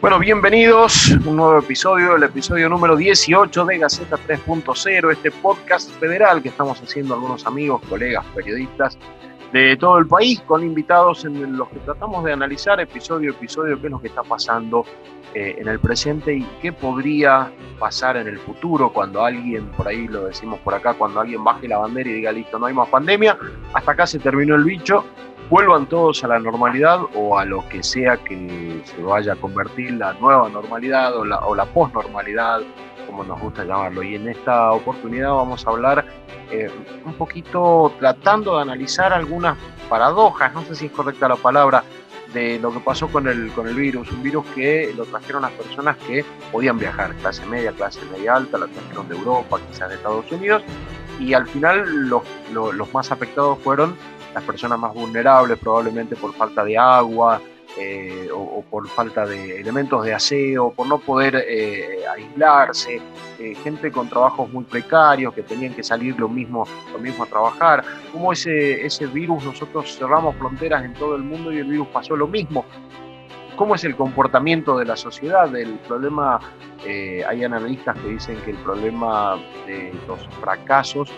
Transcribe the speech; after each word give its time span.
Bueno, 0.00 0.18
bienvenidos 0.18 1.12
a 1.12 1.28
un 1.28 1.36
nuevo 1.36 1.58
episodio, 1.58 2.16
el 2.16 2.22
episodio 2.22 2.70
número 2.70 2.96
18 2.96 3.66
de 3.66 3.76
Gaceta 3.76 4.16
3.0, 4.16 5.12
este 5.12 5.30
podcast 5.30 5.90
federal 6.00 6.42
que 6.42 6.48
estamos 6.48 6.80
haciendo 6.80 7.12
algunos 7.12 7.46
amigos, 7.46 7.82
colegas, 7.86 8.24
periodistas 8.34 8.96
de 9.52 9.76
todo 9.76 9.98
el 9.98 10.06
país, 10.06 10.40
con 10.40 10.64
invitados 10.64 11.26
en 11.26 11.54
los 11.54 11.68
que 11.68 11.80
tratamos 11.80 12.24
de 12.24 12.32
analizar 12.32 12.80
episodio 12.80 13.32
a 13.32 13.34
episodio 13.34 13.78
qué 13.78 13.88
es 13.88 13.90
lo 13.90 14.00
que 14.00 14.08
está 14.08 14.22
pasando 14.22 14.86
eh, 15.34 15.56
en 15.58 15.68
el 15.68 15.78
presente 15.78 16.34
y 16.34 16.48
qué 16.62 16.72
podría 16.72 17.52
pasar 17.78 18.16
en 18.16 18.26
el 18.26 18.38
futuro 18.38 18.94
cuando 18.94 19.22
alguien, 19.22 19.66
por 19.76 19.86
ahí 19.86 20.08
lo 20.08 20.24
decimos 20.24 20.60
por 20.60 20.72
acá, 20.72 20.94
cuando 20.94 21.20
alguien 21.20 21.44
baje 21.44 21.68
la 21.68 21.76
bandera 21.76 22.08
y 22.08 22.14
diga, 22.14 22.32
listo, 22.32 22.58
no 22.58 22.64
hay 22.64 22.72
más 22.72 22.88
pandemia, 22.88 23.36
hasta 23.74 23.92
acá 23.92 24.06
se 24.06 24.18
terminó 24.18 24.54
el 24.54 24.64
bicho, 24.64 25.04
vuelvan 25.50 25.86
todos 25.86 26.22
a 26.22 26.28
la 26.28 26.38
normalidad 26.38 27.00
o 27.14 27.36
a 27.36 27.44
lo 27.44 27.68
que 27.68 27.82
sea 27.82 28.16
que 28.18 28.80
se 28.84 29.02
vaya 29.02 29.32
a 29.32 29.36
convertir 29.36 29.92
la 29.94 30.12
nueva 30.14 30.48
normalidad 30.48 31.16
o 31.16 31.24
la, 31.24 31.40
o 31.40 31.56
la 31.56 31.64
posnormalidad, 31.66 32.60
como 33.06 33.24
nos 33.24 33.40
gusta 33.40 33.64
llamarlo. 33.64 34.04
Y 34.04 34.14
en 34.14 34.28
esta 34.28 34.70
oportunidad 34.70 35.30
vamos 35.30 35.66
a 35.66 35.70
hablar 35.70 36.06
eh, 36.52 36.70
un 37.04 37.14
poquito 37.14 37.92
tratando 37.98 38.56
de 38.56 38.62
analizar 38.62 39.12
algunas 39.12 39.58
paradojas, 39.88 40.54
no 40.54 40.62
sé 40.64 40.76
si 40.76 40.86
es 40.86 40.92
correcta 40.92 41.28
la 41.28 41.36
palabra, 41.36 41.82
de 42.32 42.60
lo 42.60 42.72
que 42.72 42.78
pasó 42.78 43.08
con 43.08 43.26
el, 43.26 43.50
con 43.50 43.66
el 43.66 43.74
virus, 43.74 44.12
un 44.12 44.22
virus 44.22 44.46
que 44.54 44.94
lo 44.96 45.04
trajeron 45.04 45.42
las 45.42 45.50
personas 45.50 45.96
que 45.96 46.24
podían 46.52 46.78
viajar, 46.78 47.12
clase 47.16 47.44
media, 47.46 47.72
clase 47.72 48.00
media 48.12 48.36
alta, 48.36 48.56
la 48.56 48.68
trajeron 48.68 49.08
de 49.08 49.16
Europa, 49.16 49.58
quizás 49.68 49.88
de 49.88 49.96
Estados 49.96 50.30
Unidos, 50.30 50.62
y 51.18 51.34
al 51.34 51.48
final 51.48 52.08
los, 52.08 52.22
los 52.52 52.94
más 52.94 53.10
afectados 53.10 53.58
fueron 53.58 53.96
las 54.34 54.44
personas 54.44 54.78
más 54.78 54.94
vulnerables, 54.94 55.58
probablemente 55.58 56.16
por 56.16 56.32
falta 56.34 56.64
de 56.64 56.78
agua 56.78 57.40
eh, 57.78 58.28
o, 58.34 58.64
por 58.68 58.88
falta 58.88 59.24
de 59.24 59.60
elementos 59.60 60.04
de 60.04 60.12
aseo, 60.12 60.72
por 60.72 60.88
no 60.88 60.98
poder 60.98 61.44
eh, 61.48 62.00
aislarse, 62.16 63.00
eh, 63.38 63.54
gente 63.62 63.92
con 63.92 64.08
trabajos 64.08 64.50
muy 64.52 64.64
precarios 64.64 65.32
que 65.32 65.42
tenían 65.42 65.74
que 65.74 65.84
salir 65.84 66.18
lo 66.18 66.28
mismo, 66.28 66.66
lo 66.92 66.98
mismo 66.98 67.24
a 67.24 67.26
trabajar. 67.26 67.84
Como 68.12 68.32
ese, 68.32 68.84
ese 68.84 69.06
virus, 69.06 69.44
nosotros 69.44 69.96
cerramos 69.96 70.34
fronteras 70.36 70.84
en 70.84 70.94
todo 70.94 71.14
el 71.14 71.22
mundo 71.22 71.52
y 71.52 71.58
el 71.58 71.68
virus 71.68 71.86
pasó 71.88 72.16
lo 72.16 72.26
mismo. 72.26 72.64
¿Cómo 73.54 73.74
es 73.76 73.84
el 73.84 73.94
comportamiento 73.94 74.76
de 74.76 74.86
la 74.86 74.96
sociedad? 74.96 75.54
El 75.54 75.74
problema, 75.80 76.40
hay 77.28 77.44
analistas 77.44 77.96
que 77.98 78.08
dicen 78.08 78.36
que 78.42 78.52
el 78.52 78.56
problema 78.58 79.36
de 79.66 79.92
los 80.08 80.26
fracasos 80.40 81.12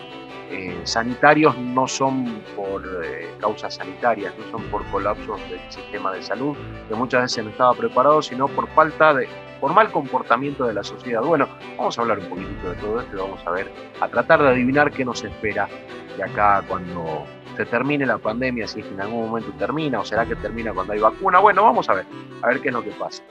eh, 0.53 0.81
sanitarios 0.83 1.57
no 1.57 1.87
son 1.87 2.43
por 2.55 2.83
eh, 3.03 3.27
causas 3.39 3.73
sanitarias, 3.73 4.33
no 4.37 4.51
son 4.51 4.61
por 4.69 4.85
colapsos 4.91 5.41
del 5.49 5.59
sistema 5.69 6.11
de 6.11 6.21
salud, 6.21 6.55
que 6.87 6.93
muchas 6.93 7.23
veces 7.23 7.43
no 7.43 7.49
estaba 7.49 7.73
preparado, 7.73 8.21
sino 8.21 8.47
por 8.47 8.67
falta 8.69 9.15
de, 9.15 9.27
por 9.59 9.73
mal 9.73 9.91
comportamiento 9.91 10.65
de 10.65 10.73
la 10.75 10.83
sociedad. 10.83 11.23
Bueno, 11.23 11.47
vamos 11.75 11.97
a 11.97 12.01
hablar 12.03 12.19
un 12.19 12.25
poquitito 12.25 12.69
de 12.69 12.75
todo 12.75 13.01
esto 13.01 13.15
y 13.15 13.19
vamos 13.19 13.39
a 13.47 13.49
ver, 13.49 13.71
a 13.99 14.07
tratar 14.07 14.43
de 14.43 14.49
adivinar 14.49 14.91
qué 14.91 15.03
nos 15.03 15.23
espera 15.23 15.67
de 16.15 16.23
acá 16.23 16.63
cuando 16.67 17.25
se 17.57 17.65
termine 17.65 18.05
la 18.05 18.19
pandemia, 18.19 18.67
si 18.67 18.81
es 18.81 18.85
que 18.85 18.93
en 18.93 19.01
algún 19.01 19.29
momento 19.29 19.51
termina, 19.57 20.01
o 20.01 20.05
será 20.05 20.23
que 20.25 20.35
termina 20.35 20.71
cuando 20.71 20.93
hay 20.93 20.99
vacuna. 20.99 21.39
Bueno, 21.39 21.63
vamos 21.63 21.89
a 21.89 21.95
ver, 21.95 22.05
a 22.43 22.47
ver 22.49 22.61
qué 22.61 22.67
es 22.67 22.73
lo 22.73 22.83
que 22.83 22.91
pasa. 22.91 23.23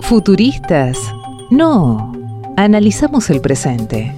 Futuristas. 0.00 1.12
No. 1.50 2.21
Analizamos 2.56 3.30
el 3.30 3.40
presente. 3.40 4.12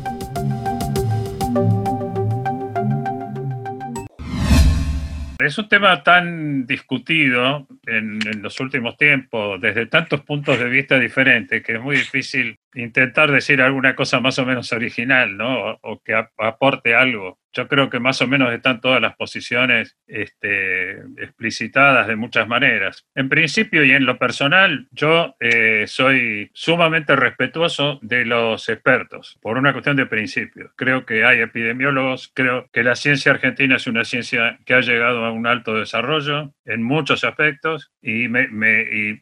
Es 5.39 5.57
un 5.59 5.69
tema 5.69 6.03
tan 6.03 6.67
discutido 6.67 7.67
en, 7.87 8.19
los 8.43 8.59
últimos 8.61 8.97
tiempos, 8.97 9.61
desde 9.61 9.87
tantos 9.87 10.23
puntos 10.23 10.59
de 10.59 10.69
vista 10.69 10.99
diferentes, 10.99 11.63
que 11.63 11.75
es 11.75 11.81
muy 11.81 11.97
difícil 11.97 12.59
intentar 12.75 13.31
decir 13.31 13.63
alguna 13.63 13.95
cosa 13.95 14.21
más 14.21 14.39
o 14.39 14.47
menos 14.47 14.73
original, 14.73 15.37
¿no? 15.37 15.79
O, 15.83 16.03
que 16.03 16.15
aporte 16.15 16.95
algo. 16.95 17.39
Yo 17.53 17.69
creo 17.69 17.89
que 17.89 18.01
más 18.01 18.21
o 18.21 18.27
menos 18.27 18.53
están 18.53 18.81
todas 18.81 19.01
las 19.01 19.15
posiciones 19.15 19.97
este, 20.09 20.99
explicitadas 21.19 22.09
de 22.09 22.17
muchas 22.17 22.49
maneras. 22.49 23.07
En 23.15 23.29
principio 23.29 23.85
y 23.85 23.93
en 23.93 24.07
lo 24.07 24.19
personal, 24.19 24.89
yo 24.91 25.37
eh, 25.39 25.85
soy 25.87 26.51
sumamente 26.53 27.15
respetuoso 27.15 28.01
de 28.03 28.25
los 28.25 28.69
expertos, 28.69 29.39
por 29.41 29.57
una 29.57 29.73
cuestión 29.73 29.95
de 29.95 30.07
principio. 30.07 30.73
Creo 30.75 31.07
que 31.07 31.25
hay 31.25 31.41
epidemiólogos, 31.41 32.33
creo 32.35 32.69
que 32.73 32.83
la 32.83 32.97
ciencia 32.97 33.31
argentina 33.31 33.77
es 33.77 33.87
una 33.87 34.05
ciencia 34.05 34.59
que 34.67 34.75
ha 34.75 34.81
llegado 34.81 35.25
a 35.25 35.31
un 35.31 35.47
alto 35.47 35.75
desarrollo 35.75 36.53
en 36.65 36.83
muchos 36.83 37.23
aspectos 37.23 37.93
y, 38.03 38.27
me, 38.27 38.49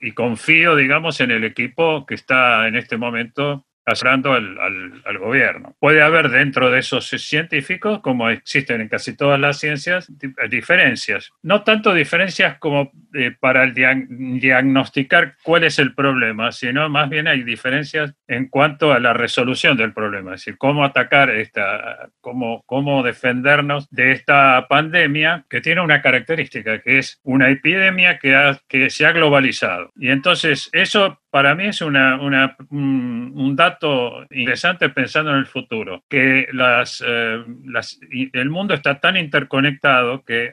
y 0.01 0.13
confío, 0.13 0.75
digamos, 0.75 1.21
en 1.21 1.33
el 1.33 1.45
equipo 1.45 2.07
que 2.07 2.15
está 2.15 2.67
en 2.67 2.77
este 2.77 2.97
momento 2.97 3.42
asesorando 3.85 4.33
al, 4.33 4.59
al, 5.05 5.19
gobierno. 5.19 5.77
Puede 5.79 6.03
haber 6.03 6.31
dentro 6.31 6.71
de 6.71 6.79
esos 6.81 7.09
científicos, 7.09 8.01
como 8.01 8.31
existen 8.31 8.81
en 8.81 8.89
casi 8.89 9.17
todas 9.17 9.41
las 9.41 9.59
ciencias, 9.59 10.11
diferencias. 10.49 11.31
No 11.43 11.63
tanto 11.63 11.93
diferencias 11.93 12.59
como 12.59 12.93
eh, 13.15 13.35
para 13.39 13.65
el 13.65 13.75
diagnosticar 13.75 15.35
cuál 15.43 15.65
es 15.65 15.79
el 15.79 15.95
problema, 15.95 16.53
sino 16.53 16.89
más 16.89 17.09
bien 17.11 17.27
hay 17.27 17.43
diferencias 17.43 18.15
en 18.29 18.49
cuanto 18.49 18.93
a 18.93 19.01
la 19.01 19.13
resolución 19.13 19.77
del 19.77 19.93
problema, 19.93 20.35
es 20.35 20.41
decir, 20.41 20.59
cómo 20.59 20.85
atacar 20.85 21.31
esta, 21.31 22.11
cómo, 22.21 22.63
cómo 22.67 23.03
defendernos 23.03 23.89
de 23.91 24.13
esta 24.13 24.67
pandemia 24.69 25.45
que 25.51 25.61
tiene 25.61 25.81
una 25.81 26.03
característica, 26.03 26.81
que 26.81 26.99
es 26.99 27.21
una 27.25 27.51
epidemia 27.51 28.19
que, 28.19 28.57
que 28.69 28.91
se 28.91 29.07
ha 29.07 29.13
globalizado. 29.13 29.91
Y 29.97 30.11
entonces 30.11 30.69
eso 30.73 31.22
para 31.33 31.55
mí 31.55 31.65
es 31.69 31.81
una, 31.81 32.21
un, 32.21 33.57
dato 33.57 34.23
interesante 34.31 34.91
pensando 34.91 35.31
en 35.31 35.39
el 35.39 35.47
futuro, 35.47 36.05
que 36.07 36.47
las, 36.53 37.03
eh, 37.07 37.43
las, 37.65 37.99
el 38.35 38.51
mundo 38.51 38.75
está 38.75 39.01
tan 39.01 39.17
interconectado 39.17 40.25
que 40.25 40.45
eh, 40.45 40.53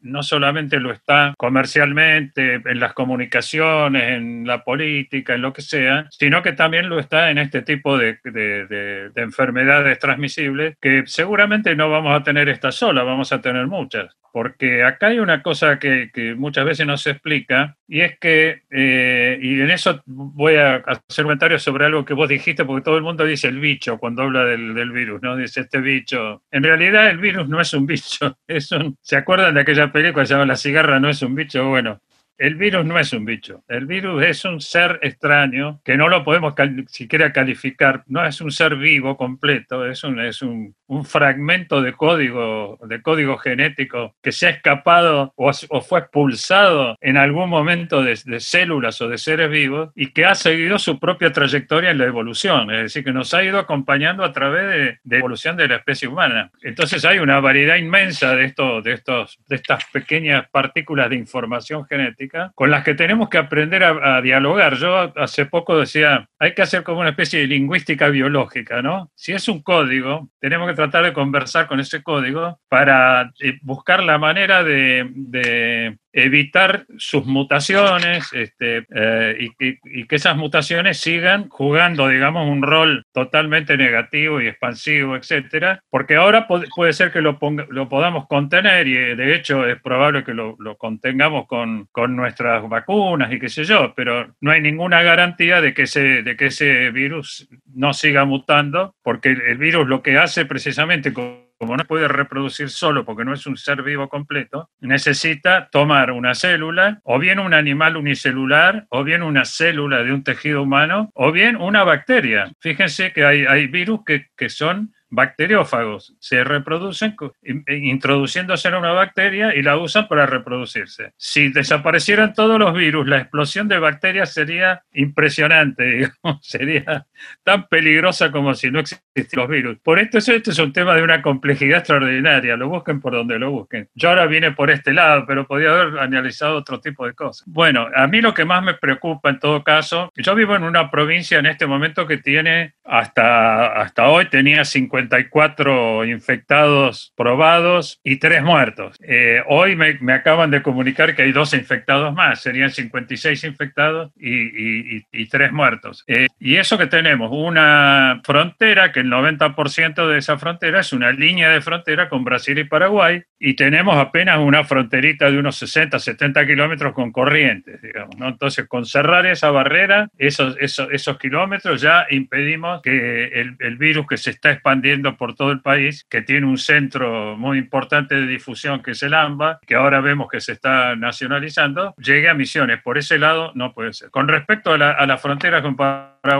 no 0.00 0.22
solamente 0.22 0.80
lo 0.80 0.92
está 0.92 1.34
comercialmente, 1.36 2.54
en 2.54 2.80
las 2.80 2.92
comunicaciones, 2.92 4.02
en 4.16 4.46
la 4.46 4.64
política, 4.64 5.34
en 5.34 5.42
lo 5.42 5.52
que 5.52 5.62
sea, 5.62 6.06
sino 6.10 6.42
que 6.42 6.52
también 6.52 6.88
lo 6.88 6.98
está 6.98 7.30
en 7.30 7.38
este 7.38 7.62
tipo 7.62 7.98
de, 7.98 8.18
de, 8.24 9.10
enfermedades 9.16 9.98
transmisibles 9.98 10.76
que 10.80 11.04
seguramente 11.06 11.74
no 11.74 11.90
vamos 11.90 12.18
a 12.18 12.22
tener 12.22 12.48
esta 12.48 12.72
sola, 12.72 13.02
vamos 13.02 13.32
a 13.32 13.40
tener 13.40 13.66
muchas. 13.66 14.16
Porque 14.32 14.84
acá 14.84 15.06
hay 15.06 15.18
una 15.18 15.42
cosa 15.42 15.78
que, 15.78 16.10
muchas 16.36 16.66
veces 16.66 16.86
no 16.86 16.98
se 16.98 17.12
explica 17.12 17.78
y 17.88 18.02
es 18.02 18.18
que, 18.18 18.64
eh, 18.70 19.38
y 19.40 19.62
en 19.62 19.70
eso 19.70 20.02
voy 20.04 20.56
a 20.56 20.76
hacer 20.76 21.24
comentarios 21.24 21.62
sobre 21.62 21.86
algo 21.86 22.04
que 22.04 22.12
vos 22.12 22.28
dijiste, 22.28 22.66
porque 22.66 22.84
todo 22.84 22.98
el 22.98 23.02
mundo 23.02 23.24
dice 23.24 23.48
el 23.48 23.60
bicho 23.60 23.96
cuando 23.96 24.24
habla 24.24 24.44
del, 24.44 24.90
virus, 24.92 25.22
¿no? 25.22 25.36
Dice 25.36 25.62
este 25.62 25.80
bicho. 25.80 26.42
En 26.50 26.62
realidad 26.62 27.08
el 27.08 27.16
virus 27.16 27.48
no 27.48 27.62
es 27.62 27.72
un 27.72 27.86
bicho, 27.86 28.36
es. 28.46 28.68
¿Se 29.00 29.16
acuerdan 29.16 29.54
de 29.54 29.62
aquella 29.62 29.90
película 29.96 30.26
se 30.26 30.34
llama 30.34 30.44
La 30.44 30.56
cigarra 30.56 31.00
no 31.00 31.08
es 31.08 31.22
un 31.22 31.34
bicho, 31.34 31.66
bueno, 31.70 32.02
el 32.38 32.56
virus 32.56 32.84
no 32.84 32.98
es 32.98 33.12
un 33.12 33.24
bicho, 33.24 33.64
el 33.68 33.86
virus 33.86 34.22
es 34.22 34.44
un 34.44 34.60
ser 34.60 34.98
extraño 35.02 35.80
que 35.84 35.96
no 35.96 36.08
lo 36.08 36.24
podemos 36.24 36.54
siquiera 36.88 37.32
calificar, 37.32 38.02
no 38.06 38.24
es 38.24 38.40
un 38.40 38.50
ser 38.50 38.76
vivo 38.76 39.16
completo, 39.16 39.86
es 39.86 40.04
un, 40.04 40.20
es 40.20 40.42
un, 40.42 40.74
fragmento 41.04 41.82
de 41.82 41.92
código, 41.94 42.78
de 42.82 43.02
código 43.02 43.38
genético 43.38 44.14
que 44.22 44.30
se 44.30 44.46
ha 44.46 44.50
escapado 44.50 45.32
o, 45.36 45.52
fue 45.82 46.00
expulsado 46.00 46.96
en 47.00 47.16
algún 47.16 47.50
momento 47.50 48.02
de, 48.02 48.16
células 48.38 49.00
o 49.00 49.08
de 49.08 49.18
seres 49.18 49.50
vivos 49.50 49.90
y 49.96 50.12
que 50.12 50.24
ha 50.24 50.34
seguido 50.34 50.78
su 50.78 51.00
propia 51.00 51.32
trayectoria 51.32 51.90
en 51.90 51.98
la 51.98 52.04
evolución, 52.04 52.70
es 52.70 52.82
decir, 52.82 53.04
que 53.04 53.12
nos 53.12 53.34
ha 53.34 53.42
ido 53.42 53.58
acompañando 53.58 54.24
a 54.24 54.32
través 54.32 54.66
de, 54.68 54.98
la 55.04 55.18
evolución 55.18 55.56
de 55.56 55.68
la 55.68 55.76
especie 55.76 56.06
humana. 56.06 56.50
Entonces 56.62 57.04
hay 57.04 57.18
una 57.18 57.40
variedad 57.40 57.76
inmensa 57.76 58.34
de, 58.36 58.44
esto, 58.44 58.80
de, 58.80 58.92
estos, 58.92 59.38
de 59.48 59.56
estas 59.56 59.84
pequeñas 59.86 60.48
partículas 60.50 61.10
de 61.10 61.16
información 61.16 61.84
genética 61.86 62.25
con 62.54 62.70
las 62.70 62.84
que 62.84 62.94
tenemos 62.94 63.28
que 63.28 63.38
aprender 63.38 63.84
a, 63.84 64.20
dialogar. 64.20 64.74
Yo 64.76 65.12
hace 65.16 65.46
poco 65.46 65.78
decía, 65.78 66.28
hay 66.38 66.54
que 66.54 66.62
hacer 66.62 66.82
como 66.82 67.00
una 67.00 67.10
especie 67.10 67.40
de 67.40 67.46
lingüística 67.46 68.08
biológica, 68.08 68.82
¿no? 68.82 69.10
Si 69.14 69.32
es 69.32 69.48
un 69.48 69.62
código, 69.62 70.28
tenemos 70.40 70.68
que 70.68 70.74
tratar 70.74 71.04
de 71.04 71.12
conversar 71.12 71.66
con 71.66 71.80
ese 71.80 72.02
código 72.02 72.60
para 72.68 73.32
eh, 73.40 73.58
buscar 73.62 74.02
la 74.02 74.18
manera 74.18 74.64
de 74.64 75.96
evitar 76.16 76.86
sus 76.96 77.26
mutaciones 77.26 78.32
este, 78.32 78.86
eh, 78.94 79.50
y, 79.58 80.06
que 80.06 80.16
esas 80.16 80.34
mutaciones 80.34 80.98
sigan 80.98 81.50
jugando, 81.50 82.08
digamos, 82.08 82.48
un 82.48 82.62
rol 82.62 83.04
totalmente 83.12 83.76
negativo 83.76 84.40
y 84.40 84.48
expansivo, 84.48 85.14
etcétera, 85.14 85.80
porque 85.90 86.16
ahora 86.16 86.48
puede 86.48 86.92
ser 86.94 87.12
que 87.12 87.20
lo, 87.20 87.38
lo 87.68 87.88
podamos 87.90 88.26
contener 88.28 88.88
y 88.88 88.94
de 88.94 89.34
hecho 89.34 89.66
es 89.66 89.78
probable 89.82 90.24
que 90.24 90.32
lo, 90.32 90.56
contengamos 90.78 91.46
con, 91.46 91.86
con, 91.92 92.16
nuestras 92.16 92.66
vacunas 92.66 93.30
y 93.30 93.38
qué 93.38 93.50
sé 93.50 93.64
yo, 93.64 93.92
pero 93.94 94.34
no 94.40 94.52
hay 94.52 94.62
ninguna 94.62 95.02
garantía 95.02 95.60
de 95.60 95.74
que 95.74 95.82
ese, 95.82 96.22
de 96.22 96.34
que 96.34 96.46
ese 96.46 96.90
virus 96.92 97.46
no 97.74 97.92
siga 97.92 98.24
mutando, 98.24 98.94
porque 99.02 99.30
el 99.30 99.58
virus 99.58 99.86
lo 99.86 100.02
que 100.02 100.16
hace 100.16 100.46
precisamente 100.46 101.12
con 101.12 101.45
como 101.58 101.76
no 101.76 101.84
puede 101.84 102.08
reproducir 102.08 102.70
solo 102.70 103.04
porque 103.04 103.24
no 103.24 103.32
es 103.32 103.46
un 103.46 103.56
ser 103.56 103.82
vivo 103.82 104.08
completo, 104.08 104.70
necesita 104.80 105.68
tomar 105.70 106.10
una 106.10 106.34
célula, 106.34 107.00
o 107.04 107.18
bien 107.18 107.38
un 107.38 107.54
animal 107.54 107.96
unicelular, 107.96 108.86
o 108.90 109.04
bien 109.04 109.22
una 109.22 109.44
célula 109.44 110.02
de 110.02 110.12
un 110.12 110.24
tejido 110.24 110.62
humano, 110.62 111.10
o 111.14 111.32
bien 111.32 111.56
una 111.56 111.84
bacteria. 111.84 112.52
Fíjense 112.60 113.12
que 113.12 113.24
hay, 113.24 113.66
virus 113.66 114.00
que, 114.04 114.26
que 114.36 114.48
son 114.48 114.94
bacteriófagos 115.16 116.14
se 116.20 116.44
reproducen 116.44 117.16
e, 117.42 117.74
introduciéndose 117.74 118.68
en 118.68 118.74
una 118.74 118.92
bacteria 118.92 119.54
y 119.54 119.62
la 119.62 119.78
usan 119.78 120.06
para 120.08 120.26
reproducirse. 120.26 121.14
Si 121.16 121.48
desaparecieran 121.48 122.34
todos 122.34 122.60
los 122.60 122.74
virus, 122.74 123.08
la 123.08 123.18
explosión 123.18 123.66
de 123.66 123.78
bacterias 123.78 124.32
sería 124.32 124.82
impresionante, 124.92 125.84
digamos, 126.22 126.46
sería 126.46 127.06
tan 127.42 127.66
peligrosa 127.66 128.30
como 128.30 128.54
si 128.54 128.70
no 128.70 128.78
existieran 128.78 129.06
los 129.32 129.48
virus. 129.48 129.78
Por 129.82 129.98
esto, 129.98 130.18
este 130.18 130.50
es 130.50 130.58
un 130.58 130.72
tema 130.72 130.94
de 130.94 131.02
una 131.02 131.22
complejidad 131.22 131.78
extraordinaria, 131.78 132.56
lo 132.56 132.68
busquen 132.68 133.00
por 133.00 133.14
donde 133.14 133.38
lo 133.38 133.50
busquen. 133.50 133.88
Yo 133.94 134.10
ahora 134.10 134.26
vine 134.26 134.52
por 134.52 134.70
este 134.70 134.92
lado, 134.92 135.24
pero 135.26 135.46
podía 135.46 135.70
haber 135.70 135.98
analizado 135.98 136.56
otro 136.56 136.80
tipo 136.80 137.06
de 137.06 137.14
cosas. 137.14 137.44
Bueno, 137.46 137.88
a 137.94 138.06
mí 138.06 138.20
lo 138.20 138.34
que 138.34 138.44
más 138.44 138.62
me 138.62 138.74
preocupa 138.74 139.30
en 139.30 139.38
todo 139.38 139.64
caso, 139.64 140.12
yo 140.14 140.34
vivo 140.34 140.54
en 140.54 140.64
una 140.64 140.90
provincia 140.90 141.38
en 141.38 141.46
este 141.46 141.66
momento 141.66 142.06
que 142.06 142.18
tiene, 142.18 142.74
hasta, 142.84 143.68
hasta 143.80 144.08
hoy 144.08 144.26
tenía 144.26 144.64
50 144.64 145.05
54 145.06 146.04
infectados 146.04 147.12
probados 147.16 148.00
y 148.02 148.16
3 148.16 148.42
muertos. 148.42 148.96
Eh, 149.02 149.42
hoy 149.46 149.76
me, 149.76 149.98
me, 150.00 150.12
acaban 150.12 150.50
de 150.50 150.62
comunicar 150.62 151.14
que 151.14 151.22
hay 151.22 151.32
12 151.32 151.56
infectados 151.56 152.14
más, 152.14 152.40
serían 152.40 152.70
56 152.70 153.44
infectados 153.44 154.12
y, 154.16 155.04
y, 155.12 155.26
3 155.26 155.52
muertos. 155.52 156.04
Eh, 156.06 156.28
y 156.38 156.56
eso 156.56 156.78
que 156.78 156.86
tenemos, 156.86 157.30
una 157.32 158.20
frontera, 158.24 158.92
que 158.92 159.00
el 159.00 159.10
90% 159.10 160.08
de 160.08 160.18
esa 160.18 160.38
frontera 160.38 160.80
es 160.80 160.92
una 160.92 161.12
línea 161.12 161.50
de 161.50 161.60
frontera 161.60 162.08
con 162.08 162.24
Brasil 162.24 162.58
y 162.58 162.64
Paraguay, 162.64 163.22
y 163.38 163.54
tenemos 163.54 163.96
apenas 163.96 164.38
una 164.38 164.64
fronterita 164.64 165.30
de 165.30 165.38
unos 165.38 165.56
60, 165.56 165.98
70 165.98 166.46
kilómetros 166.46 166.94
con 166.94 167.12
corrientes, 167.12 167.80
digamos. 167.82 168.16
¿no? 168.16 168.28
Entonces, 168.28 168.66
con 168.66 168.86
cerrar 168.86 169.26
esa 169.26 169.50
barrera, 169.50 170.08
esos, 170.16 170.56
esos, 170.60 170.88
esos 170.90 171.18
kilómetros 171.18 171.80
ya 171.80 172.06
impedimos 172.10 172.80
que 172.82 173.26
el, 173.26 173.56
el 173.58 173.76
virus 173.76 174.06
que 174.06 174.16
se 174.16 174.30
está 174.30 174.52
expandiendo 174.52 174.85
por 175.16 175.34
todo 175.34 175.52
el 175.52 175.60
país, 175.60 176.06
que 176.08 176.22
tiene 176.22 176.46
un 176.46 176.58
centro 176.58 177.36
muy 177.36 177.58
importante 177.58 178.14
de 178.14 178.26
difusión 178.26 178.82
que 178.82 178.92
es 178.92 179.02
el 179.02 179.14
AMBA, 179.14 179.60
que 179.66 179.74
ahora 179.74 180.00
vemos 180.00 180.28
que 180.30 180.40
se 180.40 180.52
está 180.52 180.96
nacionalizando, 180.96 181.94
llegue 181.98 182.28
a 182.28 182.34
Misiones. 182.34 182.82
Por 182.82 182.98
ese 182.98 183.18
lado 183.18 183.52
no 183.54 183.72
puede 183.72 183.92
ser. 183.92 184.10
Con 184.10 184.28
respecto 184.28 184.72
a 184.72 184.78
la, 184.78 184.90
a 184.92 185.18
frontera 185.18 185.62
con 185.62 185.76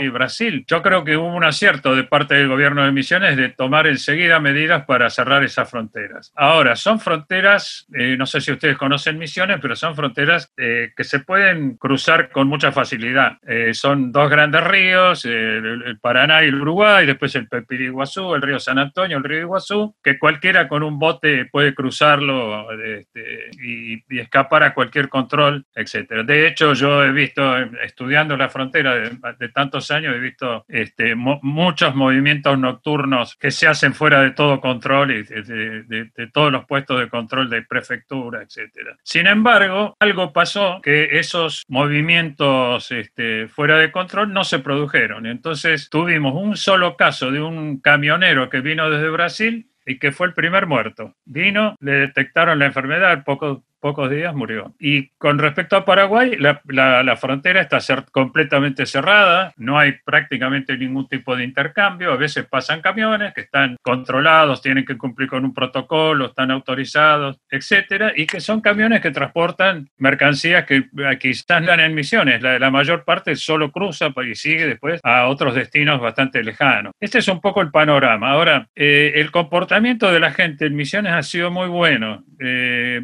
y 0.00 0.08
Brasil. 0.08 0.64
Yo 0.66 0.82
creo 0.82 1.04
que 1.04 1.16
hubo 1.16 1.32
un 1.32 1.44
acierto 1.44 1.94
de 1.94 2.04
parte 2.04 2.34
del 2.34 2.48
gobierno 2.48 2.84
de 2.84 2.92
Misiones 2.92 3.36
de 3.36 3.48
tomar 3.50 3.86
enseguida 3.86 4.40
medidas 4.40 4.84
para 4.84 5.10
cerrar 5.10 5.44
esas 5.44 5.70
fronteras. 5.70 6.32
Ahora, 6.34 6.76
son 6.76 7.00
fronteras, 7.00 7.86
eh, 7.94 8.16
no 8.18 8.26
sé 8.26 8.40
si 8.40 8.52
ustedes 8.52 8.76
conocen 8.76 9.18
Misiones, 9.18 9.58
pero 9.60 9.76
son 9.76 9.94
fronteras 9.94 10.52
eh, 10.56 10.92
que 10.96 11.04
se 11.04 11.20
pueden 11.20 11.76
cruzar 11.76 12.30
con 12.30 12.48
mucha 12.48 12.72
facilidad. 12.72 13.38
Eh, 13.46 13.74
son 13.74 14.12
dos 14.12 14.28
grandes 14.30 14.64
ríos, 14.64 15.24
el, 15.24 15.98
Paraná 16.00 16.44
y 16.44 16.48
el 16.48 16.60
Uruguay, 16.60 17.06
después 17.06 17.34
el 17.36 17.48
Pepiriguazú, 17.48 18.34
el 18.34 18.42
río 18.42 18.58
San 18.58 18.78
Antonio, 18.78 19.18
el 19.18 19.24
río 19.24 19.40
Iguazú, 19.40 19.94
que 20.02 20.18
cualquiera 20.18 20.68
con 20.68 20.82
un 20.82 20.98
bote 20.98 21.46
puede 21.46 21.74
cruzarlo 21.74 22.70
este, 22.72 23.50
y, 23.62 23.94
y, 24.08 24.18
escapar 24.18 24.62
a 24.62 24.74
cualquier 24.74 25.08
control, 25.08 25.64
etc. 25.74 26.24
De 26.24 26.46
hecho, 26.46 26.74
yo 26.74 27.04
he 27.04 27.12
visto, 27.12 27.56
estudiando 27.82 28.36
la 28.36 28.48
frontera 28.48 28.94
de, 28.94 29.18
de 29.38 29.48
tanto 29.50 29.75
años 29.90 30.14
he 30.14 30.18
visto 30.18 30.64
este, 30.68 31.14
muchos 31.14 31.94
movimientos 31.94 32.58
nocturnos 32.58 33.36
que 33.36 33.50
se 33.50 33.66
hacen 33.66 33.94
fuera 33.94 34.22
de 34.22 34.30
todo 34.30 34.60
control 34.60 35.12
y 35.12 35.22
de, 35.22 36.30
todos 36.32 36.52
los 36.52 36.64
puestos 36.66 36.98
de 37.00 37.08
control 37.08 37.50
de 37.50 37.62
prefectura, 37.62 38.42
etc. 38.42 38.96
Sin 39.02 39.26
embargo, 39.26 39.96
algo 40.00 40.32
pasó 40.32 40.80
que 40.82 41.18
esos 41.18 41.64
movimientos 41.68 42.90
este, 42.90 43.48
fuera 43.48 43.78
de 43.78 43.92
control 43.92 44.32
no 44.32 44.44
se 44.44 44.58
produjeron. 44.58 45.26
Entonces 45.26 45.88
tuvimos 45.90 46.34
un 46.34 46.56
solo 46.56 46.96
caso 46.96 47.30
de 47.30 47.40
un 47.40 47.80
camionero 47.80 48.48
que 48.50 48.60
vino 48.60 48.90
desde 48.90 49.08
Brasil 49.08 49.70
y 49.86 49.98
que 49.98 50.12
fue 50.12 50.26
el 50.26 50.34
primer 50.34 50.66
muerto. 50.66 51.14
Vino, 51.24 51.76
le 51.80 51.92
detectaron 51.92 52.58
la 52.58 52.66
enfermedad, 52.66 53.22
poco, 53.24 53.64
pocos 53.80 54.10
días 54.10 54.34
murió. 54.34 54.74
Y 54.78 55.08
con 55.18 55.38
respecto 55.38 55.76
a 55.76 55.84
Paraguay, 55.84 56.36
la, 56.36 56.60
la, 56.64 57.16
frontera 57.16 57.60
está 57.60 57.78
completamente 58.12 58.86
cerrada, 58.86 59.52
no 59.56 59.78
hay 59.78 59.92
prácticamente 60.04 60.76
ningún 60.76 61.08
tipo 61.08 61.36
de 61.36 61.44
intercambio, 61.44 62.12
a 62.12 62.16
veces 62.16 62.46
pasan 62.46 62.80
camiones 62.80 63.32
que 63.34 63.42
están 63.42 63.76
controlados, 63.82 64.62
tienen 64.62 64.84
que 64.84 64.98
cumplir 64.98 65.28
con 65.28 65.44
un 65.44 65.54
protocolo, 65.54 66.26
están 66.26 66.50
autorizados, 66.50 67.38
etcétera, 67.50 68.12
y 68.14 68.26
que 68.26 68.40
son 68.40 68.60
camiones 68.60 69.00
que 69.00 69.10
transportan 69.10 69.88
mercancías 69.98 70.64
que 70.64 70.88
quizás 71.18 71.62
no 71.62 71.72
en 71.72 71.94
misiones, 71.94 72.42
la, 72.42 72.58
la 72.58 72.70
mayor 72.70 73.04
parte 73.04 73.36
solo 73.36 73.70
cruza 73.70 74.12
y 74.24 74.34
sigue 74.34 74.66
después 74.66 75.00
a 75.02 75.26
otros 75.28 75.54
destinos 75.54 76.00
bastante 76.00 76.42
lejanos. 76.42 76.92
Este 77.00 77.18
es 77.18 77.28
un 77.28 77.40
poco 77.40 77.60
el 77.60 77.70
panorama. 77.70 78.30
Ahora, 78.30 78.68
eh, 78.74 79.12
el 79.16 79.30
comportamiento 79.30 80.10
de 80.12 80.20
la 80.20 80.32
gente 80.32 80.66
en 80.66 80.76
misiones 80.76 81.12
ha 81.12 81.22
sido 81.22 81.50
muy 81.50 81.68
bueno. 81.68 82.24
Eh, 82.38 83.02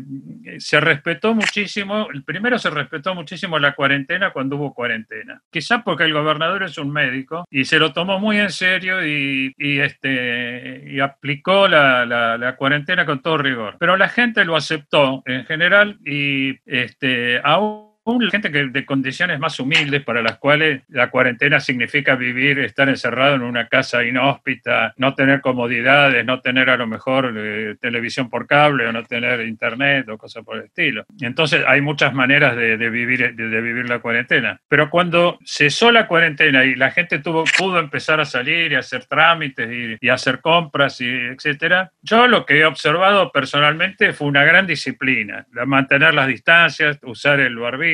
se 0.62 0.81
respetó 0.81 1.35
muchísimo, 1.35 2.09
el 2.12 2.23
primero 2.25 2.59
se 2.59 2.70
respetó 2.70 3.14
muchísimo 3.14 3.59
la 3.59 3.75
cuarentena 3.75 4.32
cuando 4.32 4.56
hubo 4.56 4.75
cuarentena. 4.75 5.41
Quizás 5.50 5.82
porque 5.85 6.05
el 6.05 6.12
gobernador 6.12 6.62
es 6.62 6.79
un 6.79 6.93
médico 6.93 7.44
y 7.50 7.64
se 7.64 7.79
lo 7.79 7.93
tomó 7.93 8.19
muy 8.19 8.38
en 8.38 8.50
serio 8.50 9.06
y, 9.06 9.53
este, 9.59 10.85
y 10.87 11.00
aplicó 11.00 11.69
la, 11.69 12.06
la, 12.06 12.56
cuarentena 12.56 13.05
con 13.05 13.20
todo 13.20 13.38
rigor. 13.38 13.76
Pero 13.79 13.97
la 13.97 14.09
gente 14.09 14.44
lo 14.44 14.56
aceptó 14.56 15.23
en 15.26 15.44
general 15.44 15.99
y 16.05 16.59
este, 16.67 17.41
aún 17.43 17.92
gente 18.31 18.50
que 18.50 18.69
de 18.69 18.84
condiciones 18.84 19.38
más 19.38 19.58
humildes 19.60 20.02
para 20.02 20.22
las 20.22 20.38
cuales 20.38 20.82
la 20.88 21.10
cuarentena 21.10 21.60
significa 21.60 22.14
vivir, 22.16 22.59
estar 22.59 22.88
encerrado 22.88 23.37
en 23.37 23.42
una 23.42 23.68
casa 23.68 24.04
inhóspita, 24.04 24.94
no 24.97 25.14
tener 25.14 25.40
comodidades, 25.40 26.25
no 26.25 26.40
tener 26.40 26.71
a 26.71 26.76
lo 26.76 26.87
mejor 26.87 27.32
eh, 27.37 27.76
televisión 27.80 28.28
por 28.28 28.47
cable 28.47 28.87
o 28.87 28.92
no 28.92 29.04
tener 29.04 29.40
internet 29.47 30.09
o 30.09 30.18
cosas 30.18 30.44
por 30.44 30.56
el 30.59 30.64
estilo. 30.64 31.04
Entonces 31.21 31.64
hay 31.66 31.80
muchas 31.80 32.12
maneras 32.12 32.56
de, 32.56 32.76
vivir, 32.90 33.35
de, 33.35 33.61
vivir 33.61 33.88
la 33.88 34.00
cuarentena. 34.00 34.61
Pero 34.68 34.90
cuando 34.90 35.38
cesó 35.44 35.92
la 35.92 36.06
cuarentena 36.06 36.64
y 36.64 36.75
la 36.75 36.90
gente 36.90 37.18
tuvo, 37.18 37.44
pudo 37.56 37.78
empezar 37.78 38.21
a 38.21 38.25
salir 38.25 38.73
y 38.73 38.75
hacer 38.75 39.06
trámites 39.06 39.99
y, 40.00 40.09
hacer 40.12 40.42
compras 40.42 41.00
y 41.00 41.09
etcétera, 41.09 41.90
yo 42.02 42.26
lo 42.26 42.44
que 42.44 42.59
he 42.59 42.66
observado 42.66 43.32
personalmente 43.32 44.12
fue 44.12 44.28
una 44.28 44.44
gran 44.44 44.66
disciplina, 44.66 45.47
mantener 45.64 46.12
las 46.12 46.26
distancias, 46.26 46.99
usar 47.02 47.40
el 47.40 47.56
barbijo, 47.56 47.91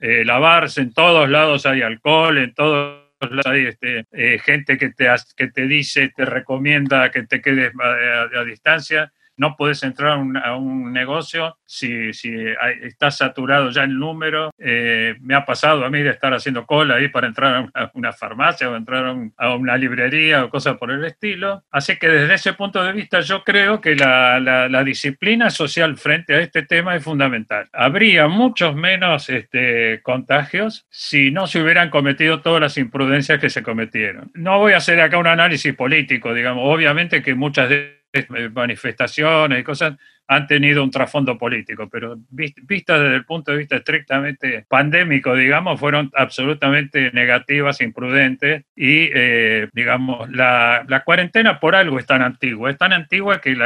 eh, 0.00 0.24
lavarse, 0.24 0.82
en 0.82 0.92
todos 0.92 1.28
lados 1.28 1.66
hay 1.66 1.82
alcohol, 1.82 2.38
en 2.38 2.54
todos 2.54 3.00
lados 3.20 3.46
hay 3.46 3.66
este, 3.66 4.04
eh, 4.12 4.38
gente 4.38 4.76
que 4.78 4.90
te, 4.90 5.08
que 5.36 5.48
te 5.48 5.66
dice, 5.66 6.12
te 6.14 6.24
recomienda 6.24 7.10
que 7.10 7.24
te 7.24 7.40
quedes 7.40 7.72
a 7.80 8.44
distancia 8.44 9.12
no 9.36 9.56
puedes 9.56 9.82
entrar 9.82 10.18
a 10.42 10.56
un, 10.56 10.92
negocio 10.92 11.56
si, 11.64 12.12
si 12.12 12.32
está 12.82 13.10
saturado 13.10 13.70
ya 13.70 13.84
el 13.84 13.98
número. 13.98 14.50
Eh, 14.58 15.14
me 15.20 15.34
ha 15.34 15.44
pasado 15.44 15.84
a 15.84 15.90
mí 15.90 16.02
de 16.02 16.10
estar 16.10 16.32
haciendo 16.34 16.66
cola 16.66 16.96
ahí 16.96 17.08
para 17.08 17.26
entrar 17.26 17.70
a 17.72 17.90
una, 17.94 18.12
farmacia 18.12 18.68
o 18.68 18.76
entrar 18.76 19.14
a, 19.36 19.54
una 19.54 19.76
librería 19.76 20.44
o 20.44 20.50
cosas 20.50 20.76
por 20.76 20.90
el 20.90 21.04
estilo. 21.04 21.64
Así 21.70 21.96
que 21.96 22.08
desde 22.08 22.34
ese 22.34 22.52
punto 22.54 22.82
de 22.82 22.92
vista 22.92 23.20
yo 23.20 23.42
creo 23.44 23.80
que 23.80 23.94
la, 23.94 24.80
disciplina 24.84 25.50
social 25.50 25.96
frente 25.96 26.34
a 26.34 26.40
este 26.40 26.62
tema 26.62 26.96
es 26.96 27.04
fundamental. 27.04 27.68
Habría 27.72 28.28
muchos 28.28 28.74
menos 28.74 29.28
este, 29.28 30.00
contagios 30.02 30.86
si 30.90 31.30
no 31.30 31.46
se 31.46 31.62
hubieran 31.62 31.90
cometido 31.90 32.40
todas 32.40 32.60
las 32.60 32.78
imprudencias 32.78 33.40
que 33.40 33.50
se 33.50 33.62
cometieron. 33.62 34.30
No 34.34 34.58
voy 34.58 34.72
a 34.72 34.78
hacer 34.78 35.00
acá 35.00 35.18
un 35.18 35.26
análisis 35.26 35.74
político, 35.74 36.34
digamos. 36.34 36.64
Obviamente 36.66 37.22
que 37.22 37.34
muchas 37.34 37.68
de 37.68 37.99
manifestaciones 38.52 39.60
y 39.60 39.64
cosas 39.64 39.94
han 40.30 40.46
tenido 40.46 40.84
un 40.84 40.92
trasfondo 40.92 41.36
político, 41.36 41.88
pero 41.90 42.16
vistas 42.30 43.00
desde 43.00 43.16
el 43.16 43.24
punto 43.24 43.50
de 43.50 43.58
vista 43.58 43.76
estrictamente 43.76 44.64
pandémico, 44.68 45.34
digamos, 45.34 45.80
fueron 45.80 46.08
absolutamente 46.14 47.10
negativas, 47.12 47.80
imprudentes 47.80 48.62
y, 48.76 49.10
eh, 49.12 49.68
digamos, 49.72 50.30
la, 50.30 51.02
cuarentena 51.04 51.58
por 51.58 51.74
algo 51.74 51.98
es 51.98 52.06
tan 52.06 52.22
antigua, 52.22 52.70
es 52.70 52.78
tan 52.78 52.92
antigua 52.92 53.40
que 53.40 53.56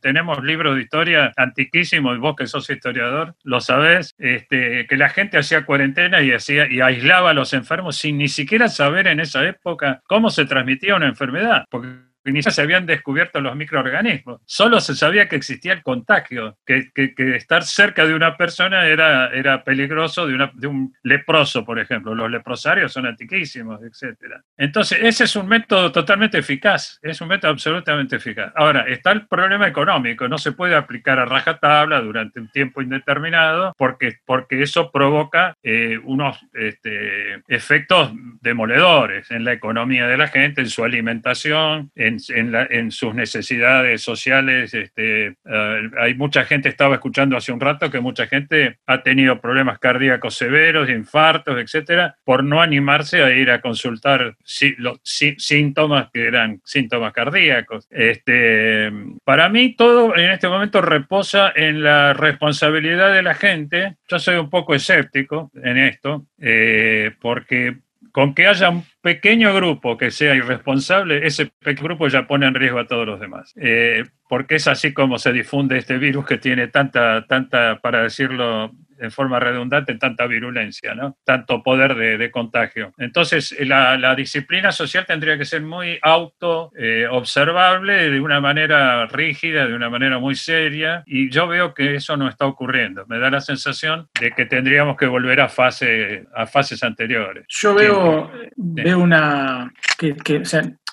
tenemos 0.00 0.42
libros 0.42 0.76
de 0.76 0.82
historia 0.82 1.30
antiquísimos, 1.36 2.16
y 2.16 2.20
vos 2.20 2.36
que 2.36 2.46
sos 2.46 2.70
historiador 2.70 3.34
lo 3.44 3.60
sabés, 3.60 4.14
este, 4.16 4.86
que 4.86 4.96
la 4.96 5.10
gente 5.10 5.36
hacía 5.36 5.66
cuarentena 5.66 6.22
y, 6.22 6.32
hacía, 6.32 6.72
y 6.72 6.80
aislaba 6.80 7.30
a 7.30 7.34
los 7.34 7.52
enfermos 7.52 7.98
sin 7.98 8.16
ni 8.16 8.28
siquiera 8.28 8.68
saber 8.68 9.08
en 9.08 9.20
esa 9.20 9.46
época 9.46 10.00
cómo 10.06 10.30
se 10.30 10.46
transmitía 10.46 10.96
una 10.96 11.08
enfermedad. 11.08 11.66
Porque 11.68 12.11
ni 12.24 12.42
se 12.42 12.62
habían 12.62 12.86
descubierto 12.86 13.40
los 13.40 13.56
microorganismos. 13.56 14.40
Solo 14.44 14.80
se 14.80 14.94
sabía 14.94 15.28
que 15.28 15.36
existía 15.36 15.72
el 15.72 15.82
contagio, 15.82 16.58
que, 16.66 16.90
estar 17.36 17.62
cerca 17.64 18.06
de 18.06 18.14
una 18.14 18.36
persona 18.36 18.86
era, 18.86 19.28
era 19.28 19.64
peligroso 19.64 20.26
de, 20.26 20.34
una, 20.34 20.50
de, 20.54 20.66
un 20.66 20.94
leproso, 21.02 21.64
por 21.64 21.78
ejemplo. 21.78 22.14
Los 22.14 22.30
leprosarios 22.30 22.92
son 22.92 23.06
antiquísimos, 23.06 23.80
etc. 23.82 24.16
Entonces, 24.56 24.98
ese 25.02 25.24
es 25.24 25.36
un 25.36 25.48
método 25.48 25.90
totalmente 25.90 26.38
eficaz, 26.38 26.98
es 27.02 27.20
un 27.20 27.28
método 27.28 27.52
absolutamente 27.52 28.16
eficaz. 28.16 28.52
Ahora, 28.54 28.82
está 28.88 29.12
el 29.12 29.26
problema 29.26 29.66
económico, 29.66 30.28
no 30.28 30.38
se 30.38 30.52
puede 30.52 30.74
aplicar 30.74 31.18
a 31.18 31.24
rajatabla 31.24 32.00
durante 32.00 32.40
un 32.40 32.48
tiempo 32.50 32.82
indeterminado 32.82 33.74
porque, 33.76 34.18
porque 34.24 34.62
eso 34.62 34.90
provoca 34.90 35.54
eh, 35.62 35.98
unos 36.04 36.38
este, 36.52 37.42
efectos 37.48 38.12
demoledores 38.40 39.30
en 39.30 39.44
la 39.44 39.52
economía 39.52 40.06
de 40.06 40.16
la 40.16 40.28
gente, 40.28 40.60
en 40.60 40.68
su 40.68 40.84
alimentación, 40.84 41.90
en 41.94 42.11
en, 42.28 42.90
sus 42.90 43.14
necesidades 43.14 44.02
sociales. 44.02 44.74
Este, 44.74 45.36
eh, 45.44 45.90
hay 45.98 46.14
mucha 46.14 46.44
gente, 46.44 46.68
estaba 46.68 46.94
escuchando 46.94 47.36
hace 47.36 47.52
un 47.52 47.60
rato, 47.60 47.90
que 47.90 48.00
mucha 48.00 48.26
gente 48.26 48.78
ha 48.86 49.02
tenido 49.02 49.40
problemas 49.40 49.78
cardíacos 49.78 50.34
severos, 50.34 50.88
infartos, 50.88 51.58
etcétera, 51.58 52.16
por 52.24 52.44
no 52.44 52.60
animarse 52.60 53.22
a 53.22 53.30
ir 53.30 53.50
a 53.50 53.60
consultar 53.60 54.36
síntomas 54.44 56.08
que 56.12 56.26
eran 56.26 56.60
síntomas 56.64 57.12
cardíacos. 57.12 57.86
Este, 57.90 58.90
para 59.24 59.48
mí, 59.48 59.74
todo 59.76 60.16
en 60.16 60.30
este 60.30 60.48
momento 60.48 60.80
reposa 60.80 61.52
en 61.54 61.82
la 61.82 62.12
responsabilidad 62.12 63.12
de 63.12 63.22
la 63.22 63.34
gente. 63.34 63.96
Yo 64.08 64.18
soy 64.18 64.36
un 64.36 64.50
poco 64.50 64.74
escéptico 64.74 65.50
en 65.62 65.78
esto, 65.78 66.26
eh, 66.38 67.12
porque 67.20 67.76
con 68.12 68.34
que 68.34 68.46
haya 68.46 68.68
un 68.68 68.84
pequeño 69.00 69.54
grupo 69.54 69.96
que 69.96 70.10
sea 70.10 70.34
irresponsable, 70.34 71.26
ese 71.26 71.50
grupo 71.62 72.08
ya 72.08 72.26
pone 72.26 72.46
en 72.46 72.54
riesgo 72.54 72.78
a 72.78 72.86
todos 72.86 73.06
los 73.06 73.18
demás. 73.18 73.54
Eh, 73.56 74.04
porque 74.28 74.56
es 74.56 74.68
así 74.68 74.92
como 74.92 75.18
se 75.18 75.32
difunde 75.32 75.78
este 75.78 75.96
virus 75.96 76.26
que 76.26 76.38
tiene 76.38 76.68
tanta, 76.68 77.26
tanta, 77.26 77.80
para 77.80 78.02
decirlo 78.02 78.70
en 78.98 79.10
forma 79.10 79.38
redundante 79.40 79.94
tanta 79.94 80.26
virulencia, 80.26 80.94
¿no? 80.94 81.16
tanto 81.24 81.62
poder 81.62 81.94
de, 81.94 82.30
contagio. 82.30 82.92
Entonces, 82.98 83.54
la, 83.60 84.14
disciplina 84.14 84.72
social 84.72 85.06
tendría 85.06 85.38
que 85.38 85.44
ser 85.44 85.62
muy 85.62 85.98
auto 86.02 86.70
eh, 86.76 87.06
observable 87.10 88.10
de 88.10 88.20
una 88.20 88.40
manera 88.40 89.06
rígida, 89.06 89.66
de 89.66 89.74
una 89.74 89.90
manera 89.90 90.18
muy 90.18 90.34
seria, 90.34 91.02
y 91.06 91.30
yo 91.30 91.48
veo 91.48 91.74
que 91.74 91.96
eso 91.96 92.16
no 92.16 92.28
está 92.28 92.46
ocurriendo. 92.46 93.04
Me 93.06 93.18
da 93.18 93.30
la 93.30 93.40
sensación 93.40 94.08
de 94.20 94.32
que 94.32 94.46
tendríamos 94.46 94.96
que 94.96 95.06
volver 95.06 95.40
a, 95.40 95.48
fase, 95.48 96.26
a 96.34 96.46
fases 96.46 96.82
anteriores. 96.82 97.44
Yo 97.48 97.74
veo, 97.74 98.30
veo 98.56 98.98
una... 98.98 99.72
Que, 99.98 100.14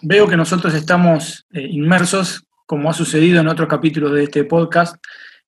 veo 0.02 0.28
que 0.28 0.38
nosotros 0.38 0.74
estamos 0.74 1.46
eh, 1.52 1.62
inmersos, 1.62 2.46
como 2.66 2.90
ha 2.90 2.94
sucedido 2.94 3.42
en 3.42 3.48
otros 3.48 3.68
capítulos 3.68 4.14
de 4.14 4.24
este 4.24 4.44
podcast, 4.44 4.96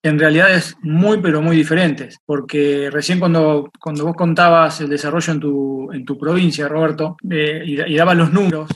en 0.03 0.19
realidades 0.19 0.75
muy, 0.81 1.19
pero 1.19 1.41
muy 1.41 1.55
diferentes, 1.55 2.19
porque 2.25 2.89
recién 2.91 3.19
cuando, 3.19 3.69
cuando 3.79 4.05
vos 4.05 4.15
contabas 4.15 4.81
el 4.81 4.89
desarrollo 4.89 5.33
en 5.33 5.39
tu, 5.39 5.91
en 5.91 6.05
tu 6.05 6.17
provincia, 6.17 6.67
Roberto, 6.67 7.17
eh, 7.29 7.61
y, 7.65 7.95
dabas 7.95 8.17
los 8.17 8.33
números, 8.33 8.69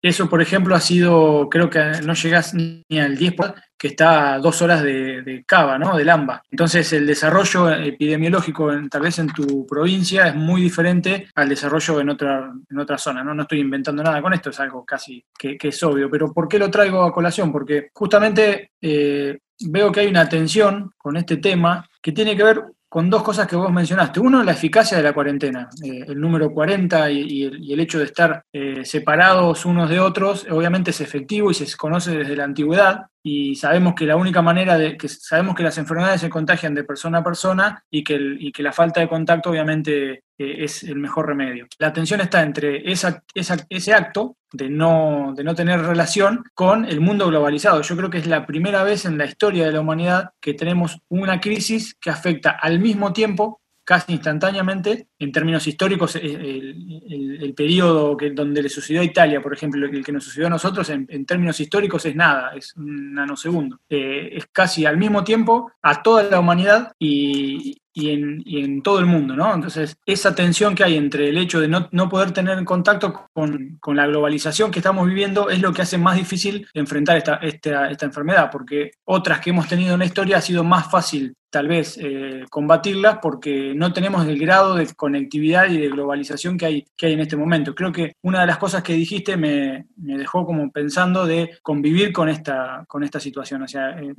eso, 0.00 0.28
por 0.28 0.42
ejemplo, 0.42 0.74
ha 0.74 0.80
sido, 0.80 1.48
creo 1.48 1.70
que 1.70 1.78
no 2.04 2.14
llegas 2.14 2.54
ni 2.54 2.82
al 2.98 3.16
10%, 3.16 3.54
que 3.82 3.88
está 3.88 4.34
a 4.34 4.38
dos 4.38 4.62
horas 4.62 4.80
de, 4.80 5.42
Cava, 5.44 5.76
¿no? 5.76 5.96
Del 5.96 6.08
AMBA. 6.08 6.44
Entonces, 6.52 6.92
el 6.92 7.04
desarrollo 7.04 7.68
epidemiológico, 7.68 8.70
tal 8.88 9.02
vez 9.02 9.18
en 9.18 9.26
tu 9.26 9.66
provincia, 9.66 10.28
es 10.28 10.36
muy 10.36 10.62
diferente 10.62 11.26
al 11.34 11.48
desarrollo 11.48 12.00
en 12.00 12.10
otra, 12.10 12.52
en 12.70 12.78
otra 12.78 12.96
zona, 12.96 13.24
¿no? 13.24 13.34
No 13.34 13.42
estoy 13.42 13.58
inventando 13.58 14.04
nada 14.04 14.22
con 14.22 14.34
esto, 14.34 14.50
es 14.50 14.60
algo 14.60 14.84
casi 14.84 15.24
que, 15.36 15.58
es 15.60 15.82
obvio. 15.82 16.08
Pero 16.08 16.32
¿por 16.32 16.46
qué 16.46 16.60
lo 16.60 16.70
traigo 16.70 17.02
a 17.02 17.12
colación? 17.12 17.50
Porque 17.50 17.90
justamente 17.92 18.70
eh, 18.80 19.38
veo 19.68 19.92
que 19.92 20.00
hay 20.00 20.08
una 20.08 20.28
tensión 20.28 20.92
con 20.98 21.16
este 21.16 21.36
tema 21.36 21.88
que 22.00 22.12
tiene 22.12 22.36
que 22.36 22.44
ver 22.44 22.62
con 22.92 23.08
dos 23.08 23.22
cosas 23.22 23.46
que 23.46 23.56
vos 23.56 23.72
mencionaste. 23.72 24.20
Uno, 24.20 24.44
la 24.44 24.52
eficacia 24.52 24.98
de 24.98 25.02
la 25.02 25.14
cuarentena. 25.14 25.66
Eh, 25.82 26.04
el 26.08 26.20
número 26.20 26.52
40 26.52 27.10
y, 27.10 27.44
el, 27.44 27.80
hecho 27.80 27.98
de 27.98 28.04
estar 28.04 28.44
eh, 28.52 28.84
separados 28.84 29.64
unos 29.64 29.88
de 29.88 29.98
otros, 29.98 30.46
obviamente 30.50 30.90
es 30.90 31.00
efectivo 31.00 31.50
y 31.50 31.54
se 31.54 31.74
conoce 31.74 32.18
desde 32.18 32.36
la 32.36 32.44
antigüedad. 32.44 33.06
Y 33.22 33.54
sabemos 33.54 33.94
que 33.94 34.04
la 34.04 34.16
única 34.16 34.42
manera 34.42 34.76
de 34.76 34.98
que 34.98 35.08
sabemos 35.08 35.54
que 35.54 35.62
las 35.62 35.78
enfermedades 35.78 36.20
se 36.20 36.28
contagian 36.28 36.74
de 36.74 36.84
persona 36.84 37.18
a 37.18 37.24
persona 37.24 37.82
y 37.90 38.04
que, 38.04 38.18
y 38.38 38.52
que 38.52 38.62
la 38.62 38.72
falta 38.72 39.00
de 39.00 39.08
contacto 39.08 39.48
obviamente 39.48 40.24
eh, 40.42 40.64
es 40.64 40.82
el 40.82 40.96
mejor 40.96 41.28
remedio. 41.28 41.66
La 41.78 41.94
tensión 41.94 42.20
está 42.20 42.42
entre 42.42 42.90
esa, 42.90 43.22
ese 43.34 43.94
acto 43.94 44.36
de 44.52 44.68
no, 44.68 45.32
de 45.36 45.44
no 45.44 45.54
tener 45.54 45.80
relación 45.80 46.44
con 46.54 46.84
el 46.84 47.00
mundo 47.00 47.28
globalizado. 47.28 47.82
Yo 47.82 47.96
creo 47.96 48.10
que 48.10 48.18
es 48.18 48.26
la 48.26 48.46
primera 48.46 48.82
vez 48.82 49.04
en 49.04 49.18
la 49.18 49.24
historia 49.24 49.66
de 49.66 49.72
la 49.72 49.80
humanidad 49.80 50.30
que 50.40 50.54
tenemos 50.54 51.00
una 51.08 51.40
crisis 51.40 51.94
que 51.94 52.10
afecta 52.10 52.50
al 52.50 52.80
mismo 52.82 53.12
tiempo 53.12 53.62
casi 53.84 54.12
instantáneamente, 54.12 55.08
en 55.18 55.32
términos 55.32 55.66
históricos, 55.66 56.16
eh, 56.16 56.20
el, 56.22 57.52
periodo 57.54 58.16
que, 58.16 58.30
donde 58.30 58.62
le 58.62 58.68
sucedió 58.68 59.00
a 59.00 59.04
Italia, 59.04 59.42
por 59.42 59.52
ejemplo, 59.52 59.84
el 59.86 60.04
que 60.04 60.12
nos 60.12 60.24
sucedió 60.24 60.46
a 60.46 60.50
nosotros, 60.50 60.88
en, 60.90 61.26
términos 61.26 61.58
históricos 61.60 62.06
es 62.06 62.14
nada, 62.14 62.52
es 62.54 62.74
un 62.76 63.14
nanosegundo. 63.14 63.80
Eh, 63.88 64.30
es 64.32 64.46
casi 64.52 64.86
al 64.86 64.96
mismo 64.96 65.24
tiempo 65.24 65.72
a 65.82 66.02
toda 66.02 66.22
la 66.22 66.38
humanidad 66.38 66.92
y, 66.98 67.76
y 67.92 68.10
en, 68.10 68.82
todo 68.82 69.00
el 69.00 69.06
mundo, 69.06 69.36
¿no? 69.36 69.54
Entonces, 69.54 69.96
esa 70.06 70.34
tensión 70.34 70.74
que 70.74 70.84
hay 70.84 70.96
entre 70.96 71.28
el 71.28 71.36
hecho 71.36 71.60
de 71.60 71.68
no, 71.68 72.08
poder 72.08 72.32
tener 72.32 72.64
contacto 72.64 73.28
con, 73.32 73.78
la 73.94 74.06
globalización 74.06 74.70
que 74.70 74.78
estamos 74.78 75.06
viviendo 75.06 75.50
es 75.50 75.60
lo 75.60 75.72
que 75.72 75.82
hace 75.82 75.98
más 75.98 76.16
difícil 76.16 76.66
enfrentar 76.72 77.18
esta, 77.18 77.36
esta, 77.36 77.90
esta 77.90 78.06
enfermedad, 78.06 78.50
porque 78.50 78.92
otras 79.04 79.40
que 79.40 79.50
hemos 79.50 79.68
tenido 79.68 79.92
en 79.94 79.98
la 79.98 80.06
historia 80.06 80.38
ha 80.38 80.40
sido 80.40 80.64
más 80.64 80.90
fácil 80.90 81.34
tal 81.52 81.68
vez 81.68 81.98
eh, 82.00 82.44
combatirlas 82.48 83.18
porque 83.20 83.74
no 83.76 83.92
tenemos 83.92 84.26
el 84.26 84.38
grado 84.38 84.74
de 84.74 84.86
conectividad 84.94 85.68
y 85.68 85.76
de 85.76 85.90
globalización 85.90 86.56
que 86.56 86.64
hay, 86.64 86.84
que 86.96 87.06
hay 87.06 87.12
en 87.12 87.20
este 87.20 87.36
momento. 87.36 87.74
Creo 87.74 87.92
que 87.92 88.14
una 88.22 88.40
de 88.40 88.46
las 88.46 88.56
cosas 88.56 88.82
que 88.82 88.94
dijiste 88.94 89.36
me, 89.36 89.84
dejó 89.96 90.46
como 90.46 90.72
pensando 90.72 91.26
de 91.26 91.58
convivir 91.62 92.10
con 92.10 92.30
esta, 92.30 92.84
con 92.88 93.04
esta 93.04 93.20
situación. 93.20 93.62
O 93.62 93.68
sea, 93.68 93.90
eh, 94.00 94.14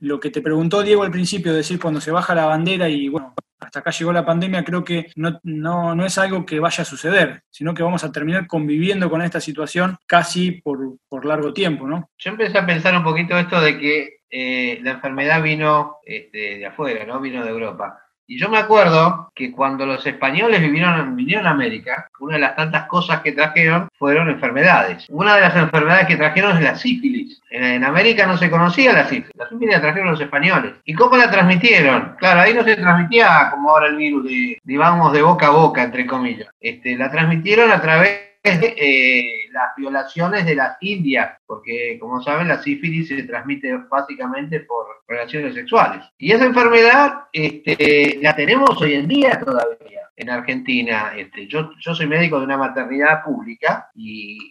lo 0.00 0.18
que 0.18 0.30
te 0.30 0.42
preguntó 0.42 0.82
Diego 0.82 1.04
al 1.04 1.12
principio, 1.12 1.54
decir 1.54 1.78
cuando 1.80 2.00
se 2.00 2.10
baja 2.10 2.34
la 2.34 2.46
bandera 2.46 2.88
y 2.88 3.08
bueno, 3.08 3.32
hasta 3.60 3.78
acá 3.78 3.92
llegó 3.92 4.12
la 4.12 4.26
pandemia, 4.26 4.64
creo 4.64 4.82
que 4.82 5.12
no, 5.14 5.38
no, 5.44 6.04
es 6.04 6.18
algo 6.18 6.44
que 6.44 6.58
vaya 6.58 6.82
a 6.82 6.84
suceder, 6.84 7.44
sino 7.48 7.74
que 7.74 7.84
vamos 7.84 8.02
a 8.02 8.10
terminar 8.10 8.48
conviviendo 8.48 9.08
con 9.08 9.22
esta 9.22 9.40
situación 9.40 9.98
casi 10.06 10.50
por, 10.50 10.96
por 11.08 11.24
largo 11.24 11.52
tiempo, 11.52 11.86
¿no? 11.86 12.10
Yo 12.18 12.32
empecé 12.32 12.58
a 12.58 12.66
pensar 12.66 12.96
un 12.96 13.04
poquito 13.04 13.38
esto 13.38 13.60
de 13.60 13.78
que 13.78 14.21
eh, 14.34 14.80
la 14.82 14.92
enfermedad 14.92 15.42
vino 15.42 15.98
este, 16.06 16.58
de 16.58 16.66
afuera, 16.66 17.04
¿no? 17.04 17.20
Vino 17.20 17.44
de 17.44 17.50
Europa. 17.50 17.98
Y 18.26 18.38
yo 18.38 18.48
me 18.48 18.56
acuerdo 18.56 19.30
que 19.34 19.52
cuando 19.52 19.84
los 19.84 20.06
españoles 20.06 20.62
vinieron, 20.62 21.14
vinieron 21.16 21.46
a 21.46 21.50
América, 21.50 22.08
una 22.18 22.36
de 22.36 22.40
las 22.40 22.56
tantas 22.56 22.86
cosas 22.86 23.20
que 23.20 23.32
trajeron 23.32 23.88
fueron 23.98 24.30
enfermedades. 24.30 25.04
Una 25.10 25.34
de 25.34 25.42
las 25.42 25.54
enfermedades 25.54 26.06
que 26.06 26.16
trajeron 26.16 26.56
es 26.56 26.62
la 26.62 26.76
sífilis. 26.76 27.42
En, 27.50 27.84
América 27.84 28.26
no 28.26 28.38
se 28.38 28.48
conocía 28.48 28.94
la 28.94 29.06
sífilis. 29.06 29.36
La 29.36 29.50
sífilis 29.50 29.74
la 29.74 29.82
trajeron 29.82 30.12
los 30.12 30.20
españoles. 30.20 30.72
¿Y 30.86 30.94
cómo 30.94 31.18
la 31.18 31.30
transmitieron? 31.30 32.16
Claro, 32.18 32.40
ahí 32.40 32.54
no 32.54 32.64
se 32.64 32.76
transmitía 32.76 33.50
como 33.50 33.68
ahora 33.68 33.88
el 33.88 33.96
virus, 33.96 34.24
de, 34.24 34.58
digamos, 34.64 35.12
de 35.12 35.20
boca 35.20 35.48
a 35.48 35.50
boca, 35.50 35.82
entre 35.82 36.06
comillas. 36.06 36.48
Este, 36.58 36.96
la 36.96 37.10
transmitieron 37.10 37.70
a 37.70 37.82
través 37.82 38.31
eh, 38.76 39.48
las 39.52 39.76
violaciones 39.76 40.44
de 40.44 40.54
las 40.56 40.76
indias, 40.80 41.38
porque 41.46 41.96
como 42.00 42.20
saben 42.22 42.48
la 42.48 42.62
sífilis 42.62 43.08
se 43.08 43.22
transmite 43.22 43.76
básicamente 43.88 44.60
por 44.60 44.86
relaciones 45.06 45.54
sexuales. 45.54 46.04
Y 46.18 46.32
esa 46.32 46.46
enfermedad 46.46 47.26
este, 47.32 48.18
la 48.20 48.34
tenemos 48.34 48.80
hoy 48.80 48.94
en 48.94 49.06
día 49.08 49.38
todavía. 49.38 50.01
En 50.22 50.30
Argentina, 50.30 51.12
este, 51.16 51.46
yo, 51.46 51.70
yo 51.78 51.94
soy 51.94 52.06
médico 52.06 52.38
de 52.38 52.44
una 52.44 52.56
maternidad 52.56 53.22
pública 53.24 53.90
y, 53.94 54.50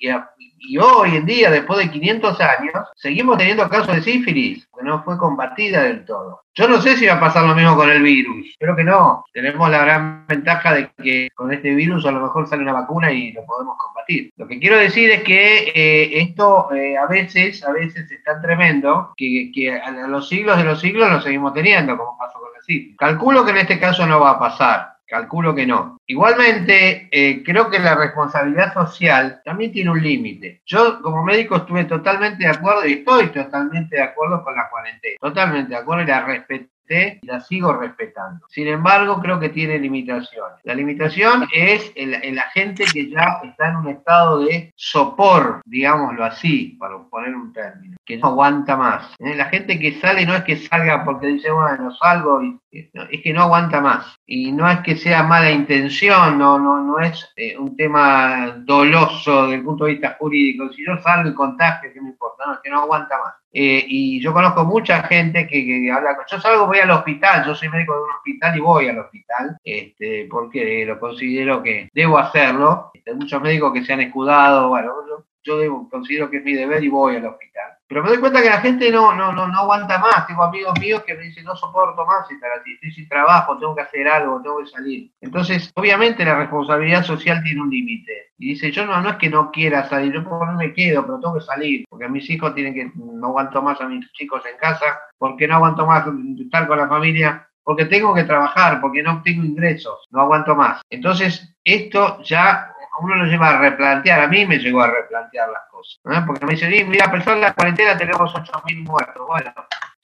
y, 0.60 0.78
hoy 0.78 1.16
en 1.16 1.26
día, 1.26 1.50
después 1.50 1.80
de 1.80 1.90
500 1.90 2.40
años, 2.42 2.74
seguimos 2.96 3.38
teniendo 3.38 3.68
casos 3.70 3.96
de 3.96 4.02
sífilis, 4.02 4.68
que 4.78 4.84
no 4.84 5.02
fue 5.04 5.18
combatida 5.18 5.84
del 5.84 6.06
todo. 6.06 6.42
Yo 6.54 6.68
no 6.68 6.82
sé 6.82 6.98
si 6.98 7.06
va 7.06 7.14
a 7.14 7.20
pasar 7.20 7.46
lo 7.46 7.56
mismo 7.56 7.76
con 7.76 7.90
el 7.90 8.04
virus, 8.04 8.56
creo 8.60 8.76
que 8.76 8.84
no. 8.84 9.24
Tenemos 9.34 9.70
la 9.70 9.80
gran 9.80 10.28
ventaja 10.28 10.74
de 10.74 10.92
que 11.02 11.30
con 11.34 11.52
este 11.54 11.74
virus 11.74 12.06
a 12.06 12.12
lo 12.12 12.20
mejor 12.20 12.48
sale 12.48 12.62
una 12.62 12.74
vacuna 12.74 13.12
y 13.12 13.32
lo 13.32 13.46
podemos 13.46 13.78
combatir. 13.78 14.32
Lo 14.36 14.48
que 14.48 14.60
quiero 14.60 14.78
decir 14.78 15.10
es 15.10 15.24
que 15.24 15.72
eh, 15.74 16.20
esto 16.22 16.72
eh, 16.74 16.98
a 16.98 17.06
veces, 17.06 17.64
a 17.64 17.72
veces 17.72 18.12
es 18.12 18.24
tan 18.24 18.42
tremendo 18.42 19.14
que, 19.16 19.52
que 19.56 19.74
a 19.74 19.92
los 20.08 20.28
siglos 20.28 20.58
de 20.58 20.66
los 20.66 20.82
siglos 20.82 21.10
lo 21.10 21.22
seguimos 21.22 21.54
teniendo, 21.54 21.98
como 21.98 22.18
pasó 22.18 22.40
con 22.40 22.52
la 22.54 22.62
sífilis. 22.62 22.98
Calculo 22.98 23.46
que 23.46 23.52
en 23.52 23.58
este 23.58 23.80
caso 23.80 24.06
no 24.06 24.20
va 24.20 24.32
a 24.32 24.40
pasar. 24.40 24.92
Calculo 25.12 25.54
que 25.54 25.68
no. 25.68 25.98
Igualmente, 26.08 27.10
eh, 27.12 27.44
creo 27.44 27.70
que 27.70 27.80
la 27.80 27.96
responsabilidad 27.96 28.74
social 28.74 29.42
también 29.44 29.74
tiene 29.74 29.92
un 29.92 30.02
límite. 30.02 30.62
Yo 30.66 31.02
como 31.02 31.22
médico 31.22 31.58
estuve 31.58 31.84
totalmente 31.84 32.46
de 32.46 32.50
acuerdo 32.50 32.88
y 32.88 32.94
estoy 32.94 33.28
totalmente 33.28 33.98
de 33.98 34.04
acuerdo 34.04 34.42
con 34.42 34.56
la 34.56 34.70
cuarentena. 34.70 35.18
Totalmente 35.20 35.72
de 35.72 35.76
acuerdo 35.76 36.04
y 36.04 36.08
la 36.08 36.26
respeto 36.26 36.72
y 36.92 37.26
la 37.26 37.40
sigo 37.40 37.74
respetando. 37.74 38.46
Sin 38.50 38.68
embargo, 38.68 39.20
creo 39.22 39.40
que 39.40 39.50
tiene 39.50 39.80
limitaciones. 39.80 40.60
La 40.64 40.74
limitación 40.74 41.48
es 41.54 41.92
el, 41.96 42.36
la 42.36 42.50
gente 42.52 42.84
que 42.92 43.10
ya 43.10 43.40
está 43.44 43.70
en 43.70 43.76
un 43.78 43.88
estado 43.90 44.40
de 44.40 44.72
sopor, 44.76 45.62
digámoslo 45.66 46.26
así, 46.26 46.76
para 46.80 46.98
poner 47.10 47.36
un 47.36 47.54
término, 47.54 47.96
que 48.06 48.18
no 48.18 48.28
aguanta 48.28 48.76
más. 48.76 49.16
¿Eh? 49.20 49.36
La 49.36 49.46
gente 49.46 49.80
que 49.80 50.00
sale 50.00 50.26
no 50.26 50.36
es 50.36 50.44
que 50.44 50.58
salga 50.58 51.06
porque 51.06 51.28
dice, 51.28 51.52
bueno, 51.52 51.96
salgo, 51.96 52.44
y, 52.44 52.60
es 52.72 53.22
que 53.22 53.34
no 53.34 53.42
aguanta 53.44 53.82
más. 53.82 54.16
Y 54.26 54.52
no 54.52 54.70
es 54.70 54.80
que 54.80 54.96
sea 54.96 55.24
mala 55.24 55.52
intención, 55.52 56.38
no, 56.38 56.58
no, 56.58 56.82
no 56.82 57.00
es 57.00 57.32
eh, 57.36 57.58
un 57.58 57.76
tema 57.76 58.56
doloso 58.60 59.44
desde 59.44 59.56
el 59.56 59.64
punto 59.64 59.86
de 59.86 59.92
vista 59.92 60.16
jurídico. 60.18 60.72
Si 60.72 60.86
yo 60.86 60.98
salgo 61.00 61.30
y 61.30 61.34
contagio, 61.34 61.92
¿qué 61.94 62.02
me 62.02 62.10
importa? 62.10 62.46
No, 62.46 62.54
es 62.54 62.60
que 62.64 62.70
no 62.70 62.82
aguanta 62.82 63.18
más. 63.18 63.34
Eh, 63.54 63.84
y 63.86 64.22
yo 64.22 64.32
conozco 64.32 64.64
mucha 64.64 65.04
gente 65.04 65.46
que, 65.46 65.66
que, 65.66 65.92
habla, 65.92 66.18
yo 66.30 66.40
salgo, 66.40 66.68
voy 66.68 66.80
al 66.80 66.92
hospital, 66.92 67.46
yo 67.46 67.54
soy 67.54 67.68
médico 67.68 67.94
de 67.94 68.04
un 68.04 68.12
hospital 68.12 68.58
y 68.58 68.62
voy 68.62 68.88
al 68.88 69.00
hospital, 69.00 69.58
este, 69.64 70.28
porque 70.32 70.86
lo 70.86 70.98
considero 70.98 71.62
que 71.62 71.90
debo 71.94 72.18
hacerlo. 72.18 72.92
Hay 73.06 73.16
muchos 73.16 73.42
médicos 73.42 73.74
que 73.74 73.84
se 73.84 73.92
han 73.92 74.02
escudado, 74.02 74.70
bueno, 74.70 74.94
yo, 75.08 75.26
debo, 75.44 75.90
considero 75.90 76.30
que 76.30 76.38
es 76.38 76.44
mi 76.44 76.54
deber 76.54 76.84
y 76.84 76.90
voy 76.90 77.16
al 77.16 77.26
hospital. 77.26 77.72
Pero 77.88 78.04
me 78.04 78.10
doy 78.10 78.20
cuenta 78.20 78.42
que 78.42 78.50
la 78.50 78.62
gente 78.62 78.90
no, 78.90 79.14
no, 79.14 79.34
no, 79.34 79.48
no 79.48 79.60
aguanta 79.60 79.98
más. 80.00 80.26
Tengo 80.26 80.44
amigos 80.44 80.80
míos 80.80 81.04
que 81.06 81.14
me 81.14 81.24
dicen, 81.24 81.44
no 81.44 81.56
soporto 81.56 82.06
más 82.06 82.30
estar 82.32 82.50
así, 82.52 82.74
estoy 82.74 82.92
sin 82.92 83.10
trabajo, 83.10 83.58
tengo 83.58 83.76
que 83.76 83.82
hacer 83.82 84.08
algo, 84.08 84.42
tengo 84.42 84.60
que 84.60 84.68
salir. 84.68 85.12
Entonces, 85.20 85.72
obviamente 85.76 86.24
la 86.24 86.36
responsabilidad 86.36 87.04
social 87.04 87.44
tiene 87.44 87.62
un 87.62 87.70
límite. 87.70 88.32
Y 88.38 88.50
dice, 88.50 88.72
yo 88.72 88.86
no, 88.86 89.02
no 89.02 89.10
es 89.10 89.16
que 89.18 89.30
no 89.30 89.52
quiera 89.52 89.90
salir, 89.90 90.14
yo 90.14 90.22
no 90.22 90.54
me 90.54 90.74
quedo, 90.74 91.06
pero 91.06 91.20
tengo 91.20 91.36
que 91.36 91.42
salir, 91.42 91.86
porque 91.90 92.08
mis 92.08 92.30
hijos 92.30 92.56
tienen 92.56 92.74
que, 92.74 92.92
no 92.96 93.28
aguanto 93.28 93.62
más 93.62 93.82
a 93.82 93.88
mis 93.88 94.10
chicos 94.14 94.42
en 94.46 94.58
casa, 94.58 95.00
porque 95.18 95.48
no 95.48 95.56
aguanto 95.56 95.86
más 95.86 96.06
estar 96.40 96.68
con 96.68 96.78
la 96.78 96.88
familia, 96.88 97.48
porque 97.64 97.86
tengo 97.86 98.14
que 98.14 98.24
trabajar, 98.24 98.82
porque 98.82 99.04
no 99.04 99.22
tengo 99.22 99.44
ingresos, 99.44 100.08
no 100.12 100.22
aguanto 100.22 100.56
más. 100.56 100.82
Entonces, 100.90 101.56
esto 101.64 102.22
ya 102.24 102.71
uno 103.02 103.16
lo 103.16 103.26
lleva 103.26 103.50
a 103.50 103.60
replantear, 103.60 104.22
a 104.22 104.28
mí 104.28 104.46
me 104.46 104.58
llegó 104.58 104.82
a 104.82 104.92
replantear 104.92 105.50
las 105.50 105.64
cosas, 105.70 106.00
porque 106.26 106.46
me 106.46 106.54
dicen, 106.54 106.90
mira, 106.90 107.06
a 107.06 107.12
pesar 107.12 107.36
de 107.36 107.42
la 107.42 107.54
cuarentena 107.54 107.98
tenemos 107.98 108.34
8.000 108.34 108.84
muertos. 108.84 109.28
Bueno, 109.28 109.54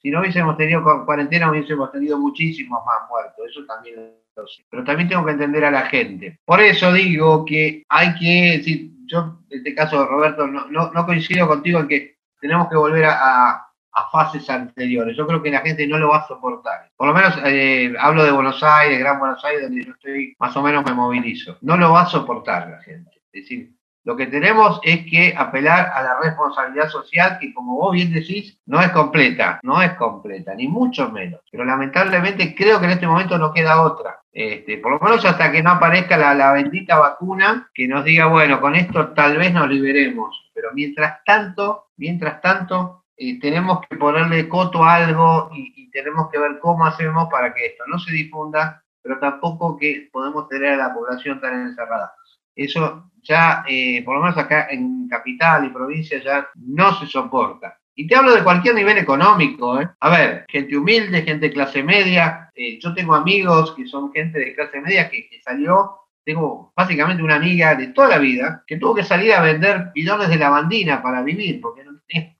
si 0.00 0.10
no 0.10 0.20
hubiésemos 0.20 0.56
tenido 0.56 1.04
cuarentena 1.04 1.50
hubiésemos 1.50 1.90
tenido 1.90 2.18
muchísimos 2.18 2.84
más 2.84 3.08
muertos, 3.08 3.46
eso 3.48 3.64
también 3.66 4.14
lo 4.36 4.46
sé. 4.46 4.64
Pero 4.70 4.84
también 4.84 5.08
tengo 5.08 5.24
que 5.24 5.32
entender 5.32 5.64
a 5.64 5.70
la 5.70 5.82
gente. 5.82 6.38
Por 6.44 6.60
eso 6.60 6.92
digo 6.92 7.44
que 7.44 7.82
hay 7.88 8.14
que, 8.14 8.62
si 8.62 8.94
yo 9.06 9.38
en 9.50 9.58
este 9.58 9.74
caso, 9.74 10.06
Roberto, 10.06 10.46
no, 10.46 10.66
no, 10.68 11.06
coincido 11.06 11.48
contigo 11.48 11.80
en 11.80 11.88
que 11.88 12.18
tenemos 12.40 12.68
que 12.68 12.76
volver 12.76 13.06
a, 13.06 13.67
fases 14.12 14.48
anteriores. 14.48 15.16
Yo 15.16 15.26
creo 15.26 15.42
que 15.42 15.50
la 15.50 15.60
gente 15.60 15.86
no 15.86 15.98
lo 15.98 16.10
va 16.10 16.18
a 16.18 16.28
soportar. 16.28 16.90
Por 16.96 17.08
lo 17.08 17.14
menos 17.14 17.34
eh, 17.44 17.94
hablo 17.98 18.24
de 18.24 18.32
Buenos 18.32 18.62
Aires, 18.62 18.98
Gran 18.98 19.18
Buenos 19.18 19.44
Aires, 19.44 19.62
donde 19.62 19.84
yo 19.84 19.92
estoy, 19.92 20.34
más 20.38 20.56
o 20.56 20.62
menos 20.62 20.84
me 20.84 20.94
movilizo. 20.94 21.58
No 21.62 21.76
lo 21.76 21.92
va 21.92 22.02
a 22.02 22.06
soportar 22.06 22.68
la 22.68 22.82
gente. 22.82 23.10
Es 23.32 23.42
decir, 23.42 23.72
lo 24.08 24.16
que 24.16 24.26
tenemos 24.26 24.80
es 24.84 25.04
que 25.04 25.34
apelar 25.36 25.90
a 25.94 26.02
la 26.02 26.18
responsabilidad 26.22 26.88
social 26.88 27.38
que, 27.38 27.52
como 27.52 27.76
vos 27.76 27.92
bien 27.92 28.10
decís, 28.10 28.58
no 28.64 28.80
es 28.80 28.88
completa, 28.90 29.60
no 29.62 29.82
es 29.82 29.92
completa, 29.94 30.54
ni 30.54 30.66
mucho 30.66 31.10
menos. 31.10 31.40
Pero 31.50 31.66
lamentablemente 31.66 32.54
creo 32.54 32.78
que 32.78 32.86
en 32.86 32.92
este 32.92 33.06
momento 33.06 33.36
no 33.36 33.52
queda 33.52 33.82
otra. 33.82 34.20
Este, 34.32 34.78
por 34.78 34.92
lo 34.92 35.00
menos 35.00 35.22
hasta 35.26 35.52
que 35.52 35.62
no 35.62 35.72
aparezca 35.72 36.16
la, 36.16 36.52
bendita 36.52 36.96
vacuna 36.96 37.68
que 37.74 37.86
nos 37.86 38.02
diga, 38.02 38.26
bueno, 38.26 38.62
con 38.62 38.76
esto 38.76 39.08
tal 39.08 39.36
vez 39.36 39.52
nos 39.52 39.68
liberemos. 39.68 40.50
Pero 40.54 40.70
mientras 40.72 41.22
tanto, 41.24 41.88
mientras 41.98 42.40
tanto, 42.40 43.04
eh, 43.18 43.40
tenemos 43.40 43.80
que 43.88 43.96
ponerle 43.96 44.48
coto 44.48 44.84
a 44.84 44.94
algo 44.94 45.50
y, 45.52 45.90
tenemos 45.90 46.30
que 46.30 46.38
ver 46.38 46.60
cómo 46.60 46.86
hacemos 46.86 47.28
para 47.28 47.52
que 47.52 47.66
esto 47.66 47.82
no 47.88 47.98
se 47.98 48.12
difunda, 48.12 48.84
pero 49.02 49.18
tampoco 49.18 49.76
que 49.76 50.08
podemos 50.12 50.48
tener 50.48 50.74
a 50.74 50.76
la 50.76 50.94
población 50.94 51.40
tan 51.40 51.66
encerrada. 51.66 52.12
Eso 52.54 53.10
ya, 53.22 53.64
eh, 53.66 54.04
por 54.04 54.14
lo 54.14 54.22
menos 54.22 54.38
acá 54.38 54.68
en 54.70 55.08
capital 55.08 55.64
y 55.64 55.70
provincia, 55.70 56.22
ya 56.22 56.48
no 56.54 56.94
se 57.00 57.06
soporta. 57.06 57.78
Y 57.94 58.06
te 58.06 58.14
hablo 58.14 58.32
de 58.32 58.44
cualquier 58.44 58.76
nivel 58.76 58.96
económico. 58.96 59.80
¿eh? 59.80 59.88
A 59.98 60.10
ver, 60.10 60.46
gente 60.48 60.76
humilde, 60.76 61.22
gente 61.22 61.48
de 61.48 61.52
clase 61.52 61.82
media. 61.82 62.48
Eh, 62.54 62.78
yo 62.78 62.94
tengo 62.94 63.12
amigos 63.12 63.74
que 63.74 63.88
son 63.88 64.12
gente 64.12 64.38
de 64.38 64.54
clase 64.54 64.80
media 64.80 65.10
que, 65.10 65.28
salió 65.42 65.96
tengo 66.24 66.74
básicamente 66.76 67.22
una 67.22 67.36
amiga 67.36 67.74
de 67.74 67.86
toda 67.86 68.08
la 68.08 68.18
vida 68.18 68.62
que 68.66 68.76
tuvo 68.76 68.94
que 68.94 69.02
salir 69.02 69.32
a 69.32 69.40
vender 69.40 69.92
bidones 69.94 70.28
de 70.28 70.36
lavandina 70.36 71.02
para 71.02 71.22
vivir, 71.22 71.58
porque 71.58 71.82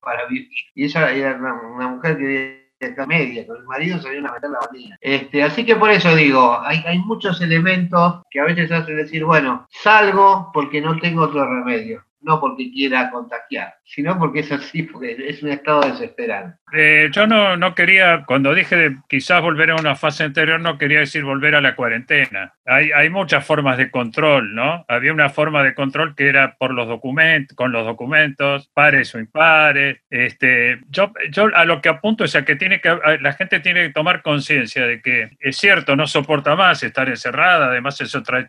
para 0.00 0.26
vivir. 0.26 0.48
Y 0.74 0.84
ella 0.84 1.10
era 1.10 1.36
una 1.36 1.88
mujer 1.88 2.18
que 2.18 2.68
esta 2.80 3.06
media, 3.06 3.46
con 3.46 3.56
el 3.56 3.64
marido 3.64 4.00
se 4.00 4.08
a 4.08 4.32
meter 4.32 4.50
la 4.50 4.60
bandina. 4.60 4.96
Este, 5.00 5.42
así 5.42 5.64
que 5.64 5.76
por 5.76 5.90
eso 5.90 6.14
digo, 6.14 6.60
hay, 6.62 6.78
hay 6.86 6.98
muchos 7.00 7.40
elementos 7.40 8.22
que 8.30 8.40
a 8.40 8.44
veces 8.44 8.70
hacen 8.70 8.96
decir, 8.96 9.24
bueno, 9.24 9.66
salgo 9.70 10.50
porque 10.52 10.80
no 10.80 10.98
tengo 11.00 11.22
otro 11.22 11.44
remedio 11.44 12.04
no 12.20 12.40
porque 12.40 12.70
quiera 12.70 13.10
contagiar, 13.10 13.74
sino 13.84 14.18
porque 14.18 14.40
es 14.40 14.52
así, 14.52 14.82
porque 14.82 15.16
es 15.18 15.42
un 15.42 15.50
estado 15.50 15.82
desesperante. 15.82 16.58
Eh, 16.72 17.08
yo 17.12 17.26
no, 17.26 17.56
no 17.56 17.74
quería, 17.74 18.24
cuando 18.26 18.54
dije 18.54 18.76
de 18.76 18.96
quizás 19.08 19.40
volver 19.40 19.70
a 19.70 19.76
una 19.76 19.96
fase 19.96 20.24
anterior, 20.24 20.60
no 20.60 20.76
quería 20.76 21.00
decir 21.00 21.24
volver 21.24 21.54
a 21.54 21.60
la 21.60 21.74
cuarentena. 21.74 22.54
Hay, 22.66 22.90
hay 22.92 23.08
muchas 23.08 23.46
formas 23.46 23.78
de 23.78 23.90
control, 23.90 24.54
¿no? 24.54 24.84
Había 24.88 25.12
una 25.12 25.30
forma 25.30 25.62
de 25.62 25.74
control 25.74 26.14
que 26.14 26.28
era 26.28 26.56
por 26.58 26.72
los 26.72 26.88
documentos, 26.88 27.56
con 27.56 27.72
los 27.72 27.86
documentos, 27.86 28.68
pares 28.74 29.14
o 29.14 29.18
impares. 29.18 30.00
Este, 30.10 30.80
yo, 30.88 31.12
yo 31.30 31.48
a 31.54 31.64
lo 31.64 31.80
que 31.80 31.88
apunto 31.88 32.24
es 32.24 32.36
a 32.36 32.44
que, 32.44 32.56
tiene 32.56 32.80
que 32.80 32.98
la 33.20 33.32
gente 33.32 33.60
tiene 33.60 33.86
que 33.86 33.92
tomar 33.92 34.22
conciencia 34.22 34.86
de 34.86 35.00
que 35.00 35.30
es 35.38 35.56
cierto, 35.56 35.96
no 35.96 36.06
soporta 36.06 36.56
más 36.56 36.82
estar 36.82 37.08
encerrada, 37.08 37.66
además 37.66 38.00
eso 38.00 38.22
trae 38.22 38.48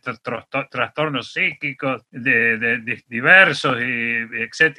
trastornos 0.69 1.31
psíquicos 1.31 2.03
de, 2.11 2.81
diversos 3.07 3.58
y, 3.65 4.27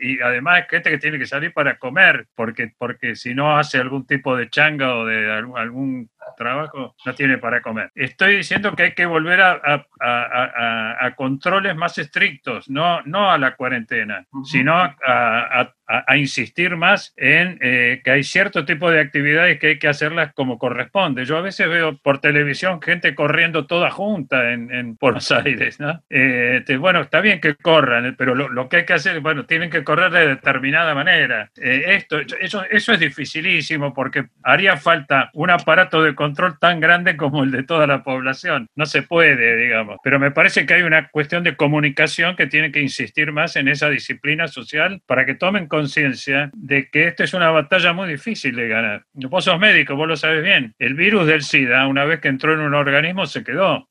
y 0.01 0.21
además 0.21 0.66
gente 0.69 0.90
que 0.90 0.99
tiene 0.99 1.19
que 1.19 1.27
salir 1.27 1.53
para 1.53 1.79
comer, 1.79 2.27
porque, 2.35 2.73
porque 2.79 3.16
si 3.16 3.35
no 3.35 3.59
hace 3.59 3.79
algún 3.79 4.07
tipo 4.07 4.37
de 4.37 4.49
changa 4.49 4.97
o 4.97 5.05
de 5.05 5.31
algún 5.31 6.11
trabajo, 6.37 6.95
no 7.05 7.14
tiene 7.14 7.38
para 7.38 7.61
comer. 7.61 7.90
Estoy 7.95 8.37
diciendo 8.37 8.75
que 8.75 8.85
hay 8.85 8.95
que 8.95 9.07
volver 9.07 9.40
a, 9.40 9.87
a, 10.01 11.14
controles 11.16 11.77
más 11.77 11.99
estrictos, 11.99 12.69
no, 12.71 13.03
no 13.03 13.31
a 13.31 13.38
la 13.38 13.57
cuarentena, 13.57 14.27
sino 14.45 14.75
a, 14.75 15.75
insistir 16.16 16.77
más 16.77 17.12
en 17.16 17.59
eh, 17.61 18.01
que 18.05 18.12
hay 18.12 18.23
cierto 18.23 18.64
tipo 18.64 18.93
de 18.93 19.01
actividades 19.01 19.59
que 19.59 19.66
hay 19.69 19.79
que 19.81 19.88
hacerlas 19.88 20.33
como 20.35 20.57
corresponde. 20.57 21.25
Yo 21.25 21.37
a 21.37 21.40
veces 21.40 21.69
veo 21.69 21.99
por 21.99 22.21
televisión 22.21 22.81
gente 22.81 23.16
corriendo 23.16 23.66
toda 23.66 23.90
junta 23.90 24.53
en, 24.53 24.73
en 24.73 24.97
Buenos 25.01 25.33
Aires. 25.33 25.81
¿no? 25.81 26.01
Eh, 26.09 26.59
este, 26.59 26.77
bueno, 26.77 27.01
está 27.01 27.21
bien 27.21 27.40
que 27.40 27.57
corran, 27.57 28.14
pero 28.16 28.35
lo, 28.35 28.69
que 28.69 28.79
hay 28.79 28.85
que 28.85 28.93
hacer, 28.93 29.21
bueno, 29.21 29.47
tienen 29.47 29.71
que 29.71 29.83
correr 29.83 30.12
de 30.12 30.29
determinada 30.29 30.95
manera. 30.95 31.51
Eh, 31.61 31.85
esto, 31.88 32.19
eso, 32.21 32.64
eso 32.71 32.93
es 32.93 33.01
dificilísimo 33.01 33.93
porque 33.93 34.27
haría 34.43 34.77
falta 34.77 35.31
un 35.35 35.51
aparato 35.51 36.03
de 36.03 36.14
control 36.21 36.59
tan 36.59 36.81
grande 36.81 37.17
como 37.17 37.45
el 37.45 37.51
de 37.51 37.63
toda 37.63 37.87
la 37.87 38.03
población. 38.03 38.67
No 38.77 38.85
se 38.85 39.01
puede, 39.01 39.57
digamos. 39.57 39.97
Pero 40.05 40.19
me 40.19 40.31
parece 40.31 40.67
que 40.67 40.75
hay 40.75 40.83
una 40.83 41.09
cuestión 41.09 41.43
de 41.45 41.57
comunicación 41.57 42.37
que 42.37 42.47
tiene 42.47 42.71
que 42.71 42.83
insistir 42.83 43.33
más 43.33 43.57
en 43.57 43.69
esa 43.69 43.89
disciplina 43.89 44.47
social 44.47 45.01
para 45.07 45.25
que 45.25 45.35
tomen 45.35 45.67
conciencia 45.67 46.51
de 46.53 46.91
que 46.91 47.07
esta 47.07 47.25
es 47.25 47.33
una 47.33 47.51
batalla 47.51 47.95
muy 47.95 48.07
difícil 48.07 48.55
de 48.55 48.69
ganar. 48.69 49.05
Vos 49.15 49.45
sos 49.45 49.59
médico, 49.59 49.97
vos 49.97 50.07
lo 50.07 50.15
sabes 50.15 50.43
bien. 50.43 50.75
El 50.79 50.93
virus 50.93 51.27
del 51.27 51.41
SIDA, 51.41 51.87
una 51.87 52.05
vez 52.05 52.21
que 52.21 52.29
entró 52.29 52.53
en 52.53 52.61
un 52.61 52.75
organismo, 52.75 53.25
se 53.25 53.43
quedó. 53.43 53.89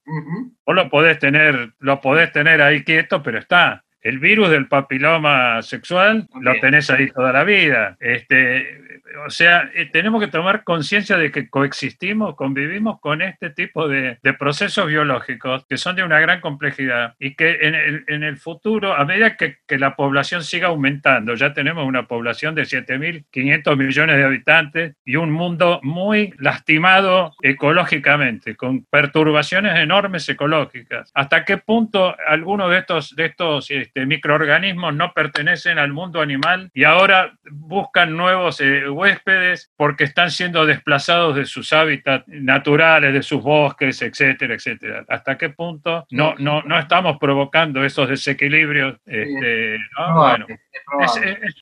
Vos 0.68 0.76
lo 0.76 0.88
podés 0.88 1.18
tener, 1.18 1.72
lo 1.80 2.00
podés 2.00 2.32
tener 2.32 2.62
ahí 2.62 2.84
quieto, 2.84 3.24
pero 3.24 3.40
está 3.40 3.84
El 4.02 4.20
virus 4.20 4.52
del 4.52 4.68
papiloma 4.68 5.64
sexual 5.64 6.28
lo 6.40 6.54
tenés 6.60 6.92
ahí 6.92 7.10
toda 7.10 7.34
la 7.34 7.44
vida. 7.44 7.98
Este, 8.00 8.89
o 9.26 9.30
sea, 9.30 9.70
eh, 9.74 9.86
tenemos 9.92 10.22
que 10.22 10.28
tomar 10.28 10.64
conciencia 10.64 11.18
de 11.18 11.32
que 11.32 11.50
coexistimos, 11.50 12.36
convivimos 12.36 13.00
con 13.00 13.22
este 13.22 13.50
tipo 13.50 13.88
de, 13.88 14.20
procesos 14.38 14.88
biológicos 14.88 15.66
que 15.68 15.78
son 15.78 15.96
de 15.96 16.04
una 16.04 16.20
gran 16.20 16.40
complejidad 16.40 17.16
y 17.20 17.36
que 17.36 17.58
en 17.62 18.24
el, 18.24 18.38
futuro, 18.38 18.94
a 18.94 19.06
medida 19.06 19.36
que, 19.36 19.58
la 19.78 19.96
población 19.96 20.44
siga 20.44 20.68
aumentando, 20.68 21.36
ya 21.36 21.54
tenemos 21.54 21.86
una 21.86 22.08
población 22.08 22.56
de 22.56 22.64
7.500 22.64 23.78
millones 23.78 24.18
de 24.18 24.24
habitantes 24.24 24.96
y 25.06 25.16
un 25.16 25.32
mundo 25.32 25.80
muy 25.84 26.34
lastimado 26.38 27.34
ecológicamente, 27.42 28.56
con 28.56 28.86
perturbaciones 28.86 29.78
enormes 29.80 30.28
ecológicas. 30.30 31.12
¿Hasta 31.14 31.46
qué 31.46 31.58
punto 31.58 32.16
algunos 32.28 32.70
de 32.70 32.78
estos, 32.78 33.16
de 33.16 33.26
estos 33.26 33.72
este, 33.72 34.06
microorganismos 34.06 34.94
no 34.96 35.14
pertenecen 35.14 35.80
al 35.80 35.92
mundo 35.92 36.22
animal 36.22 36.70
y 36.74 36.84
ahora 36.84 37.34
buscan 37.50 38.16
nuevos 38.16 38.62
eh, 38.62 38.88
huéspedes 39.00 39.72
porque 39.78 40.04
están 40.04 40.30
siendo 40.30 40.66
desplazados 40.66 41.36
de 41.36 41.46
sus 41.46 41.72
hábitats 41.72 42.28
naturales, 42.28 43.14
de 43.14 43.24
sus 43.24 43.42
bosques, 43.42 44.02
etcétera, 44.02 44.56
etcétera. 44.56 45.06
¿Hasta 45.08 45.38
qué 45.38 45.50
punto 45.50 46.06
no, 46.12 46.36
no, 46.38 46.62
no 46.64 46.78
estamos 46.78 47.18
provocando 47.18 47.84
esos 47.84 48.10
desequilibrios? 48.10 48.98
Este, 49.06 49.78
bueno, 50.14 50.46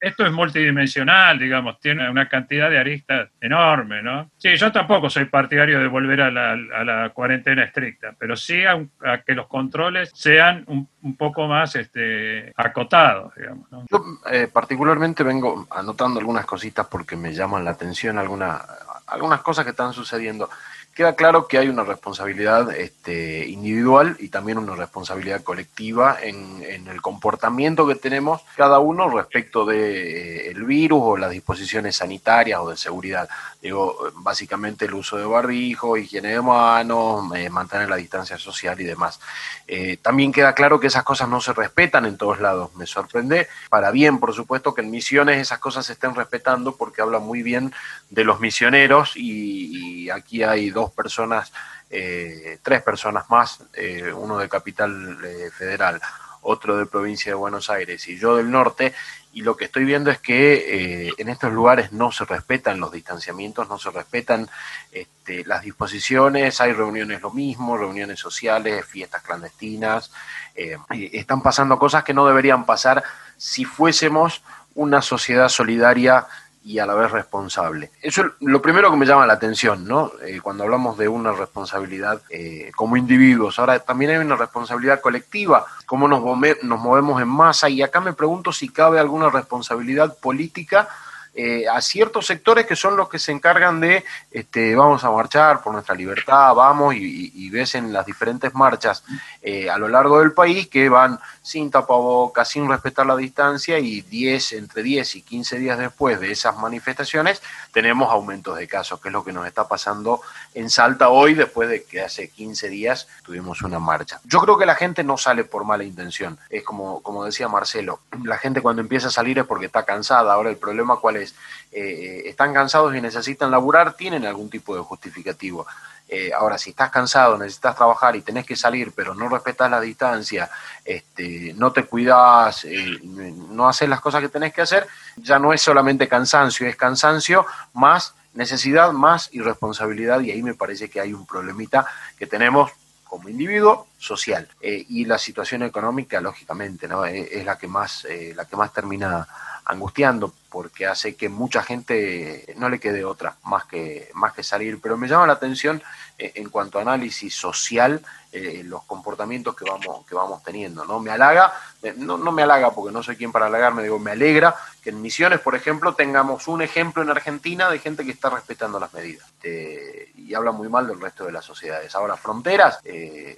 esto 0.01 0.25
es 0.25 0.31
multidimensional, 0.31 1.37
digamos, 1.37 1.79
tiene 1.79 2.09
una 2.09 2.27
cantidad 2.27 2.69
de 2.69 2.79
aristas 2.79 3.29
enorme, 3.39 4.01
¿no? 4.01 4.31
Sí, 4.37 4.55
yo 4.55 4.71
tampoco 4.71 5.09
soy 5.09 5.25
partidario 5.25 5.79
de 5.79 5.87
volver 5.87 6.21
a 6.21 6.31
la, 6.31 6.51
a 6.51 6.83
la 6.83 7.09
cuarentena 7.09 7.63
estricta, 7.63 8.15
pero 8.17 8.35
sí 8.35 8.63
a, 8.65 8.79
que 9.25 9.35
los 9.35 9.47
controles 9.47 10.11
sean 10.15 10.63
un, 10.67 10.89
un 11.01 11.15
poco 11.15 11.47
más 11.47 11.75
este, 11.75 12.51
acotados, 12.55 13.33
digamos. 13.35 13.71
¿no? 13.71 13.85
Yo 13.89 14.03
eh, 14.31 14.47
particularmente 14.51 15.23
vengo 15.23 15.67
anotando 15.69 16.19
algunas 16.19 16.45
cositas 16.45 16.87
porque 16.87 17.15
me 17.15 17.26
llaman 17.33 17.65
la 17.65 17.71
atención 17.71 18.17
algunas, 18.17 18.61
algunas 19.07 19.41
cosas 19.41 19.63
que 19.65 19.71
están 19.71 19.93
sucediendo 19.93 20.49
queda 20.97 21.15
claro 21.15 21.47
que 21.47 21.59
hay 21.59 21.69
una 21.69 21.83
responsabilidad 21.83 22.75
este, 22.75 23.47
individual 23.47 24.17
y 24.19 24.29
también 24.29 24.57
una 24.57 24.75
responsabilidad 24.75 25.43
colectiva 25.43 26.17
en, 26.19 26.57
el 26.87 27.01
comportamiento 27.01 27.85
que 27.85 27.93
tenemos 27.93 28.41
cada 28.55 28.79
uno 28.79 29.07
respecto 29.07 29.63
del 29.63 29.77
de, 29.77 30.49
eh, 30.49 30.53
virus 30.65 30.99
o 31.03 31.17
las 31.17 31.29
disposiciones 31.29 31.97
sanitarias 31.97 32.59
o 32.59 32.71
de 32.71 32.77
seguridad. 32.77 33.29
Digo, 33.61 34.11
básicamente 34.15 34.85
el 34.85 34.95
uso 34.95 35.17
de 35.17 35.25
barbijo, 35.25 35.97
higiene 35.97 36.29
de 36.29 36.41
manos, 36.41 37.35
eh, 37.35 37.49
mantener 37.51 37.89
la 37.89 37.97
distancia 37.97 38.39
social 38.39 38.81
y 38.81 38.85
demás. 38.85 39.19
Eh, 39.67 39.97
también 40.01 40.31
queda 40.31 40.53
claro 40.53 40.79
que 40.79 40.87
esas 40.87 41.03
cosas 41.03 41.29
no 41.29 41.41
se 41.41 41.53
respetan 41.53 42.05
en 42.05 42.17
todos 42.17 42.39
lados. 42.39 42.73
Me 42.75 42.87
sorprende, 42.87 43.47
para 43.69 43.91
bien, 43.91 44.19
por 44.19 44.33
supuesto, 44.33 44.73
que 44.73 44.81
en 44.81 44.89
misiones 44.89 45.37
esas 45.37 45.59
cosas 45.59 45.85
se 45.85 45.93
estén 45.93 46.15
respetando 46.15 46.75
porque 46.75 47.03
habla 47.03 47.19
muy 47.19 47.43
bien 47.43 47.71
de 48.09 48.23
los 48.23 48.39
misioneros 48.39 49.13
y 49.15 50.09
aquí 50.09 50.43
hay 50.43 50.69
dos 50.69 50.91
personas, 50.91 51.51
eh, 51.89 52.59
tres 52.61 52.81
personas 52.81 53.29
más, 53.29 53.63
eh, 53.73 54.11
uno 54.13 54.37
de 54.37 54.49
Capital 54.49 55.19
eh, 55.23 55.49
Federal, 55.51 55.99
otro 56.41 56.77
de 56.77 56.85
provincia 56.85 57.31
de 57.31 57.35
Buenos 57.35 57.69
Aires 57.69 58.07
y 58.07 58.17
yo 58.17 58.37
del 58.37 58.49
norte, 58.49 58.93
y 59.33 59.41
lo 59.41 59.55
que 59.57 59.65
estoy 59.65 59.83
viendo 59.83 60.09
es 60.09 60.19
que 60.19 61.13
en 61.15 61.29
estos 61.29 61.53
lugares 61.53 61.91
no 61.91 62.11
se 62.11 62.25
respetan 62.25 62.79
los 62.79 62.91
distanciamientos, 62.91 63.69
no 63.69 63.77
se 63.77 63.91
respetan 63.91 64.49
este, 64.91 65.45
las 65.45 65.61
disposiciones, 65.61 66.59
hay 66.59 66.73
reuniones 66.73 67.21
lo 67.21 67.29
mismo, 67.31 67.77
reuniones 67.77 68.19
sociales, 68.19 68.85
fiestas 68.85 69.21
clandestinas, 69.21 70.11
están 70.55 71.43
pasando 71.43 71.77
cosas 71.77 72.03
que 72.03 72.15
no 72.15 72.25
deberían 72.25 72.65
pasar 72.65 73.03
si 73.35 73.63
fuésemos 73.63 74.41
una 74.73 75.03
sociedad 75.03 75.49
solidaria 75.49 76.25
y 76.67 76.79
a 76.79 76.85
la 76.85 76.95
vez 76.95 77.09
responsable. 77.11 77.91
Eso 78.01 78.23
es 78.23 78.27
lo 78.41 78.61
primero 78.61 78.91
que 78.91 78.97
me 78.97 79.05
llama 79.05 79.25
la 79.25 79.33
atención, 79.33 79.87
¿no? 79.87 80.11
Eh, 80.21 80.41
cuando 80.43 80.65
hablamos 80.65 80.97
de 80.97 81.07
una 81.07 81.31
responsabilidad 81.31 82.21
eh, 82.29 82.71
como 82.75 82.97
individuos. 82.97 83.57
Ahora, 83.57 83.79
también 83.79 84.11
hay 84.11 84.17
una 84.17 84.35
responsabilidad 84.35 84.99
colectiva, 84.99 85.65
cómo 85.85 86.09
nos, 86.09 86.21
nos 86.63 86.79
movemos 86.79 87.21
en 87.21 87.29
masa, 87.29 87.69
y 87.69 87.81
acá 87.81 88.01
me 88.01 88.11
pregunto 88.11 88.51
si 88.51 88.67
cabe 88.67 88.99
alguna 88.99 89.29
responsabilidad 89.29 90.17
política 90.19 90.89
eh, 91.39 91.67
a 91.71 91.79
ciertos 91.81 92.25
sectores 92.25 92.65
que 92.65 92.75
son 92.75 92.97
los 92.97 93.07
que 93.09 93.19
se 93.19 93.31
encargan 93.31 93.79
de, 93.79 94.03
este, 94.31 94.75
vamos 94.75 95.03
a 95.03 95.11
marchar 95.11 95.61
por 95.61 95.71
nuestra 95.71 95.93
libertad, 95.93 96.55
vamos, 96.55 96.95
y, 96.95 97.47
ves 97.51 97.75
en 97.75 97.93
las 97.93 98.05
diferentes 98.05 98.53
marchas 98.55 99.03
eh, 99.41 99.69
a 99.69 99.77
lo 99.77 99.87
largo 99.87 100.19
del 100.19 100.33
país 100.33 100.67
que 100.67 100.89
van 100.89 101.19
sin 101.43 101.69
tapabocas, 101.69 102.49
sin 102.49 102.67
respetar 102.67 103.05
la 103.05 103.15
distancia, 103.15 103.77
y 103.77 104.01
10, 104.01 104.53
entre 104.53 104.81
10 104.81 105.15
y 105.15 105.21
15 105.21 105.59
días 105.59 105.77
después 105.77 106.19
de 106.19 106.31
esas 106.31 106.57
manifestaciones 106.57 107.41
tenemos 107.71 108.11
aumentos 108.11 108.57
de 108.57 108.67
casos, 108.67 108.99
que 108.99 109.09
es 109.09 109.13
lo 109.13 109.23
que 109.23 109.31
nos 109.31 109.45
está 109.45 109.67
pasando 109.67 110.21
en 110.55 110.71
Salta 110.71 111.09
hoy, 111.09 111.35
después 111.35 111.69
de 111.69 111.83
que 111.83 112.01
hace 112.01 112.29
15 112.29 112.69
días 112.69 113.07
tuvimos 113.23 113.61
una 113.61 113.77
marcha. 113.77 114.19
Yo 114.23 114.39
creo 114.39 114.57
que 114.57 114.65
la 114.65 114.73
gente 114.73 115.03
no 115.03 115.17
sale 115.17 115.43
por 115.43 115.63
mala 115.63 115.83
intención, 115.83 116.39
es 116.49 116.63
como, 116.63 117.01
como 117.03 117.23
decía 117.23 117.47
Marcelo, 117.47 117.99
la 118.23 118.39
gente 118.39 118.61
cuando 118.61 118.81
empieza 118.81 119.07
a 119.07 119.11
salir 119.11 119.37
es 119.37 119.45
porque 119.45 119.67
está 119.67 119.83
cansada, 119.83 120.33
ahora 120.33 120.49
el 120.49 120.57
problema 120.57 120.97
cuál 120.97 121.17
es, 121.17 121.26
eh, 121.71 122.23
están 122.25 122.53
cansados 122.53 122.95
y 122.95 123.01
necesitan 123.01 123.51
laburar, 123.51 123.93
tienen 123.93 124.25
algún 124.25 124.49
tipo 124.49 124.75
de 124.75 124.81
justificativo. 124.81 125.65
Eh, 126.09 126.31
ahora, 126.33 126.57
si 126.57 126.69
estás 126.69 126.89
cansado, 126.89 127.37
necesitas 127.37 127.75
trabajar 127.75 128.15
y 128.15 128.21
tenés 128.21 128.45
que 128.45 128.55
salir, 128.55 128.93
pero 128.95 129.13
no 129.13 129.27
respetas 129.27 129.69
la 129.69 129.81
distancia, 129.81 130.49
este, 130.85 131.53
no 131.57 131.73
te 131.73 131.83
cuidas, 131.83 132.63
eh, 132.63 132.99
no 133.03 133.67
haces 133.67 133.89
las 133.89 133.99
cosas 133.99 134.21
que 134.21 134.29
tenés 134.29 134.53
que 134.53 134.61
hacer, 134.61 134.87
ya 135.17 135.37
no 135.37 135.51
es 135.51 135.61
solamente 135.61 136.07
cansancio, 136.07 136.65
es 136.65 136.77
cansancio 136.77 137.45
más 137.73 138.13
necesidad, 138.33 138.93
más 138.93 139.29
irresponsabilidad, 139.33 140.21
y 140.21 140.31
ahí 140.31 140.41
me 140.41 140.53
parece 140.53 140.89
que 140.89 141.01
hay 141.01 141.13
un 141.13 141.25
problemita 141.25 141.85
que 142.17 142.25
tenemos 142.25 142.71
como 143.03 143.27
individuo 143.27 143.87
social. 143.97 144.47
y 144.61 145.05
la 145.05 145.17
situación 145.17 145.63
económica, 145.63 146.21
lógicamente, 146.21 146.87
¿no? 146.87 147.05
es, 147.05 147.43
la 147.43 147.57
que 147.57 147.67
más, 147.67 148.05
la 148.35 148.45
que 148.45 148.55
más 148.55 148.71
termina 148.71 149.27
angustiando 149.65 150.33
porque 150.49 150.87
hace 150.87 151.15
que 151.15 151.27
mucha 151.27 151.61
gente 151.61 152.55
no 152.57 152.69
le 152.69 152.79
quede 152.79 153.03
otra 153.03 153.35
más 153.43 153.65
que, 153.65 154.09
más 154.13 154.33
que 154.33 154.43
salir. 154.43 154.79
Pero 154.81 154.97
me 154.97 155.07
llama 155.07 155.27
la 155.27 155.33
atención 155.33 155.81
eh, 156.17 156.31
en 156.35 156.49
cuanto 156.49 156.79
a 156.79 156.83
análisis 156.83 157.35
social 157.35 158.01
eh, 158.31 158.61
los 158.63 158.83
comportamientos 158.83 159.55
que 159.55 159.65
vamos, 159.69 160.05
que 160.07 160.15
vamos 160.15 160.41
teniendo. 160.41 160.85
¿no? 160.85 160.99
Me 160.99 161.11
halaga, 161.11 161.53
eh, 161.83 161.93
no, 161.97 162.17
no 162.17 162.31
me 162.31 162.43
halaga 162.43 162.71
porque 162.71 162.93
no 162.93 163.03
soy 163.03 163.17
quien 163.17 163.31
para 163.31 163.47
halagarme, 163.47 163.83
digo, 163.83 163.99
me 163.99 164.11
alegra 164.11 164.55
que 164.81 164.91
en 164.91 165.01
Misiones, 165.01 165.41
por 165.41 165.53
ejemplo, 165.53 165.95
tengamos 165.95 166.47
un 166.47 166.61
ejemplo 166.61 167.03
en 167.03 167.09
Argentina 167.09 167.69
de 167.69 167.79
gente 167.79 168.05
que 168.05 168.11
está 168.11 168.29
respetando 168.29 168.79
las 168.79 168.93
medidas. 168.93 169.27
y 169.43 170.33
habla 170.33 170.51
muy 170.51 170.69
mal 170.69 170.87
del 170.87 170.99
resto 170.99 171.25
de 171.25 171.33
las 171.33 171.43
sociedades. 171.43 171.93
Ahora, 171.93 172.15
fronteras, 172.15 172.79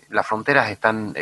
las 0.10 0.28
fronteras 0.28 0.49
están, 0.58 1.14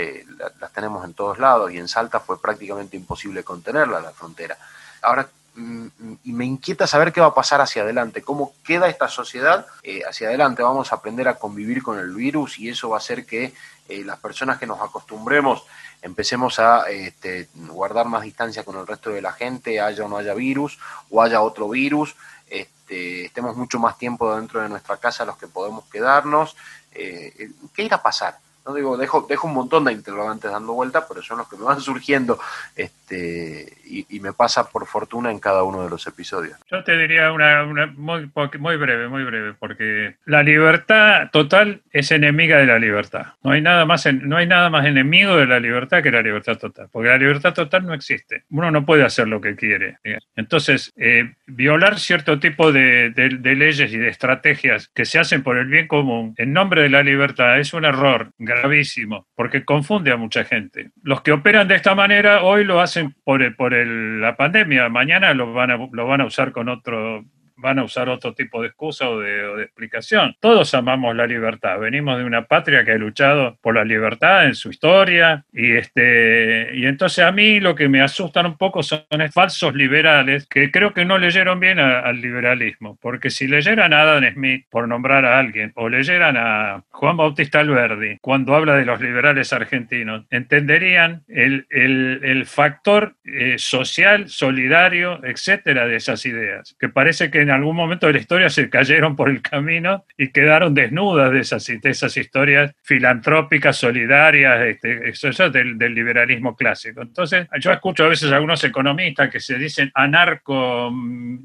las 0.60 0.72
tenemos 0.74 1.04
en 1.06 1.14
todos 1.14 1.40
lados 1.40 1.72
y 1.72 1.78
en 1.78 1.88
Salta 1.88 2.20
fue 2.20 2.42
prácticamente 2.42 2.96
imposible 2.98 3.44
contenerla 3.44 4.00
la 4.00 4.12
frontera. 4.12 4.58
Ahora, 5.02 5.30
mm, 5.56 5.88
y 6.24 6.34
me 6.34 6.46
inquieta 6.46 6.88
saber 6.88 7.12
qué 7.12 7.22
va 7.22 7.28
a 7.28 7.34
pasar 7.34 7.62
hacia 7.62 7.84
adelante, 7.84 8.22
cómo 8.22 8.54
queda 8.64 8.90
esta 8.90 9.08
sociedad 9.08 9.66
eh, 9.84 10.02
hacia 10.08 10.28
adelante. 10.28 10.64
Vamos 10.64 10.92
a 10.92 10.96
aprender 10.96 11.28
a 11.28 11.36
convivir 11.36 11.84
con 11.84 12.00
el 12.00 12.14
virus 12.14 12.60
y 12.60 12.70
eso 12.70 12.90
va 12.90 12.98
a 12.98 13.00
hacer 13.00 13.26
que 13.26 13.54
eh, 13.88 14.04
las 14.04 14.20
personas 14.20 14.58
que 14.58 14.68
nos 14.68 14.82
acostumbremos 14.82 15.66
empecemos 16.02 16.60
a 16.60 16.90
este, 16.90 17.50
guardar 17.54 18.06
más 18.06 18.24
distancia 18.24 18.64
con 18.64 18.78
el 18.78 18.86
resto 18.86 19.10
de 19.12 19.22
la 19.22 19.34
gente, 19.34 19.80
haya 19.80 20.06
o 20.06 20.10
no 20.10 20.18
haya 20.18 20.34
virus 20.34 20.78
o 21.10 21.22
haya 21.22 21.42
otro 21.42 21.70
virus, 21.70 22.16
este, 22.50 23.26
estemos 23.26 23.56
mucho 23.56 23.80
más 23.80 23.98
tiempo 23.98 24.36
dentro 24.36 24.62
de 24.62 24.70
nuestra 24.70 24.98
casa 24.98 25.26
los 25.26 25.38
que 25.38 25.48
podemos 25.48 25.86
quedarnos. 25.86 26.56
Eh, 26.92 27.52
¿Qué 27.74 27.84
irá 27.84 27.98
a 27.98 28.04
pasar? 28.04 28.38
No 28.68 28.74
digo, 28.74 28.98
dejo, 28.98 29.26
dejo 29.30 29.48
un 29.48 29.54
montón 29.54 29.86
de 29.86 29.94
interrogantes 29.94 30.52
dando 30.52 30.74
vuelta, 30.74 31.08
pero 31.08 31.24
son 31.24 31.38
los 31.38 31.48
que 31.48 31.56
me 31.56 31.64
van 31.64 31.80
surgiendo 31.82 32.38
este, 32.76 32.97
y, 33.16 34.20
me 34.20 34.34
pasa 34.34 34.70
por 34.70 34.88
fortuna 34.88 35.32
en 35.32 35.40
cada 35.40 35.64
uno 35.64 35.84
de 35.84 35.90
los 35.90 36.06
episodios. 36.08 36.58
Yo 36.70 36.84
te 36.84 36.98
diría 36.98 37.32
una, 37.32 37.66
muy, 37.96 38.30
muy 38.60 38.78
breve, 38.78 39.08
muy 39.08 39.24
breve, 39.24 39.54
porque 39.54 40.16
la 40.26 40.44
libertad 40.44 41.30
total 41.32 41.82
es 41.92 42.12
enemiga 42.12 42.58
de 42.58 42.66
la 42.66 42.80
libertad. 42.80 43.34
No 43.44 43.52
hay 43.52 43.62
nada 43.62 43.86
más, 43.86 44.06
no 44.12 44.38
hay 44.38 44.48
nada 44.48 44.70
más 44.70 44.86
enemigo 44.86 45.38
de 45.38 45.46
la 45.46 45.60
libertad 45.60 46.02
que 46.02 46.12
la 46.12 46.22
libertad 46.22 46.58
total, 46.58 46.90
porque 46.92 47.10
la 47.10 47.18
libertad 47.18 47.54
total 47.54 47.86
no 47.86 47.94
existe. 47.94 48.44
Uno 48.50 48.72
no 48.72 48.86
puede 48.86 49.04
hacer 49.04 49.28
lo 49.28 49.40
que 49.40 49.56
quiere. 49.56 49.98
Entonces, 50.36 50.92
eh, 50.98 51.36
violar 51.46 52.00
cierto 52.00 52.40
tipo 52.40 52.72
de, 52.72 53.12
de 53.12 53.56
leyes 53.56 53.94
y 53.94 53.98
de 53.98 54.10
estrategias 54.10 54.90
que 54.94 55.06
se 55.06 55.20
hacen 55.20 55.44
por 55.44 55.58
el 55.58 55.68
bien 55.68 55.88
común 55.88 56.34
en 56.38 56.54
nombre 56.54 56.82
de 56.82 56.90
la 56.90 57.04
libertad 57.04 57.60
es 57.60 57.74
un 57.74 57.86
error 57.86 58.32
gravísimo, 58.38 59.28
porque 59.36 59.64
confunde 59.64 60.12
a 60.12 60.18
mucha 60.18 60.44
gente. 60.44 60.90
Los 61.04 61.22
que 61.22 61.32
operan 61.32 61.68
de 61.68 61.76
esta 61.76 61.96
manera 61.96 62.44
hoy 62.44 62.64
lo 62.64 62.82
hacen 62.82 62.97
por, 63.24 63.56
por 63.56 63.74
la 63.74 64.36
pandemia, 64.36 64.90
mañana 64.90 65.34
lo 65.34 65.54
van, 65.54 65.72
a, 65.72 65.78
lo 65.78 66.08
van 66.08 66.22
a 66.22 66.26
usar 66.26 66.52
con 66.52 66.70
otro 66.70 67.26
van 67.58 67.80
a 67.80 67.84
usar 67.84 68.10
otro 68.10 68.34
tipo 68.34 68.62
de 68.62 68.68
excusa 68.68 69.10
o 69.10 69.20
de, 69.20 69.64
explicación. 69.64 70.36
Todos 70.40 70.74
amamos 70.74 71.16
la 71.16 71.28
libertad, 71.28 71.80
venimos 71.80 72.18
de 72.18 72.24
una 72.24 72.46
patria 72.46 72.86
que 72.86 72.92
ha 72.92 72.98
luchado 72.98 73.58
por 73.62 73.76
la 73.76 73.84
libertad 73.84 74.46
en 74.46 74.56
su 74.56 74.70
historia 74.70 75.44
y, 75.52 75.76
este, 75.76 76.70
y 76.74 76.86
entonces 76.86 77.24
a 77.24 77.32
mí 77.32 77.60
lo 77.60 77.76
que 77.76 77.90
me 77.90 78.02
asustan 78.02 78.46
un 78.46 78.58
poco 78.58 78.84
son 78.84 79.04
falsos 79.34 79.76
liberales 79.76 80.48
que 80.48 80.72
creo 80.72 80.94
que 80.94 81.06
no 81.06 81.18
leyeron 81.18 81.60
bien 81.60 81.80
al 81.80 82.22
liberalismo, 82.22 82.98
porque 83.02 83.30
si 83.30 83.48
leyeran 83.48 83.94
a 83.94 84.02
Adam 84.02 84.34
Smith, 84.34 84.66
por 84.70 84.88
nombrar 84.88 85.26
a 85.26 85.40
alguien, 85.40 85.72
o 85.76 85.90
leyeran 85.90 86.36
a 86.38 86.84
Juan 86.90 87.18
Bautista 87.18 87.60
Alberdi, 87.60 88.18
cuando 88.22 88.56
habla 88.56 88.76
de 88.76 88.86
los 88.86 89.02
liberales 89.02 89.54
argentinos, 89.54 90.26
entenderían 90.30 91.24
el, 91.28 91.66
el, 91.70 92.46
factor 92.46 93.16
eh, 93.26 93.56
social, 93.58 94.30
solidario, 94.30 95.24
etcétera, 95.24 95.88
de 95.88 95.96
esas 95.96 96.26
ideas, 96.26 96.76
que 96.80 96.90
parece 96.90 97.30
que 97.30 97.46
en 97.48 97.52
algún 97.52 97.76
momento 97.76 98.08
de 98.08 98.14
la 98.14 98.20
historia 98.20 98.50
se 98.50 98.70
cayeron 98.70 99.16
por 99.16 99.30
el 99.30 99.42
camino 99.42 100.06
y 100.18 100.30
quedaron 100.30 100.74
desnudas 100.74 101.32
de 101.32 101.40
esas, 101.40 102.18
historias 102.18 102.76
filantrópicas, 102.84 103.78
solidarias, 103.78 104.62
este, 104.62 105.10
eso, 105.10 105.50
del, 105.50 105.78
del, 105.78 105.94
liberalismo 105.94 106.56
clásico. 106.56 107.02
Entonces, 107.02 107.48
yo 107.60 107.72
escucho 107.72 108.06
a 108.06 108.10
veces 108.10 108.32
a 108.32 108.36
algunos 108.36 108.64
economistas 108.64 109.30
que 109.30 109.40
se 109.40 109.58
dicen 109.58 109.92
anarco 109.94 110.92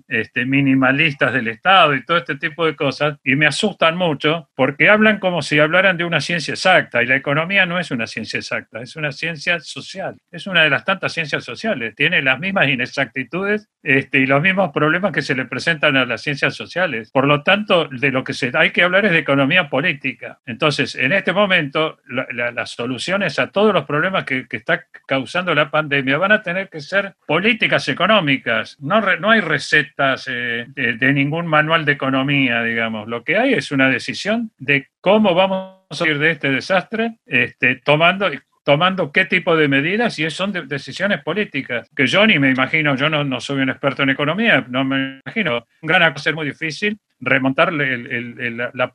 este, 0.08 0.44
minimalistas 0.44 1.32
del 1.32 1.48
Estado 1.48 1.94
y 1.94 2.04
todo 2.04 2.18
este 2.18 2.36
tipo 2.36 2.66
de 2.66 2.74
cosas, 2.74 3.18
y 3.22 3.36
me 3.36 3.46
asustan 3.46 3.96
mucho 3.96 4.50
porque 4.54 4.88
hablan 4.88 5.18
como 5.18 5.42
si 5.42 5.58
hablaran 5.58 5.96
de 5.96 6.04
una 6.04 6.20
ciencia 6.20 6.54
exacta, 6.54 7.02
y 7.02 7.06
la 7.06 7.16
economía 7.16 7.64
no 7.66 7.78
es 7.78 7.90
una 7.90 8.06
ciencia 8.06 8.38
exacta, 8.38 8.82
es 8.82 8.96
una 8.96 9.12
ciencia 9.12 9.60
social, 9.60 10.16
es 10.30 10.46
una 10.46 10.64
de 10.64 10.70
las 10.70 10.84
tantas 10.84 11.12
ciencias 11.12 11.44
sociales, 11.44 11.94
tiene 11.94 12.22
las 12.22 12.38
mismas 12.40 12.68
inexactitudes 12.68 13.68
este, 13.82 14.18
y 14.18 14.26
los 14.26 14.42
mismos 14.42 14.72
problemas 14.72 15.12
que 15.12 15.22
se 15.22 15.34
le 15.34 15.44
presentan 15.44 15.91
a 15.96 16.04
las 16.04 16.22
ciencias 16.22 16.54
sociales. 16.54 17.10
Por 17.10 17.26
lo 17.26 17.42
tanto, 17.42 17.88
de 17.88 18.10
lo 18.10 18.24
que 18.24 18.34
se, 18.34 18.50
hay 18.54 18.70
que 18.70 18.82
hablar 18.82 19.04
es 19.04 19.12
de 19.12 19.18
economía 19.18 19.68
política. 19.68 20.40
Entonces, 20.46 20.94
en 20.94 21.12
este 21.12 21.32
momento, 21.32 21.98
las 22.06 22.70
soluciones 22.70 23.38
a 23.38 23.48
todos 23.48 23.72
los 23.72 23.84
problemas 23.84 24.24
que, 24.24 24.46
está 24.50 24.86
causando 25.06 25.54
la 25.54 25.70
pandemia 25.70 26.18
van 26.18 26.32
a 26.32 26.42
tener 26.42 26.68
que 26.68 26.80
ser 26.80 27.14
políticas 27.26 27.88
económicas. 27.88 28.76
No, 28.80 29.00
no 29.16 29.30
hay 29.30 29.40
recetas 29.40 30.28
eh, 30.28 30.66
de, 30.74 31.12
ningún 31.12 31.46
manual 31.46 31.84
de 31.84 31.92
economía, 31.92 32.62
digamos. 32.62 33.08
Lo 33.08 33.24
que 33.24 33.36
hay 33.36 33.54
es 33.54 33.72
una 33.72 33.88
decisión 33.88 34.50
de 34.58 34.88
cómo 35.00 35.34
vamos 35.34 35.78
a 35.90 35.94
salir 35.94 36.18
de 36.18 36.30
este 36.30 36.50
desastre, 36.50 37.18
este, 37.26 37.76
tomando 37.76 38.28
tomando 38.64 39.10
qué 39.12 39.24
tipo 39.24 39.56
de 39.56 39.68
medidas 39.68 40.18
y 40.18 40.30
son 40.30 40.52
decisiones 40.68 41.22
políticas, 41.22 41.88
que 41.94 42.06
yo 42.06 42.26
ni 42.26 42.38
me 42.38 42.50
imagino, 42.50 42.94
yo 42.96 43.08
no, 43.08 43.24
no, 43.24 43.40
soy 43.40 43.60
un 43.60 43.70
experto 43.70 44.02
en 44.02 44.10
economía, 44.10 44.64
no 44.68 44.84
me 44.84 45.20
imagino, 45.24 45.66
un 45.82 45.88
va 45.90 46.06
a 46.06 46.18
ser 46.18 46.34
muy 46.34 46.46
difícil 46.46 46.98
remontarle 47.22 48.50
la, 48.50 48.94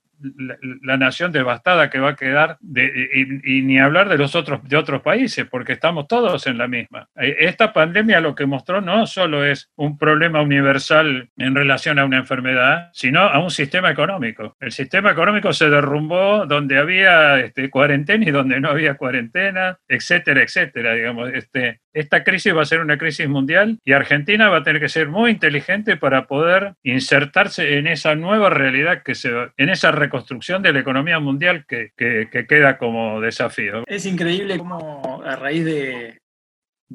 la, 0.82 0.98
nación 0.98 1.32
devastada 1.32 1.90
que 1.90 2.00
va 2.00 2.10
a 2.10 2.16
quedar 2.16 2.58
y, 2.62 3.62
ni 3.62 3.80
hablar 3.80 4.10
de 4.10 4.18
los 4.18 4.36
otros 4.36 4.64
de 4.68 4.76
otros 4.76 5.02
países 5.02 5.46
porque 5.46 5.74
estamos 5.74 6.08
todos 6.08 6.48
en 6.48 6.58
la 6.58 6.68
misma. 6.68 7.08
Eh, 7.16 7.36
esta 7.40 7.74
pandemia 7.74 8.20
lo 8.20 8.36
que 8.36 8.46
mostró 8.46 8.82
no 8.82 9.06
solo 9.06 9.46
es 9.46 9.70
un 9.76 9.98
problema 9.98 10.42
universal 10.42 11.30
en 11.38 11.56
relación 11.56 12.00
a 12.00 12.06
una 12.06 12.18
enfermedad 12.18 12.90
sino 12.94 13.22
a 13.22 13.40
un 13.40 13.52
sistema 13.52 13.92
económico. 13.92 14.56
El 14.60 14.72
sistema 14.72 15.12
económico 15.12 15.54
se 15.54 15.70
derrumbó 15.70 16.46
donde 16.46 16.78
había 16.78 17.40
este, 17.40 17.70
cuarentena 17.70 18.26
y 18.26 18.32
donde 18.32 18.60
no 18.60 18.70
había 18.70 18.96
cuarentena 18.96 19.78
etcétera 19.88 20.42
etcétera 20.42 20.94
digamos 20.94 21.30
este 21.34 21.82
esta 22.00 22.24
crisis 22.24 22.56
va 22.56 22.62
a 22.62 22.66
ser 22.66 22.80
una 22.80 22.98
crisis 22.98 23.28
mundial 23.28 23.80
y 23.84 23.94
Argentina 23.94 24.50
va 24.50 24.58
a 24.58 24.64
tener 24.64 24.80
que 24.80 24.88
ser 24.88 25.10
muy 25.10 25.32
inteligente 25.32 25.98
para 25.98 26.28
poder 26.28 26.76
insertarse 26.84 27.80
en 27.80 27.88
esa 27.88 28.14
nueva 28.14 28.52
realidad 28.52 29.02
que 29.04 29.16
se 29.16 29.32
en 29.58 29.70
esa 29.70 29.92
reconstrucción 29.92 30.62
de 30.62 30.74
la 30.74 30.80
economía 30.80 31.20
mundial 31.20 31.66
que, 31.68 31.92
queda 31.98 32.78
como 32.78 33.20
desafío. 33.20 33.84
Es 33.88 34.06
increíble 34.06 34.60
cómo 34.60 35.24
a 35.26 35.36
raíz 35.36 35.66
de, 35.66 36.20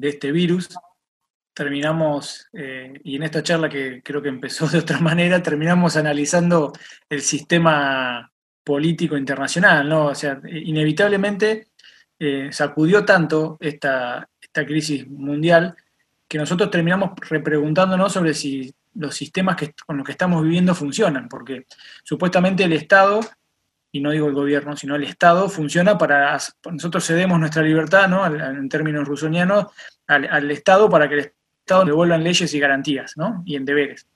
este 0.01 0.31
virus 0.31 0.69
terminamos, 1.53 2.47
eh, 2.53 2.93
y 3.03 3.17
en 3.17 3.23
esta 3.23 3.43
charla 3.43 3.67
que 3.67 4.01
creo 4.01 4.21
que 4.21 4.29
empezó 4.29 4.67
de 4.69 4.79
otra 4.79 4.99
manera, 4.99 5.43
terminamos 5.43 5.97
analizando 5.97 6.71
el 7.09 7.21
sistema 7.21 8.31
político 8.63 9.17
internacional, 9.17 9.89
¿no? 9.89 10.05
O 10.05 10.15
sea, 10.15 10.39
inevitablemente 10.45 11.67
eh, 12.17 12.47
sacudió 12.51 13.03
tanto 13.03 13.57
esta, 13.59 14.29
esta 14.53 14.67
crisis 14.67 15.07
mundial, 15.09 15.75
que 16.27 16.37
nosotros 16.37 16.69
terminamos 16.69 17.11
repreguntándonos 17.27 18.13
sobre 18.13 18.35
si 18.35 18.71
los 18.93 19.15
sistemas 19.15 19.55
que, 19.55 19.73
con 19.83 19.97
los 19.97 20.05
que 20.05 20.11
estamos 20.11 20.43
viviendo 20.43 20.75
funcionan, 20.75 21.27
porque 21.27 21.65
supuestamente 22.03 22.63
el 22.63 22.73
Estado, 22.73 23.19
y 23.91 23.99
no 23.99 24.11
digo 24.11 24.27
el 24.27 24.35
gobierno, 24.35 24.77
sino 24.77 24.95
el 24.95 25.05
Estado, 25.05 25.49
funciona 25.49 25.97
para, 25.97 26.37
nosotros 26.71 27.03
cedemos 27.03 27.39
nuestra 27.39 27.63
libertad, 27.63 28.07
¿no? 28.07 28.25
en 28.27 28.69
términos 28.69 29.07
rusonianos, 29.07 29.65
al, 30.05 30.51
Estado 30.51 30.87
para 30.87 31.09
que 31.09 31.15
el 31.15 31.31
Estado 31.59 31.85
devuelvan 31.85 32.23
leyes 32.23 32.53
y 32.53 32.59
garantías, 32.59 33.17
¿no? 33.17 33.41
y 33.45 33.55
en 33.55 33.65
deberes. 33.65 34.07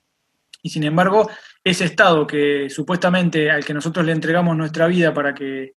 Y 0.61 0.69
sin 0.69 0.83
embargo, 0.83 1.31
ese 1.63 1.85
Estado 1.85 2.27
que 2.27 2.69
supuestamente 2.69 3.49
al 3.49 3.65
que 3.65 3.73
nosotros 3.73 4.05
le 4.05 4.11
entregamos 4.11 4.55
nuestra 4.55 4.85
vida 4.85 5.13
para 5.13 5.33
que 5.33 5.73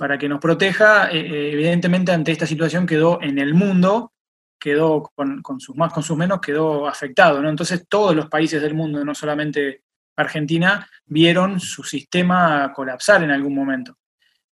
para 0.00 0.16
que 0.16 0.30
nos 0.30 0.40
proteja, 0.40 1.10
eh, 1.10 1.20
eh, 1.20 1.52
evidentemente 1.52 2.10
ante 2.10 2.32
esta 2.32 2.46
situación 2.46 2.86
quedó 2.86 3.20
en 3.20 3.38
el 3.38 3.52
mundo, 3.52 4.14
quedó 4.58 5.12
con, 5.14 5.60
sus 5.60 5.76
más, 5.76 5.92
con 5.92 6.02
sus 6.02 6.16
menos, 6.16 6.40
quedó 6.40 6.88
afectado. 6.88 7.42
¿no? 7.42 7.50
Entonces 7.50 7.84
todos 7.86 8.16
los 8.16 8.26
países 8.30 8.62
del 8.62 8.72
mundo, 8.72 9.04
no 9.04 9.14
solamente 9.14 9.82
Argentina, 10.16 10.88
vieron 11.04 11.60
su 11.60 11.82
sistema 11.82 12.72
colapsar 12.74 13.22
en 13.24 13.30
algún 13.30 13.54
momento. 13.54 13.98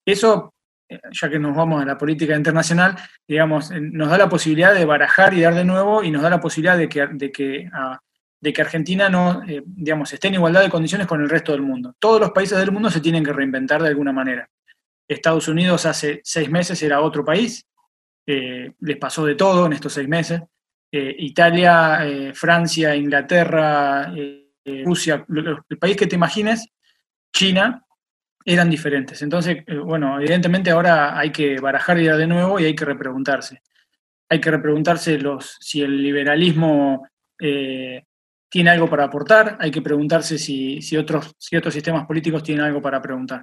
Eso, 0.05 0.53
eh, 0.87 1.01
ya 1.19 1.31
que 1.31 1.39
nos 1.39 1.57
vamos 1.57 1.81
a 1.81 1.87
la 1.87 1.97
política 1.97 2.37
internacional, 2.37 2.95
digamos, 3.27 3.71
nos 3.71 4.11
da 4.11 4.19
la 4.19 4.29
posibilidad 4.29 4.75
de 4.75 4.85
barajar 4.85 5.33
y 5.33 5.41
dar 5.41 5.55
de 5.55 5.65
nuevo 5.65 6.05
y 6.05 6.11
nos 6.11 6.21
da 6.21 6.29
la 6.29 6.41
posibilidad 6.41 6.77
de 6.77 6.91
que, 6.91 7.07
de 7.07 7.33
que, 7.33 7.71
ah, 7.73 7.99
de 8.39 8.53
que 8.53 8.61
Argentina 8.61 9.09
no, 9.09 9.41
digamos, 9.65 10.13
esté 10.13 10.29
en 10.29 10.35
igualdad 10.35 10.61
de 10.61 10.69
condiciones 10.69 11.07
con 11.07 11.23
el 11.23 11.31
resto 11.31 11.53
del 11.53 11.63
mundo. 11.63 11.95
Todos 11.99 12.21
los 12.21 12.33
países 12.33 12.59
del 12.59 12.71
mundo 12.71 12.91
se 12.91 13.01
tienen 13.01 13.25
que 13.25 13.33
reinventar 13.33 13.81
de 13.81 13.89
alguna 13.89 14.13
manera. 14.13 14.47
Estados 15.09 15.49
Unidos 15.49 15.87
hace 15.87 16.21
seis 16.23 16.51
meses 16.51 16.83
era 16.83 17.01
otro 17.01 17.25
país, 17.25 17.67
eh, 18.27 18.73
les 18.81 18.99
pasó 18.99 19.25
de 19.25 19.35
todo 19.35 19.65
en 19.65 19.73
estos 19.73 19.95
seis 19.95 20.07
meses. 20.07 20.43
Eh, 20.93 21.17
Italia, 21.21 22.07
eh, 22.07 22.35
Francia, 22.35 22.95
Inglaterra, 22.95 24.13
Rusia, 24.85 25.25
el 25.27 25.79
país 25.79 25.97
que 25.97 26.07
te 26.07 26.17
imagines, 26.17 26.69
China, 27.33 27.83
eran 28.45 28.69
diferentes. 28.69 29.23
Entonces, 29.23 29.65
bueno, 29.83 30.21
evidentemente 30.21 30.71
ahora 30.71 31.19
hay 31.19 31.33
que 31.33 31.59
barajar 31.59 31.99
idea 31.99 32.17
de 32.17 32.27
nuevo 32.27 32.61
y 32.61 32.67
hay 32.67 32.75
que 32.75 32.85
repreguntarse. 32.85 33.63
Hay 34.29 34.43
que 34.43 34.51
repreguntarse 34.51 35.19
los, 35.19 35.57
si 35.59 35.81
el 35.81 36.03
liberalismo 36.03 37.09
tiene 37.39 38.71
algo 38.71 38.91
para 38.91 39.05
aportar, 39.05 39.57
hay 39.59 39.71
que 39.71 39.81
preguntarse 39.81 40.37
si, 40.39 40.83
si, 40.83 40.99
otros, 40.99 41.35
si 41.39 41.57
otros 41.57 41.73
sistemas 41.73 42.07
políticos 42.07 42.43
tienen 42.43 42.65
algo 42.65 42.83
para 42.83 43.01
preguntar 43.01 43.43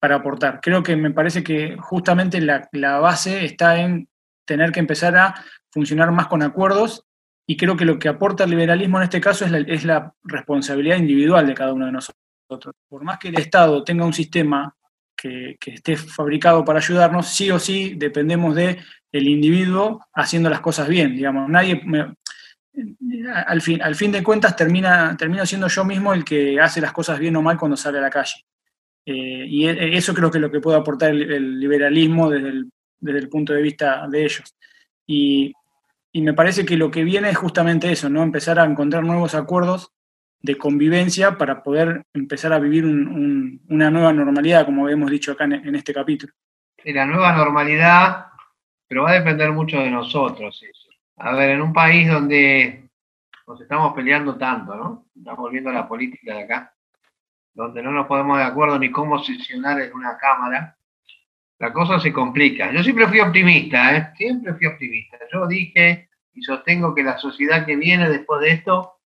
para 0.00 0.16
aportar. 0.16 0.60
Creo 0.60 0.82
que 0.82 0.96
me 0.96 1.12
parece 1.12 1.44
que 1.44 1.76
justamente 1.78 2.40
la, 2.40 2.98
base 2.98 3.44
está 3.44 3.78
en 3.78 4.08
tener 4.46 4.72
que 4.72 4.80
empezar 4.80 5.16
a 5.16 5.34
funcionar 5.70 6.10
más 6.10 6.26
con 6.26 6.42
acuerdos 6.42 7.04
y 7.46 7.56
creo 7.56 7.76
que 7.76 7.84
lo 7.84 7.98
que 7.98 8.08
aporta 8.08 8.44
el 8.44 8.50
liberalismo 8.50 8.96
en 8.96 9.04
este 9.04 9.20
caso 9.20 9.44
es 9.44 9.84
la, 9.84 10.12
responsabilidad 10.24 10.96
individual 10.96 11.46
de 11.46 11.54
cada 11.54 11.74
uno 11.74 11.86
de 11.86 11.92
nosotros. 11.92 12.74
Por 12.88 13.04
más 13.04 13.18
que 13.18 13.28
el 13.28 13.38
Estado 13.38 13.84
tenga 13.84 14.04
un 14.04 14.14
sistema 14.14 14.74
que, 15.14 15.58
esté 15.66 15.96
fabricado 15.96 16.64
para 16.64 16.78
ayudarnos, 16.78 17.28
sí 17.28 17.50
o 17.50 17.58
sí 17.58 17.94
dependemos 17.96 18.56
de 18.56 18.78
el 19.12 19.28
individuo 19.28 20.06
haciendo 20.14 20.48
las 20.48 20.60
cosas 20.60 20.88
bien. 20.88 21.14
Digamos, 21.14 21.48
nadie 21.48 21.82
al, 23.46 23.60
fin, 23.60 23.82
al 23.82 23.94
fin 23.94 24.12
de 24.12 24.22
cuentas 24.22 24.56
termina, 24.56 25.14
termino 25.16 25.44
siendo 25.44 25.68
yo 25.68 25.84
mismo 25.84 26.14
el 26.14 26.24
que 26.24 26.58
hace 26.58 26.80
las 26.80 26.92
cosas 26.92 27.18
bien 27.18 27.36
o 27.36 27.42
mal 27.42 27.58
cuando 27.58 27.76
sale 27.76 27.98
a 27.98 28.02
la 28.02 28.10
calle. 28.10 28.46
Eh, 29.04 29.46
y 29.48 29.66
e, 29.66 29.96
eso 29.96 30.14
creo 30.14 30.30
que 30.30 30.38
es 30.38 30.42
lo 30.42 30.50
que 30.50 30.60
puede 30.60 30.78
aportar 30.78 31.10
el, 31.10 31.58
liberalismo 31.58 32.30
desde 32.30 33.18
el, 33.18 33.28
punto 33.28 33.52
de 33.52 33.62
vista 33.62 34.06
de 34.08 34.24
ellos. 34.24 34.54
Y, 35.06 35.52
me 36.12 36.34
parece 36.34 36.64
que 36.64 36.76
lo 36.76 36.90
que 36.90 37.04
viene 37.04 37.30
es 37.30 37.36
justamente 37.36 37.90
eso, 37.90 38.08
¿no? 38.10 38.22
Empezar 38.22 38.58
a 38.58 38.64
encontrar 38.64 39.04
nuevos 39.04 39.34
acuerdos 39.36 39.92
de 40.42 40.56
convivencia 40.56 41.38
para 41.38 41.62
poder 41.62 42.04
empezar 42.14 42.52
a 42.52 42.58
vivir 42.58 42.84
una 42.84 43.90
nueva 43.90 44.12
normalidad, 44.12 44.64
como 44.64 44.88
hemos 44.88 45.10
dicho 45.10 45.32
acá 45.32 45.44
en, 45.44 45.74
este 45.74 45.94
capítulo. 45.94 46.32
Y 46.82 46.92
la 46.92 47.06
nueva 47.06 47.32
normalidad, 47.32 48.26
pero 48.88 49.04
va 49.04 49.10
a 49.10 49.20
depender 49.20 49.52
mucho 49.52 49.78
de 49.78 49.90
nosotros 49.90 50.64
A 51.16 51.32
ver, 51.34 51.50
en 51.50 51.62
un 51.62 51.72
país 51.72 52.10
donde 52.10 52.88
nos 53.46 53.60
estamos 53.60 53.94
peleando 53.94 54.36
tanto, 54.36 54.74
¿no? 54.74 55.06
Estamos 55.16 55.38
volviendo 55.38 55.70
a 55.70 55.74
la 55.74 55.86
política 55.86 56.34
de 56.34 56.42
acá 56.42 56.74
donde 57.54 57.82
no 57.82 57.90
nos 57.90 58.06
podemos 58.06 58.38
de 58.38 58.44
acuerdo 58.44 58.78
ni 58.78 58.90
cómo 58.90 59.22
sesionar 59.22 59.80
en 59.80 59.92
una 59.94 60.16
cámara, 60.18 60.76
la 61.58 61.72
cosa 61.72 62.00
se 62.00 62.12
complica. 62.12 62.72
Yo 62.72 62.82
siempre 62.82 63.06
fui 63.08 63.20
optimista, 63.20 63.96
¿eh? 63.96 64.12
siempre 64.16 64.54
fui 64.54 64.66
optimista. 64.66 65.18
Yo 65.32 65.46
dije 65.46 66.08
y 66.32 66.42
sostengo 66.42 66.94
que 66.94 67.02
la 67.02 67.18
sociedad 67.18 67.66
que 67.66 67.76
viene 67.76 68.08
después 68.08 68.40
de 68.40 68.52
esto 68.52 69.00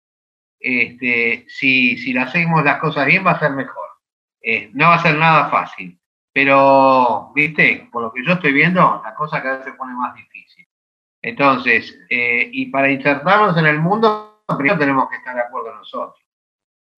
este, 0.60 1.46
si, 1.48 1.96
si 1.96 2.16
hacemos 2.16 2.62
las 2.62 2.78
cosas 2.78 3.06
bien 3.06 3.24
va 3.26 3.32
a 3.32 3.38
ser 3.38 3.52
mejor. 3.52 3.88
Eh, 4.42 4.70
no 4.74 4.88
va 4.88 4.94
a 4.94 5.02
ser 5.02 5.16
nada 5.16 5.50
fácil, 5.50 5.98
pero, 6.32 7.32
viste, 7.34 7.88
por 7.90 8.02
lo 8.02 8.12
que 8.12 8.24
yo 8.24 8.34
estoy 8.34 8.52
viendo, 8.52 9.00
la 9.04 9.14
cosa 9.14 9.42
cada 9.42 9.56
vez 9.56 9.64
se 9.64 9.72
pone 9.72 9.94
más 9.94 10.14
difícil. 10.14 10.66
Entonces, 11.22 11.98
eh, 12.08 12.48
y 12.52 12.66
para 12.66 12.90
insertarnos 12.90 13.56
en 13.58 13.66
el 13.66 13.78
mundo, 13.80 14.42
primero 14.56 14.78
tenemos 14.78 15.08
que 15.10 15.16
estar 15.16 15.34
de 15.34 15.42
acuerdo 15.42 15.74
nosotros. 15.74 16.24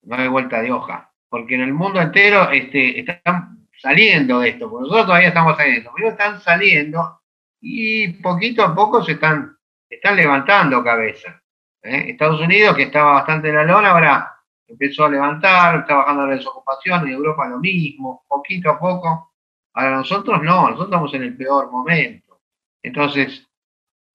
No 0.03 0.15
hay 0.15 0.27
vuelta 0.27 0.61
de 0.61 0.71
hoja, 0.71 1.12
porque 1.33 1.55
en 1.55 1.61
el 1.61 1.73
mundo 1.73 1.99
entero 1.99 2.51
este, 2.51 2.99
están 2.99 3.65
saliendo 3.81 4.41
de 4.41 4.49
esto, 4.49 4.69
porque 4.69 4.83
nosotros 4.83 5.07
todavía 5.07 5.29
estamos 5.29 5.57
saliendo, 5.57 5.91
pero 5.95 6.09
están 6.09 6.39
saliendo 6.39 7.21
y 7.59 8.09
poquito 8.21 8.63
a 8.63 8.75
poco 8.75 9.03
se 9.03 9.13
están, 9.13 9.57
están 9.89 10.15
levantando 10.15 10.83
cabeza. 10.83 11.41
¿eh? 11.81 12.11
Estados 12.11 12.39
Unidos, 12.39 12.75
que 12.75 12.83
estaba 12.83 13.13
bastante 13.13 13.49
en 13.49 13.55
la 13.55 13.63
lona, 13.63 13.89
ahora 13.89 14.31
empezó 14.67 15.05
a 15.05 15.09
levantar, 15.09 15.79
está 15.79 15.95
bajando 15.95 16.27
la 16.27 16.35
desocupación, 16.35 17.07
en 17.07 17.13
Europa 17.15 17.47
lo 17.47 17.57
mismo, 17.57 18.23
poquito 18.27 18.69
a 18.69 18.79
poco. 18.79 19.33
Ahora 19.73 19.95
nosotros 19.95 20.39
no, 20.43 20.69
nosotros 20.69 20.85
estamos 20.85 21.13
en 21.15 21.23
el 21.23 21.35
peor 21.35 21.71
momento. 21.71 22.41
Entonces, 22.83 23.49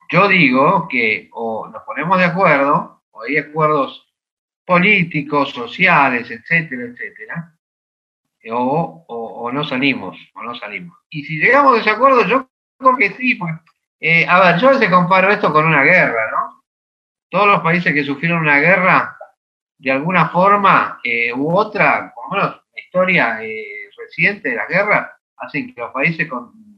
yo 0.09 0.28
digo 0.28 0.87
que 0.87 1.28
o 1.33 1.66
nos 1.66 1.83
ponemos 1.83 2.16
de 2.16 2.26
acuerdo, 2.26 3.02
o 3.11 3.22
hay 3.22 3.38
acuerdos 3.38 4.08
políticos, 4.68 5.48
sociales, 5.54 6.31
etcétera, 6.31 6.83
etcétera, 6.83 7.54
o, 8.50 9.02
o, 9.09 9.50
no 9.50 9.64
salimos, 9.64 10.18
o 10.35 10.42
no 10.42 10.54
salimos. 10.57 10.94
Y 11.09 11.24
si 11.24 11.38
llegamos 11.38 11.78
a 11.78 11.81
ese 11.81 11.88
acuerdo, 11.88 12.26
yo 12.26 12.50
creo 12.76 12.96
que 12.98 13.14
sí, 13.14 13.37
pues, 13.37 13.54
eh, 13.98 14.26
a 14.28 14.40
ver, 14.40 14.61
yo 14.61 14.68
a 14.68 14.90
comparo 14.90 15.33
esto 15.33 15.50
con 15.54 15.64
una 15.64 15.83
guerra, 15.85 16.31
¿no? 16.33 16.64
Todos 17.31 17.46
los 17.46 17.61
países 17.62 17.94
que 17.94 18.04
sufrieron 18.04 18.42
una 18.42 18.59
guerra, 18.59 19.16
de 19.78 19.90
alguna 19.90 20.28
forma 20.28 21.00
eh, 21.02 21.33
u 21.33 21.50
otra, 21.50 22.12
por 22.14 22.24
lo 22.24 22.37
menos 22.37 22.62
la 22.74 22.83
historia 22.83 23.42
eh, 23.42 23.88
reciente 23.96 24.50
de 24.50 24.57
la 24.57 24.66
guerra, 24.66 25.18
hacen 25.38 25.74
que 25.74 25.81
los 25.81 25.92
países 25.92 26.28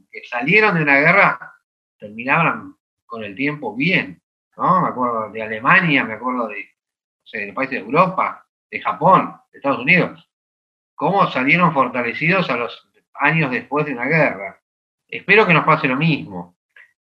que 0.09 0.21
salieron 0.29 0.75
de 0.75 0.83
una 0.83 0.95
guerra 0.95 1.55
terminaban 1.99 2.73
con 3.05 3.25
el 3.25 3.35
tiempo 3.35 3.75
bien, 3.75 4.21
¿no? 4.55 4.81
Me 4.81 4.87
acuerdo 4.87 5.29
de 5.29 5.41
Alemania, 5.41 6.05
me 6.05 6.13
acuerdo 6.13 6.47
de, 6.47 6.71
de 7.31 7.53
países 7.53 7.79
de 7.79 7.85
Europa, 7.85 8.45
de 8.69 8.81
Japón, 8.81 9.35
de 9.51 9.57
Estados 9.57 9.79
Unidos, 9.79 10.29
cómo 10.95 11.29
salieron 11.31 11.73
fortalecidos 11.73 12.49
a 12.49 12.57
los 12.57 12.87
años 13.15 13.51
después 13.51 13.85
de 13.85 13.93
una 13.93 14.05
guerra. 14.05 14.61
Espero 15.07 15.45
que 15.45 15.53
nos 15.53 15.65
pase 15.65 15.87
lo 15.87 15.95
mismo. 15.95 16.57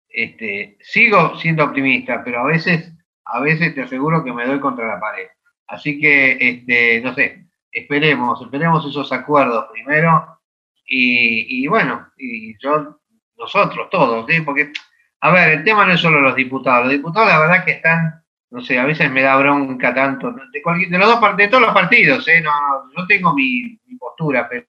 Este, 0.08 0.76
sigo 0.80 1.36
siendo 1.36 1.64
optimista, 1.64 2.22
pero 2.24 2.40
a 2.40 2.44
veces, 2.44 2.92
a 3.24 3.40
veces 3.40 3.74
te 3.74 3.82
aseguro 3.82 4.24
que 4.24 4.32
me 4.32 4.46
doy 4.46 4.58
contra 4.58 4.86
la 4.86 5.00
pared. 5.00 5.28
Así 5.68 6.00
que, 6.00 6.36
este, 6.40 7.00
no 7.00 7.14
sé, 7.14 7.46
esperemos, 7.70 8.42
esperemos 8.42 8.84
esos 8.86 9.12
acuerdos 9.12 9.66
primero 9.72 10.40
y, 10.84 11.66
bueno, 11.68 12.08
y 12.16 12.58
yo, 12.58 12.98
nosotros 13.36 13.88
todos, 13.90 14.26
¿sí? 14.28 14.40
porque, 14.40 14.72
a 15.20 15.30
ver, 15.30 15.58
el 15.58 15.64
tema 15.64 15.86
no 15.86 15.92
es 15.92 16.00
solo 16.00 16.20
los 16.20 16.34
diputados, 16.34 16.86
los 16.86 16.94
diputados 16.94 17.28
la 17.28 17.38
verdad 17.38 17.64
que 17.64 17.72
están, 17.72 18.24
no 18.50 18.60
sé, 18.60 18.78
a 18.78 18.84
veces 18.84 19.10
me 19.10 19.22
da 19.22 19.36
bronca 19.36 19.94
tanto, 19.94 20.32
de, 20.32 20.62
cualquier, 20.62 20.90
de 20.90 20.98
los 20.98 21.20
dos 21.20 21.36
de 21.36 21.48
todos 21.48 21.62
los 21.62 21.72
partidos, 21.72 22.26
¿eh? 22.28 22.40
no, 22.40 22.52
no, 22.96 23.06
tengo 23.06 23.32
mi, 23.34 23.78
postura, 23.98 24.48
pero, 24.48 24.66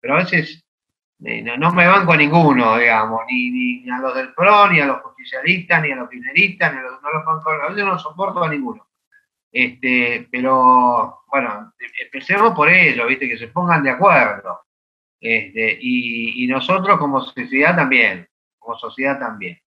pero 0.00 0.14
a 0.14 0.18
veces 0.18 0.64
eh, 1.24 1.42
no, 1.42 1.72
me 1.72 1.86
banco 1.86 2.12
a 2.12 2.16
ninguno, 2.16 2.76
digamos, 2.76 3.22
ni, 3.28 3.50
ni, 3.50 3.90
a 3.90 3.98
los 3.98 4.14
del 4.14 4.34
PRO, 4.34 4.68
ni 4.68 4.80
a 4.80 4.86
los 4.86 5.00
justicialistas, 5.00 5.82
ni 5.82 5.92
a 5.92 5.96
los 5.96 6.10
kirchneristas, 6.10 6.72
ni 6.72 6.80
a 6.80 6.82
los, 6.82 7.02
no 7.02 7.10
los, 7.10 7.46
a 7.46 7.68
veces 7.68 7.84
no 7.84 7.98
soporto 7.98 8.44
a 8.44 8.48
ninguno. 8.48 8.86
Este, 9.50 10.28
pero 10.30 11.22
bueno, 11.28 11.72
empecemos 12.02 12.54
por 12.54 12.68
ello, 12.68 13.06
¿viste? 13.06 13.28
que 13.28 13.38
se 13.38 13.48
pongan 13.48 13.82
de 13.82 13.90
acuerdo. 13.90 14.64
Este, 15.20 15.78
y, 15.80 16.46
nosotros 16.48 16.98
como 16.98 17.22
sociedad 17.22 17.74
también, 17.74 18.28
como 18.58 18.76
sociedad 18.76 19.18
también. 19.18 19.58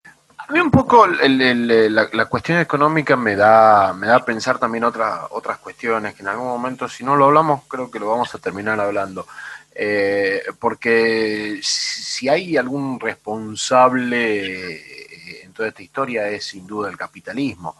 A 0.49 0.53
mí 0.53 0.61
un 0.61 0.71
poco 0.71 1.07
la, 1.09 2.27
cuestión 2.27 2.61
económica 2.61 3.17
me 3.17 3.35
da, 3.35 3.93
me 3.93 4.07
da 4.07 4.17
a 4.17 4.25
pensar 4.25 4.59
también 4.59 4.85
otras 4.85 5.23
otras 5.31 5.59
cuestiones 5.59 6.15
que 6.15 6.23
en 6.23 6.29
algún 6.29 6.47
momento, 6.47 6.89
si 6.89 7.03
no 7.03 7.17
lo 7.17 7.27
hablamos, 7.27 7.63
creo 7.67 7.91
que 7.91 7.99
lo 7.99 8.09
vamos 8.09 8.33
a 8.35 8.39
terminar 8.39 8.79
hablando. 8.79 9.27
Eh, 9.75 10.43
porque 10.59 11.59
si 11.63 12.29
hay 12.29 12.57
algún 12.57 13.01
responsable 13.01 15.43
en 15.43 15.53
toda 15.53 15.69
esta 15.69 15.83
historia 15.83 16.29
es 16.29 16.45
sin 16.45 16.67
duda 16.67 16.89
el 16.89 16.97
capitalismo. 16.97 17.77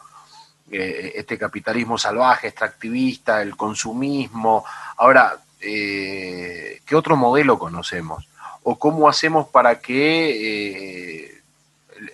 Eh, 0.69 1.13
este 1.15 1.39
capitalismo 1.39 1.97
salvaje, 1.97 2.49
extractivista, 2.49 3.41
el 3.41 3.57
consumismo. 3.57 4.65
Ahora, 4.97 5.39
eh, 5.61 6.81
¿qué 6.85 6.97
otro 6.97 7.17
modelo 7.17 7.59
conocemos? 7.59 8.29
¿O 8.65 8.77
cómo 8.77 9.09
hacemos 9.09 9.47
para 9.49 9.79
que 9.79 11.29
eh, 11.29 11.36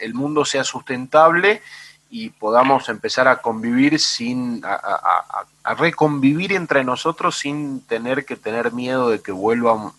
el, 0.00 0.14
mundo 0.14 0.44
sea 0.44 0.64
sustentable 0.64 1.62
y 2.10 2.30
podamos 2.30 2.88
empezar 2.88 3.28
a 3.28 3.36
convivir 3.36 3.98
sin, 3.98 4.62
a, 4.64 5.74
reconvivir 5.76 6.52
entre 6.52 6.84
nosotros 6.84 7.38
sin 7.38 7.80
tener 7.82 8.24
que 8.24 8.36
tener 8.36 8.72
miedo 8.72 9.10
de 9.10 9.20
que 9.20 9.32
vuelva 9.32 9.92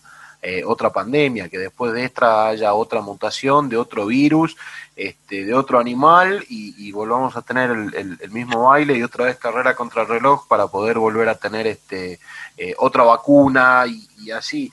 otra 0.66 0.90
pandemia, 0.90 1.48
que 1.48 1.58
después 1.58 1.94
de 1.94 2.04
esta 2.04 2.48
haya 2.48 2.74
otra 2.74 3.00
mutación 3.00 3.70
de 3.70 3.78
otro 3.78 4.04
virus 4.06 4.56
este, 4.96 5.44
de 5.44 5.54
otro 5.54 5.80
animal 5.80 6.44
y, 6.48 6.92
volvamos 6.92 7.36
a 7.36 7.42
tener 7.42 7.70
el, 7.70 8.30
mismo 8.30 8.68
baile 8.68 8.96
y 8.96 9.02
otra 9.02 9.24
vez 9.24 9.36
carrera 9.36 9.74
contra 9.74 10.02
el 10.02 10.08
reloj 10.08 10.46
para 10.46 10.68
poder 10.68 11.00
volver 11.00 11.28
a 11.28 11.34
tener 11.34 11.66
este, 11.66 12.20
eh, 12.56 12.74
otra 12.78 13.02
vacuna 13.02 13.86
y, 13.88 14.30
así 14.30 14.70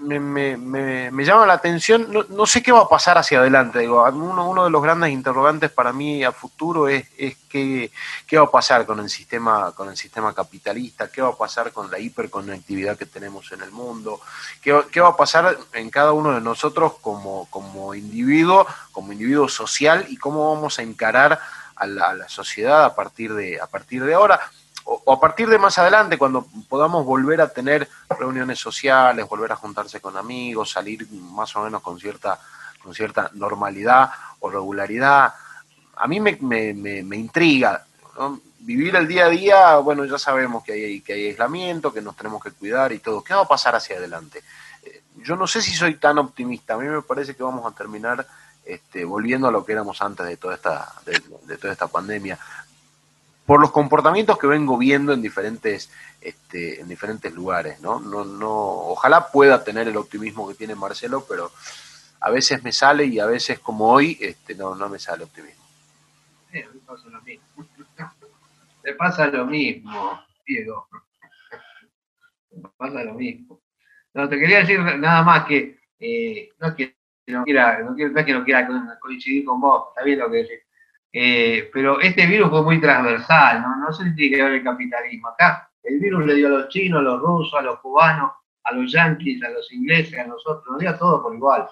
me, 0.00 0.18
me, 0.18 1.10
me, 1.10 1.24
llama 1.24 1.46
la 1.46 1.54
atención, 1.54 2.06
no, 2.10 2.24
no, 2.28 2.46
sé 2.46 2.62
qué 2.62 2.72
va 2.72 2.80
a 2.80 2.88
pasar 2.88 3.18
hacia 3.18 3.40
adelante. 3.40 3.80
Digo, 3.80 4.02
uno, 4.04 4.48
uno 4.48 4.64
de 4.64 4.70
los 4.70 4.82
grandes 4.82 5.10
interrogantes 5.10 5.70
para 5.70 5.92
mí 5.92 6.24
a 6.24 6.32
futuro 6.32 6.88
es, 6.88 7.06
es 7.18 7.36
qué, 7.48 7.92
qué, 8.26 8.38
va 8.38 8.44
a 8.44 8.50
pasar 8.50 8.86
con 8.86 8.98
el, 9.00 9.10
sistema, 9.10 9.72
con 9.72 9.90
el 9.90 9.96
sistema 9.96 10.32
capitalista, 10.34 11.10
qué 11.10 11.20
va 11.20 11.28
a 11.28 11.36
pasar 11.36 11.72
con 11.72 11.90
la 11.90 11.98
hiperconectividad 11.98 12.96
que 12.96 13.06
tenemos 13.06 13.52
en 13.52 13.60
el 13.60 13.70
mundo, 13.70 14.20
qué, 14.62 14.80
qué 14.90 15.00
va 15.00 15.08
a 15.08 15.16
pasar 15.16 15.58
en 15.74 15.90
cada 15.90 16.12
uno 16.12 16.32
de 16.32 16.40
nosotros 16.40 16.94
como, 17.00 17.46
como 17.50 17.94
individuo, 17.94 18.66
como 18.92 19.12
individuo 19.12 19.48
social 19.48 20.06
y 20.08 20.16
cómo 20.16 20.54
vamos 20.54 20.78
a 20.78 20.82
encarar 20.82 21.38
a 21.76 21.86
la, 21.86 22.04
a 22.04 22.14
la 22.14 22.28
sociedad 22.28 22.84
a 22.84 22.94
partir 22.94 23.34
de, 23.34 23.60
a 23.60 23.66
partir 23.66 24.04
de 24.04 24.14
ahora 24.14 24.40
o, 24.92 25.12
a 25.12 25.20
partir 25.20 25.48
de 25.48 25.58
más 25.58 25.78
adelante, 25.78 26.18
cuando 26.18 26.46
podamos 26.68 27.06
volver 27.06 27.40
a 27.40 27.48
tener 27.48 27.88
reuniones 28.18 28.58
sociales, 28.58 29.28
volver 29.28 29.52
a 29.52 29.56
juntarse 29.56 30.00
con 30.00 30.16
amigos, 30.16 30.72
salir 30.72 31.06
más 31.12 31.54
o 31.54 31.62
menos 31.62 31.80
con 31.80 32.00
cierta, 32.00 32.40
con 32.82 32.92
cierta 32.92 33.30
normalidad 33.34 34.10
o 34.40 34.50
regularidad, 34.50 35.32
a 35.94 36.08
mí 36.08 36.18
me, 36.18 36.36
me, 36.40 37.16
intriga. 37.16 37.84
Vivir 38.58 38.96
el 38.96 39.06
día 39.06 39.26
a 39.26 39.28
día, 39.28 39.76
bueno, 39.76 40.04
ya 40.06 40.18
sabemos 40.18 40.64
que 40.64 40.72
hay, 40.72 41.00
que 41.02 41.12
hay 41.12 41.26
aislamiento, 41.28 41.92
que 41.92 42.00
nos 42.00 42.16
tenemos 42.16 42.42
que 42.42 42.50
cuidar 42.50 42.92
y 42.92 42.98
todo. 42.98 43.22
¿Qué 43.22 43.34
va 43.34 43.42
a 43.42 43.48
pasar 43.48 43.76
hacia 43.76 43.96
adelante? 43.96 44.42
Eh, 44.82 45.02
yo 45.22 45.36
no 45.36 45.46
sé 45.46 45.62
si 45.62 45.72
soy 45.72 45.96
tan 45.96 46.18
optimista. 46.18 46.74
A 46.74 46.78
mí 46.78 46.88
me 46.88 47.02
parece 47.02 47.36
que 47.36 47.42
vamos 47.42 47.70
a 47.70 47.76
terminar 47.76 48.26
este, 48.64 49.04
volviendo 49.04 49.48
a 49.48 49.52
lo 49.52 49.64
que 49.64 49.72
éramos 49.72 50.02
antes 50.02 50.26
de 50.26 50.36
toda 50.36 50.54
esta, 50.54 50.92
de 51.04 51.56
toda 51.56 51.72
esta 51.72 51.86
pandemia 51.86 52.38
por 53.50 53.60
los 53.60 53.72
comportamientos 53.72 54.38
que 54.38 54.46
vengo 54.46 54.78
viendo 54.78 55.12
en 55.12 55.20
diferentes, 55.20 55.90
este, 56.20 56.80
en 56.80 56.86
diferentes 56.86 57.34
lugares, 57.34 57.80
¿no? 57.80 57.98
No, 57.98 58.24
no, 58.24 58.48
ojalá 58.48 59.26
pueda 59.32 59.64
tener 59.64 59.88
el 59.88 59.96
optimismo 59.96 60.46
que 60.46 60.54
tiene 60.54 60.76
Marcelo, 60.76 61.24
pero 61.28 61.50
a 62.20 62.30
veces 62.30 62.62
me 62.62 62.70
sale 62.70 63.06
y 63.06 63.18
a 63.18 63.26
veces 63.26 63.58
como 63.58 63.90
hoy, 63.90 64.16
este, 64.20 64.54
no, 64.54 64.76
no 64.76 64.88
me 64.88 65.00
sale 65.00 65.24
optimismo. 65.24 65.64
me 66.52 66.62
pasa 66.86 67.08
lo 67.08 67.20
mismo. 67.22 67.44
Me 68.84 68.94
pasa 68.94 69.26
lo 69.26 69.44
mismo, 69.46 70.24
Diego. 70.46 70.88
Me 72.52 72.68
pasa 72.76 73.02
lo 73.02 73.14
mismo. 73.14 73.60
No, 74.14 74.28
te 74.28 74.38
quería 74.38 74.60
decir 74.60 74.78
nada 74.78 75.24
más 75.24 75.44
que 75.46 75.76
eh, 75.98 76.50
no 76.60 76.68
es 76.68 76.74
que 76.76 76.96
no 77.26 77.42
quiera, 77.42 77.80
no, 77.80 77.96
quiera, 77.96 78.24
que 78.24 78.32
no 78.32 78.44
quiera 78.44 78.96
coincidir 79.00 79.44
con 79.44 79.60
vos, 79.60 79.88
está 79.88 80.04
bien 80.04 80.20
lo 80.20 80.30
que 80.30 80.36
decís 80.36 80.69
eh, 81.12 81.68
pero 81.72 82.00
este 82.00 82.26
virus 82.26 82.50
fue 82.50 82.62
muy 82.62 82.80
transversal, 82.80 83.62
¿no? 83.62 83.92
Sé 83.92 84.04
si 84.04 84.14
tiene 84.14 84.36
que 84.36 84.42
ver 84.42 84.52
el 84.52 84.64
capitalismo. 84.64 85.28
Acá 85.28 85.70
el 85.82 85.98
virus 85.98 86.24
le 86.26 86.34
dio 86.34 86.46
a 86.46 86.50
los 86.50 86.68
chinos, 86.68 87.00
a 87.00 87.02
los 87.02 87.20
rusos, 87.20 87.54
a 87.54 87.62
los 87.62 87.80
cubanos, 87.80 88.32
a 88.64 88.72
los 88.72 88.92
yanquis, 88.92 89.42
a 89.42 89.50
los 89.50 89.72
ingleses, 89.72 90.18
a 90.18 90.26
nosotros, 90.26 90.64
nos 90.70 90.78
dio 90.78 90.90
a 90.90 90.98
todos 90.98 91.22
por 91.22 91.34
igual. 91.34 91.68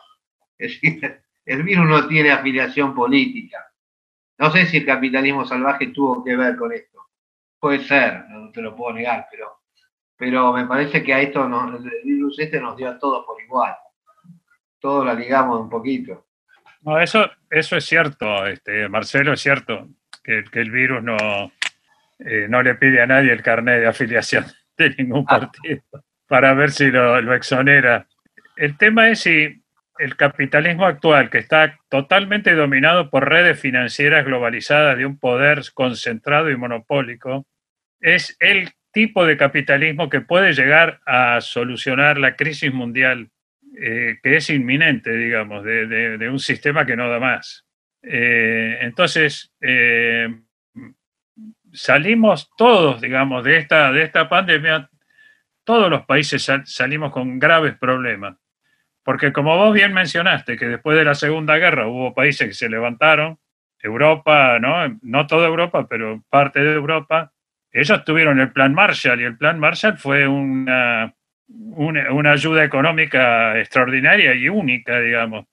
Es 0.59 0.81
decir, 0.81 1.23
el 1.45 1.63
virus 1.63 1.87
no 1.87 2.09
tiene 2.09 2.33
afiliación 2.33 2.95
política. 2.95 3.65
No 4.39 4.51
sé 4.51 4.67
si 4.67 4.79
el 4.79 4.87
capitalismo 4.87 5.45
salvaje 5.45 5.89
tuvo 5.89 6.25
que 6.25 6.37
ver 6.37 6.57
con 6.57 6.73
esto. 6.73 6.99
Puede 7.61 7.81
ser, 7.85 8.29
no 8.29 8.51
te 8.53 8.63
lo 8.63 8.75
puedo 8.75 8.95
negar, 8.95 9.27
pero, 9.31 9.61
pero 10.17 10.53
me 10.53 10.65
parece 10.67 11.03
que 11.03 11.13
a 11.13 11.21
esto 11.21 11.45
el 11.45 12.03
virus 12.05 12.39
este 12.39 12.61
nos 12.61 12.77
dio 12.77 12.89
a 12.89 12.99
todos 12.99 13.27
por 13.27 13.41
igual. 13.43 13.77
Todos 14.81 15.05
la 15.05 15.15
ligamos 15.15 15.61
un 15.61 15.69
poquito. 15.69 16.28
No, 16.83 17.01
eso, 17.01 17.31
eso 17.51 17.77
es 17.77 17.85
cierto, 17.85 18.47
este, 18.47 18.89
Marcelo, 18.89 19.33
es 19.33 19.41
cierto, 19.41 19.89
que, 20.23 20.45
el 20.53 20.71
virus 20.71 21.03
no, 21.03 21.53
eh, 22.19 22.47
no 22.49 22.63
le 22.63 22.75
pide 22.77 23.03
a 23.03 23.07
nadie 23.07 23.33
el 23.33 23.43
carnet 23.43 23.81
de 23.81 23.87
afiliación 23.87 24.45
de 24.77 24.95
ningún 24.97 25.25
ah. 25.29 25.41
partido 25.41 25.83
para 26.27 26.53
ver 26.55 26.71
si 26.71 26.91
lo, 26.91 27.21
lo 27.21 27.35
exonera. 27.35 28.07
El 28.57 28.77
tema 28.77 29.09
es 29.09 29.21
si 29.21 29.63
el 29.99 30.17
capitalismo 30.17 30.87
actual, 30.87 31.31
que 31.31 31.39
está 31.39 31.79
totalmente 31.89 32.55
dominado 32.55 33.11
por 33.11 33.29
redes 33.29 33.59
financieras 33.59 34.25
globalizadas 34.25 34.97
de 34.97 35.07
un 35.07 35.19
poder 35.19 35.63
concentrado 35.75 36.51
y 36.51 36.57
monopólico, 36.57 37.47
es 38.01 38.37
el 38.41 38.71
tipo 38.93 39.27
de 39.27 39.37
capitalismo 39.37 40.09
que 40.09 40.21
puede 40.21 40.53
llegar 40.53 41.01
a 41.07 41.41
solucionar 41.41 42.19
la 42.19 42.37
crisis 42.37 42.73
mundial 42.73 43.31
eh, 43.81 44.19
que 44.21 44.37
es 44.37 44.51
inminente, 44.51 45.13
digamos, 45.13 45.63
de, 45.63 46.29
un 46.29 46.41
sistema 46.41 46.85
que 46.85 46.97
no 46.97 47.09
da 47.09 47.21
más. 47.21 47.65
Eh, 48.03 48.79
entonces, 48.81 49.55
eh, 49.61 50.29
salimos 51.73 52.51
todos, 52.57 53.01
digamos, 53.01 53.45
de 53.45 53.59
esta, 53.59 53.93
de 53.93 54.03
esta 54.03 54.29
pandemia, 54.29 54.91
todos 55.63 55.89
los 55.89 56.05
países 56.07 56.51
salimos 56.65 57.13
con 57.13 57.39
graves 57.39 57.77
problemas. 57.79 58.37
Porque 59.05 59.33
como 59.33 59.57
vos 59.57 59.73
bien 59.73 59.95
mencionaste, 59.95 60.57
que 60.57 60.67
después 60.67 60.99
de 60.99 61.05
la 61.05 61.15
Segunda 61.15 61.57
Guerra 61.57 61.87
hubo 61.87 62.15
países 62.15 62.49
que 62.49 62.55
se 62.55 62.69
levantaron, 62.69 63.39
Europa, 63.81 64.59
¿no? 64.59 64.99
No 65.03 65.27
toda 65.29 65.47
Europa, 65.47 65.87
pero 65.89 66.25
parte 66.29 66.59
de 66.61 66.75
Europa, 66.75 67.33
ellos 67.71 68.05
tuvieron 68.05 68.41
el 68.41 68.51
plan 68.51 68.75
Marshall 68.75 69.21
y 69.21 69.25
el 69.25 69.37
plan 69.37 69.61
Marshall 69.61 69.99
fue 69.99 70.27
una, 70.27 71.15
una, 71.49 72.33
ayuda 72.33 72.65
económica 72.65 73.59
extraordinaria 73.59 74.35
y 74.35 74.49
única, 74.49 75.01
digamos. 75.01 75.47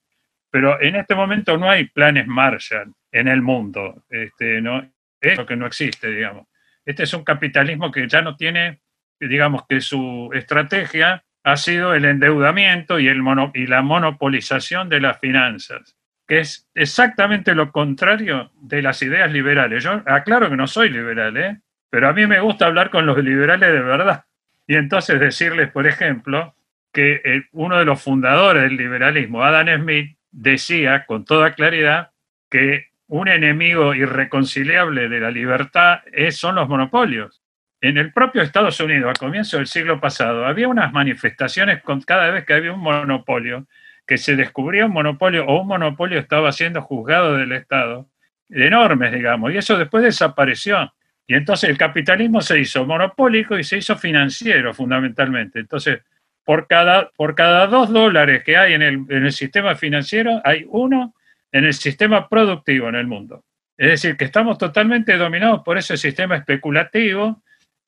Pero 0.52 0.82
en 0.82 0.96
este 0.96 1.16
momento 1.16 1.58
no 1.58 1.70
hay 1.70 1.86
planes 1.86 2.28
Marshall 2.28 2.94
en 3.12 3.28
el 3.28 3.42
mundo. 3.42 4.04
Este, 4.10 4.62
¿no? 4.62 4.90
Es 5.20 5.38
lo 5.38 5.46
que 5.46 5.56
no 5.56 5.66
existe, 5.66 6.12
digamos. 6.12 6.48
Este 6.86 7.04
es 7.04 7.14
un 7.14 7.24
capitalismo 7.24 7.92
que 7.92 8.08
ya 8.08 8.22
no 8.22 8.36
tiene, 8.36 8.82
digamos 9.20 9.64
que 9.68 9.82
su 9.82 10.30
estrategia 10.34 11.24
ha 11.44 11.58
sido 11.58 11.94
el 11.94 12.06
endeudamiento 12.06 13.00
y, 13.00 13.08
el 13.08 13.22
y 13.54 13.68
la 13.68 13.82
monopolización 13.82 14.90
de 14.90 15.00
las 15.00 15.20
finanzas, 15.20 15.96
que 16.28 16.40
es 16.40 16.68
exactamente 16.74 17.54
lo 17.54 17.72
contrario 17.72 18.52
de 18.62 18.82
las 18.82 19.02
ideas 19.02 19.32
liberales. 19.32 19.84
Yo 19.84 20.02
aclaro 20.06 20.50
que 20.50 20.58
no 20.58 20.68
soy 20.68 20.90
liberal, 20.90 21.38
¿eh? 21.38 21.60
pero 21.90 22.10
a 22.10 22.14
mí 22.14 22.26
me 22.26 22.40
gusta 22.40 22.66
hablar 22.66 22.90
con 22.90 23.06
los 23.06 23.18
liberales 23.24 23.72
de 23.72 23.80
verdad. 23.80 24.26
Y 24.68 24.76
entonces 24.76 25.20
decirles, 25.20 25.72
por 25.72 25.88
ejemplo, 25.88 26.56
que 26.92 27.44
uno 27.52 27.78
de 27.78 27.86
los 27.86 28.02
fundadores 28.02 28.64
del 28.64 28.78
liberalismo, 28.78 29.44
Adam 29.44 29.82
Smith, 29.82 30.18
decía 30.32 31.06
con 31.06 31.26
toda 31.26 31.54
claridad 31.54 32.12
que 32.50 32.88
un 33.08 33.28
enemigo 33.28 33.94
irreconciliable 33.94 35.08
de 35.10 35.20
la 35.20 35.32
libertad 35.32 36.00
es, 36.12 36.38
son 36.38 36.56
los 36.56 36.68
monopolios. 36.68 37.42
En 37.82 37.98
el 37.98 38.12
propio 38.12 38.42
Estados 38.42 38.80
Unidos, 38.80 39.12
a 39.12 39.20
comienzo 39.20 39.58
del 39.58 39.68
siglo 39.68 40.00
pasado, 40.00 40.46
había 40.46 40.68
unas 40.68 40.92
manifestaciones 40.92 41.84
con 41.84 42.02
cada 42.02 42.32
vez 42.32 42.46
que 42.46 42.54
había 42.54 42.74
un 42.74 42.80
monopolio, 42.80 43.68
que 44.08 44.18
se 44.18 44.36
descubría 44.36 44.86
un 44.86 44.94
monopolio 44.94 45.46
o 45.46 45.62
un 45.62 45.68
monopolio 45.68 46.20
estaba 46.20 46.52
siendo 46.52 46.82
juzgado 46.82 47.36
del 47.36 47.52
Estado, 47.52 48.08
enormes, 48.50 49.12
digamos, 49.12 49.52
y 49.54 49.58
eso 49.58 49.78
después 49.78 50.04
desapareció. 50.04 50.94
Y 51.28 51.36
entonces 51.36 51.70
el 51.70 51.78
capitalismo 51.78 52.42
se 52.42 52.60
hizo 52.60 52.86
monopólico 52.86 53.58
y 53.58 53.64
se 53.64 53.78
hizo 53.78 53.96
financiero 53.98 54.74
fundamentalmente. 54.74 55.60
Entonces, 55.60 56.02
por 56.44 56.68
cada, 56.68 57.10
por 57.10 57.34
cada 57.34 57.66
dos 57.68 57.92
dólares 57.92 58.44
que 58.44 58.56
hay 58.58 58.74
en 58.74 58.84
el, 58.84 58.94
en 59.10 59.26
el 59.26 59.32
sistema 59.32 59.76
financiero, 59.76 60.42
hay 60.44 60.66
uno 60.70 61.16
en 61.52 61.66
el 61.66 61.74
sistema 61.74 62.30
productivo 62.30 62.90
en 62.90 62.96
el 62.96 63.08
mundo. 63.08 63.44
Es 63.78 63.90
decir, 63.90 64.18
que 64.18 64.26
estamos 64.26 64.58
totalmente 64.58 65.18
dominados 65.18 65.62
por 65.64 65.78
ese 65.78 65.98
sistema 65.98 66.38
especulativo 66.38 67.42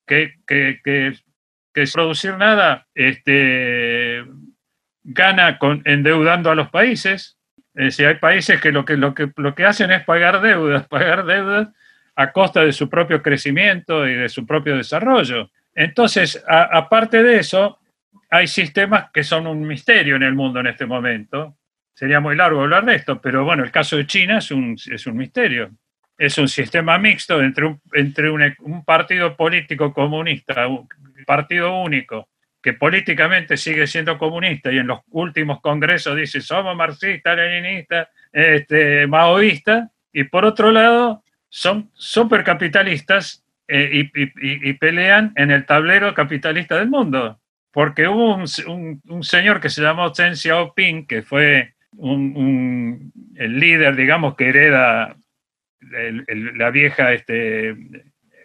que, 0.06 0.34
que, 0.46 0.80
que, 0.82 1.14
que 1.72 1.84
producir 1.92 2.34
nada 2.36 2.86
este, 2.94 4.24
gana 5.04 5.58
con, 5.58 5.82
endeudando 5.84 6.50
a 6.50 6.54
los 6.54 6.70
países. 6.70 7.38
Es 7.74 7.84
decir, 7.84 8.06
hay 8.06 8.16
países 8.16 8.60
que 8.60 8.72
lo 8.72 8.84
que, 8.84 8.96
lo 8.96 9.14
que 9.14 9.30
lo 9.36 9.54
que 9.54 9.64
hacen 9.64 9.92
es 9.92 10.04
pagar 10.04 10.40
deudas, 10.42 10.86
pagar 10.88 11.24
deudas 11.24 11.68
a 12.18 12.32
costa 12.32 12.64
de 12.64 12.72
su 12.72 12.90
propio 12.90 13.22
crecimiento 13.22 14.06
y 14.06 14.12
de 14.12 14.28
su 14.28 14.44
propio 14.44 14.76
desarrollo. 14.76 15.50
Entonces, 15.72 16.42
aparte 16.48 17.22
de 17.22 17.38
eso, 17.38 17.78
hay 18.28 18.48
sistemas 18.48 19.10
que 19.12 19.22
son 19.22 19.46
un 19.46 19.64
misterio 19.64 20.16
en 20.16 20.24
el 20.24 20.34
mundo 20.34 20.58
en 20.58 20.66
este 20.66 20.84
momento. 20.84 21.56
Sería 21.94 22.18
muy 22.18 22.34
largo 22.34 22.62
hablar 22.62 22.84
de 22.84 22.96
esto, 22.96 23.20
pero 23.20 23.44
bueno, 23.44 23.62
el 23.62 23.70
caso 23.70 23.96
de 23.96 24.06
China 24.08 24.38
es 24.38 24.50
un, 24.50 24.76
es 24.90 25.06
un 25.06 25.16
misterio. 25.16 25.70
Es 26.18 26.36
un 26.38 26.48
sistema 26.48 26.98
mixto 26.98 27.40
entre, 27.40 27.66
un, 27.66 27.80
entre 27.92 28.30
un, 28.30 28.84
partido 28.84 29.36
político 29.36 29.94
comunista, 29.94 30.66
un 30.66 30.88
partido 31.24 31.80
único, 31.80 32.28
que 32.60 32.72
políticamente 32.72 33.56
sigue 33.56 33.86
siendo 33.86 34.18
comunista 34.18 34.72
y 34.72 34.78
en 34.78 34.88
los 34.88 35.02
últimos 35.10 35.60
congresos 35.60 36.16
dice 36.16 36.40
somos 36.40 36.74
marxistas, 36.74 37.36
leninistas, 37.36 38.08
este, 38.32 39.06
maoístas, 39.06 39.88
y 40.12 40.24
por 40.24 40.44
otro 40.44 40.72
lado 40.72 41.22
son 41.48 41.90
supercapitalistas 41.94 43.44
eh, 43.66 44.10
y, 44.14 44.72
pelean 44.74 45.32
en 45.36 45.50
el 45.50 45.66
tablero 45.66 46.14
capitalista 46.14 46.76
del 46.76 46.88
mundo. 46.88 47.38
Porque 47.70 48.08
hubo 48.08 48.34
un, 48.34 49.22
señor 49.22 49.60
que 49.60 49.68
se 49.68 49.82
llamó 49.82 50.12
Chen 50.12 50.36
Xiaoping, 50.36 51.06
que 51.06 51.22
fue 51.22 51.74
el 52.00 53.60
líder, 53.60 53.94
digamos, 53.94 54.36
que 54.36 54.48
hereda 54.48 55.16
la, 55.80 56.70
vieja, 56.70 57.12
este, 57.12 57.76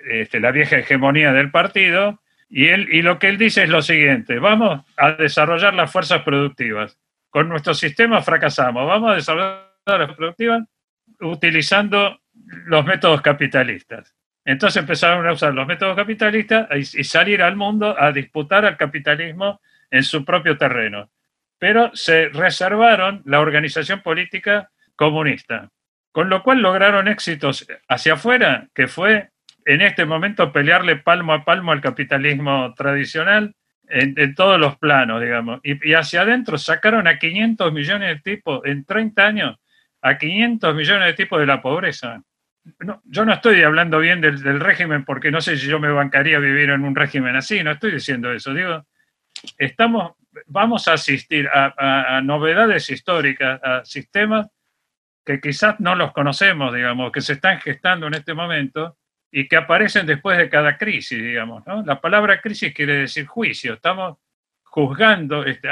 este, 0.10 0.40
la 0.40 0.52
vieja 0.52 0.78
hegemonía 0.78 1.32
del 1.32 1.52
partido, 1.52 2.22
y, 2.50 2.68
él, 2.68 2.90
y 2.92 3.02
lo 3.02 3.18
que 3.18 3.30
él 3.30 3.38
dice 3.38 3.64
es 3.64 3.70
lo 3.70 3.82
siguiente, 3.82 4.40
vamos 4.40 4.86
a 4.98 5.14
desarrollar 5.14 5.74
las 5.74 5.92
fuerzas 5.92 6.22
productivas. 6.24 7.00
Con 7.30 7.50
nuestro 7.50 7.74
sistema 7.74 8.22
fracasamos, 8.22 8.88
vamos 8.88 9.12
a 9.12 9.16
desarrollar 9.16 9.72
las 9.86 9.96
fuerzas 9.98 10.16
productivas 10.18 10.64
utilizando 11.20 12.20
los 12.66 12.86
métodos 12.86 13.22
capitalistas. 13.22 14.16
Entonces 14.46 14.82
empezaron 14.82 15.26
a 15.26 15.32
usar 15.32 15.54
los 15.54 15.66
métodos 15.66 15.96
capitalistas 15.96 16.68
y 16.94 17.04
salir 17.04 17.42
al 17.42 17.56
mundo 17.56 17.96
a 17.98 18.12
disputar 18.12 18.66
al 18.66 18.78
capitalismo 18.78 19.62
en 19.90 20.04
su 20.04 20.26
propio 20.26 20.58
terreno. 20.58 21.10
Pero 21.58 21.92
se 21.94 22.28
reservaron 22.30 23.22
la 23.26 23.40
organización 23.40 24.02
política 24.02 24.70
comunista, 24.96 25.70
con 26.12 26.30
lo 26.30 26.44
cual 26.44 26.62
lograron 26.62 27.08
éxitos 27.08 27.66
hacia 27.88 28.14
afuera, 28.14 28.68
que 28.74 28.88
fue 28.88 29.30
en 29.66 29.82
este 29.82 30.06
momento 30.06 30.52
pelearle 30.52 30.98
palmo 30.98 31.34
a 31.34 31.46
palmo 31.46 31.72
al 31.72 31.80
capitalismo 31.80 32.74
tradicional 32.76 33.56
en, 33.88 34.36
todos 34.36 34.60
los 34.60 34.78
planos, 34.78 35.22
digamos. 35.22 35.62
Y, 35.64 35.94
hacia 35.94 36.22
adentro 36.22 36.58
sacaron 36.58 37.08
a 37.08 37.18
500 37.18 37.72
millones 37.72 38.10
de 38.16 38.36
tipos 38.36 38.62
en 38.66 38.84
30 38.84 39.26
años, 39.26 39.58
a 40.02 40.18
500 40.18 40.76
millones 40.76 41.08
de 41.08 41.14
tipos 41.14 41.40
de 41.40 41.46
la 41.46 41.62
pobreza 41.62 42.22
yo 43.06 43.26
no 43.26 43.34
estoy 43.34 43.62
hablando 43.64 44.00
bien 44.00 44.22
del, 44.22 44.60
régimen 44.60 45.06
porque 45.06 45.32
no 45.32 45.42
sé 45.42 45.58
si 45.58 45.68
yo 45.68 45.80
me 45.80 45.92
bancaría 45.92 46.40
vivir 46.40 46.70
en 46.70 46.84
un 46.84 46.96
régimen 46.96 47.36
así, 47.36 47.64
no 47.64 47.72
estoy 47.72 47.92
diciendo 47.92 48.32
eso. 48.32 48.54
Digo, 48.54 48.86
estamos, 49.58 50.14
vamos 50.48 50.88
a 50.88 50.94
asistir 50.94 51.50
a, 51.54 52.22
novedades 52.24 52.90
históricas, 52.90 53.62
a 53.64 53.84
sistemas 53.86 54.48
que 55.26 55.40
quizás 55.40 55.80
no 55.80 55.96
los 55.96 56.12
conocemos, 56.12 56.74
digamos, 56.74 57.12
que 57.12 57.22
se 57.22 57.34
están 57.34 57.60
gestando 57.60 58.08
en 58.08 58.14
este 58.14 58.34
momento 58.34 58.98
y 59.32 59.48
que 59.48 59.56
aparecen 59.56 60.06
después 60.06 60.38
de 60.38 60.50
cada 60.50 60.78
crisis, 60.78 61.22
digamos. 61.22 61.64
La 61.86 62.00
palabra 62.00 62.40
crisis 62.42 62.74
quiere 62.74 62.96
decir 62.96 63.26
juicio. 63.26 63.74
Estamos 63.74 64.18
juzgando, 64.74 65.46
este, 65.46 65.70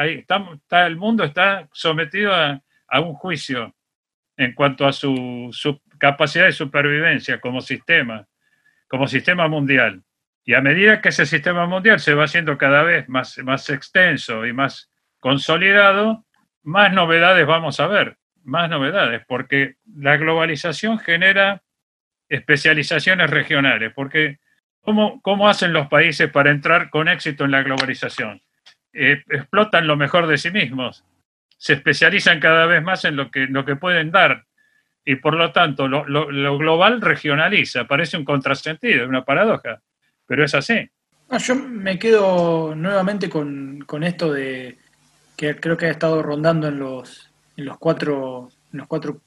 el 0.69 0.95
mundo 0.95 1.23
está 1.23 1.67
sometido 1.73 2.33
a, 2.33 2.61
un 2.99 3.13
juicio 3.13 3.73
en 4.41 4.53
cuanto 4.53 4.87
a 4.87 4.93
su, 4.93 5.51
capacidad 5.97 6.45
de 6.45 6.51
supervivencia 6.51 7.39
como 7.39 7.61
sistema, 7.61 8.27
como 8.87 9.07
sistema 9.07 9.47
mundial. 9.47 10.03
Y 10.43 10.55
a 10.55 10.61
medida 10.61 11.01
que 11.01 11.09
ese 11.09 11.25
sistema 11.25 11.67
mundial 11.67 11.99
se 11.99 12.13
va 12.13 12.23
haciendo 12.23 12.57
cada 12.57 12.83
vez 12.83 13.07
más, 13.07 13.37
más 13.39 13.69
extenso 13.69 14.45
y 14.45 14.53
más 14.53 14.91
consolidado, 15.19 16.25
más 16.63 16.91
novedades 16.91 17.45
vamos 17.45 17.79
a 17.79 17.87
ver, 17.87 18.17
más 18.43 18.69
novedades, 18.69 19.23
porque 19.27 19.75
la 19.95 20.17
globalización 20.17 20.97
genera 20.97 21.61
especializaciones 22.27 23.29
regionales, 23.29 23.93
porque 23.93 24.39
¿cómo, 24.81 25.21
cómo 25.21 25.47
hacen 25.47 25.73
los 25.73 25.87
países 25.87 26.31
para 26.31 26.49
entrar 26.49 26.89
con 26.89 27.07
éxito 27.07 27.45
en 27.45 27.51
la 27.51 27.61
globalización? 27.61 28.41
Eh, 28.93 29.23
explotan 29.29 29.85
lo 29.85 29.95
mejor 29.95 30.27
de 30.27 30.37
sí 30.37 30.49
mismos, 30.49 31.05
se 31.61 31.73
especializan 31.73 32.39
cada 32.39 32.65
vez 32.65 32.81
más 32.81 33.05
en 33.05 33.15
lo 33.15 33.29
que, 33.29 33.41
lo 33.41 33.63
que 33.63 33.75
pueden 33.75 34.09
dar 34.09 34.45
y 35.05 35.17
por 35.17 35.35
lo 35.35 35.51
tanto 35.51 35.87
lo, 35.87 36.57
global 36.57 36.99
regionaliza. 36.99 37.85
Parece 37.85 38.17
un 38.17 38.25
contrasentido, 38.25 39.07
una 39.07 39.23
paradoja, 39.23 39.79
pero 40.25 40.43
es 40.43 40.55
así. 40.55 40.89
yo 41.37 41.55
me 41.55 41.99
quedo 41.99 42.73
nuevamente 42.73 43.29
con, 43.29 43.85
esto 44.01 44.33
de 44.33 44.79
que 45.37 45.55
creo 45.57 45.77
que 45.77 45.85
ha 45.85 45.91
estado 45.91 46.23
rondando 46.23 46.67
en 46.67 46.79
los, 46.79 47.29
en 47.55 47.65
los, 47.65 47.77
cuatro, 47.77 48.49
en 48.73 48.79
los 48.79 48.87
cuatro 48.87 49.21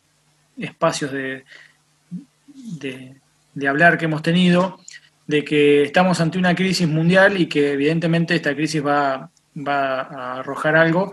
espacios 0.59 1.13
de, 1.13 1.45
de, 3.55 3.69
hablar 3.69 3.97
que 3.97 4.07
hemos 4.07 4.23
tenido, 4.23 4.81
de 5.29 5.45
que 5.45 5.85
estamos 5.85 6.21
ante 6.21 6.39
una 6.39 6.57
crisis 6.57 6.89
mundial 6.89 7.41
y 7.41 7.47
que 7.47 7.75
evidentemente 7.75 8.35
esta 8.35 8.57
crisis 8.57 8.85
va, 8.85 9.31
va 9.57 10.01
a 10.01 10.39
arrojar 10.41 10.75
algo 10.75 11.13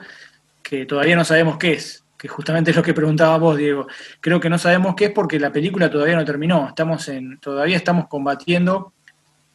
que 0.72 0.86
todavía 0.86 1.18
no 1.18 1.26
sabemos 1.26 1.58
qué 1.58 1.74
es, 1.74 2.06
que 2.18 2.30
justamente 2.30 2.72
es 2.72 2.78
lo 2.78 2.82
que 2.82 2.94
preguntaba 2.94 3.38
vos, 3.38 3.58
Diego. 3.58 3.88
Creo 4.22 4.40
que 4.40 4.50
no 4.50 4.58
sabemos 4.58 4.96
qué 4.96 5.06
es 5.06 5.12
porque 5.12 5.38
la 5.38 5.52
película 5.52 5.92
todavía 5.92 6.16
no 6.16 6.24
terminó, 6.24 6.66
estamos 6.66 7.12
todavía 7.42 7.76
estamos 7.76 8.08
combatiendo 8.08 8.94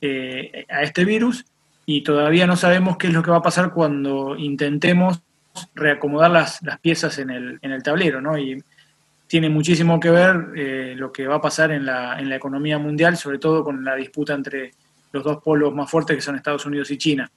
eh, 0.03 0.67
a 0.69 0.83
este 0.83 1.07
virus 1.07 1.47
y 1.87 2.03
todavía 2.03 2.47
no 2.47 2.55
sabemos 2.55 2.99
qué 2.99 3.07
es 3.07 3.15
lo 3.15 3.23
que 3.23 3.31
va 3.31 3.39
a 3.39 3.43
pasar 3.43 3.73
cuando 3.73 4.37
intentemos 4.37 5.23
reacomodar 5.75 6.31
las, 6.31 6.63
las 6.63 6.79
piezas 6.81 7.19
en 7.19 7.31
el, 7.31 7.59
en 7.63 7.73
el 7.73 7.83
tablero, 7.83 8.21
¿no? 8.21 8.37
Y 8.37 8.63
tiene 9.27 9.49
muchísimo 9.49 9.99
que 9.99 10.11
ver 10.11 10.49
eh, 10.55 10.95
lo 10.99 11.11
que 11.13 11.27
va 11.27 11.37
a 11.37 11.41
pasar 11.41 11.73
en 11.73 11.87
la, 11.87 12.21
en 12.21 12.29
la 12.29 12.37
economía 12.37 12.77
mundial, 12.77 13.17
sobre 13.17 13.39
todo 13.39 13.65
con 13.65 13.83
la 13.83 13.95
disputa 13.95 14.35
entre 14.35 14.73
los 15.13 15.25
dos 15.25 15.43
polos 15.43 15.75
más 15.75 15.91
fuertes 15.91 16.15
que 16.15 16.21
son 16.21 16.37
Estados 16.37 16.67
Unidos 16.67 16.91
y 16.91 16.99
China. 16.99 17.31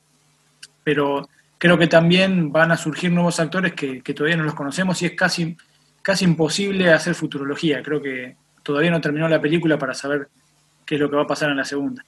Pero 0.83 1.29
creo 1.59 1.77
que 1.77 1.87
también 1.87 2.51
van 2.51 2.71
a 2.71 2.77
surgir 2.77 3.11
nuevos 3.11 3.39
actores 3.39 3.73
que, 3.73 4.01
todavía 4.01 4.37
no 4.37 4.43
los 4.43 4.55
conocemos 4.55 4.99
y 5.01 5.07
es 5.07 5.11
casi, 5.11 5.55
casi 6.01 6.25
imposible 6.25 6.91
hacer 6.91 7.13
futurología. 7.13 7.83
Creo 7.83 8.01
que 8.01 8.35
todavía 8.63 8.89
no 8.89 9.01
terminó 9.01 9.27
la 9.27 9.41
película 9.41 9.77
para 9.77 9.93
saber 9.93 10.29
qué 10.85 10.95
es 10.95 11.01
lo 11.01 11.09
que 11.09 11.17
va 11.17 11.23
a 11.23 11.27
pasar 11.27 11.51
en 11.51 11.57
la 11.57 11.65
segunda. 11.65 12.03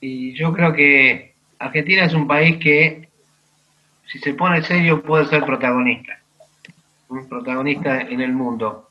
Y 0.00 0.34
yo 0.34 0.52
creo 0.52 0.72
que 0.72 1.34
Argentina 1.58 2.04
es 2.04 2.14
un 2.14 2.26
país 2.26 2.56
que, 2.56 3.08
si 4.06 4.18
se 4.18 4.32
pone 4.34 4.62
serio, 4.62 5.02
puede 5.02 5.26
ser 5.26 5.44
protagonista. 5.44 6.18
Un 7.08 7.28
protagonista 7.28 8.00
en 8.00 8.22
el 8.22 8.32
mundo. 8.32 8.88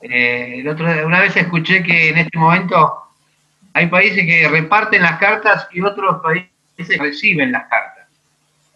Eh, 0.00 0.64
una 1.04 1.20
vez 1.20 1.36
escuché 1.36 1.82
que 1.82 2.10
en 2.10 2.18
este 2.18 2.38
momento 2.38 3.02
hay 3.72 3.88
países 3.88 4.24
que 4.24 4.48
reparten 4.48 5.02
las 5.02 5.18
cartas 5.18 5.66
y 5.72 5.80
otros 5.80 6.22
países 6.22 6.98
reciben 6.98 7.50
las 7.50 7.66
cartas. 7.68 7.93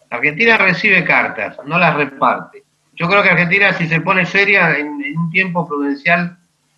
Argentina 0.09 0.57
recibe 0.57 1.03
cartas, 1.03 1.57
no 1.65 1.77
las 1.77 1.95
reparte. 1.95 2.63
Yo 2.93 3.07
creo 3.07 3.23
que 3.23 3.29
Argentina, 3.29 3.73
si 3.73 3.87
se 3.87 4.01
pone 4.01 4.25
seria, 4.25 4.77
en, 4.77 4.89
un 5.17 5.29
tiempo 5.31 5.67
prudencial, 5.67 6.37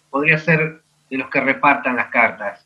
podría 0.10 0.38
ser 0.38 0.82
de 1.10 1.18
los 1.18 1.30
que 1.30 1.42
repartan 1.42 1.96
las 1.96 2.08
cartas, 2.08 2.66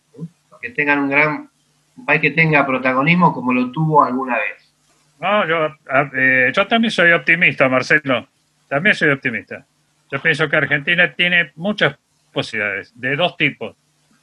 que 0.62 0.72
tengan 0.72 1.00
un 1.00 1.10
gran 1.10 1.50
un 1.98 2.06
país 2.06 2.22
que 2.22 2.32
tenga 2.32 2.66
protagonismo 2.66 3.34
como 3.34 3.54
lo 3.54 3.72
tuvo 3.72 4.04
alguna 4.04 4.36
vez. 4.36 4.72
No, 5.20 5.48
yo, 5.48 5.76
eh, 6.14 6.52
yo 6.54 6.68
también 6.68 6.92
soy 6.92 7.12
optimista, 7.12 7.70
Marcelo. 7.70 8.28
También 8.68 8.96
soy 8.96 9.10
optimista. 9.10 9.66
Yo 10.12 10.22
pienso 10.22 10.50
que 10.50 10.58
Argentina 10.58 11.14
tiene 11.14 11.52
muchas 11.56 11.96
posibilidades, 12.34 12.92
de 13.00 13.16
dos 13.16 13.38
tipos. 13.38 13.76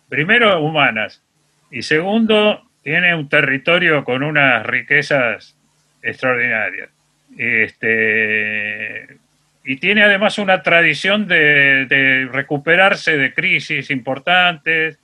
Primero, 0.08 0.60
humanas. 0.60 1.22
Y 1.70 1.82
segundo, 1.82 2.62
tiene 2.82 3.14
un 3.14 3.28
territorio 3.28 4.04
con 4.04 4.22
unas 4.22 4.66
riquezas 4.66 5.56
extraordinarias. 6.02 6.90
Este, 7.36 9.16
y 9.64 9.76
tiene 9.76 10.02
además 10.02 10.38
una 10.38 10.62
tradición 10.62 11.26
de, 11.28 12.28
recuperarse 12.30 13.16
de 13.16 13.32
crisis 13.32 13.90
importantes, 13.90 14.98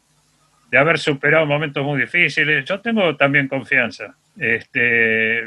de 0.71 0.79
haber 0.79 0.99
superado 0.99 1.47
momentos 1.47 1.85
muy 1.85 2.01
difíciles. 2.01 2.65
Yo 2.65 2.81
tengo 2.81 3.17
también 3.17 3.49
confianza. 3.49 4.15
Este, 4.39 5.43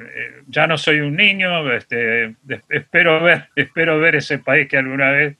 ya 0.48 0.68
no 0.68 0.78
soy 0.78 1.00
un 1.00 1.16
niño, 1.16 1.72
este, 1.72 2.36
espero 2.70 3.22
ver, 3.22 3.48
espero 3.56 4.00
ver 4.00 4.16
ese 4.16 4.40
país 4.40 4.68
que 4.68 4.78
alguna 4.78 5.12
vez, 5.12 5.38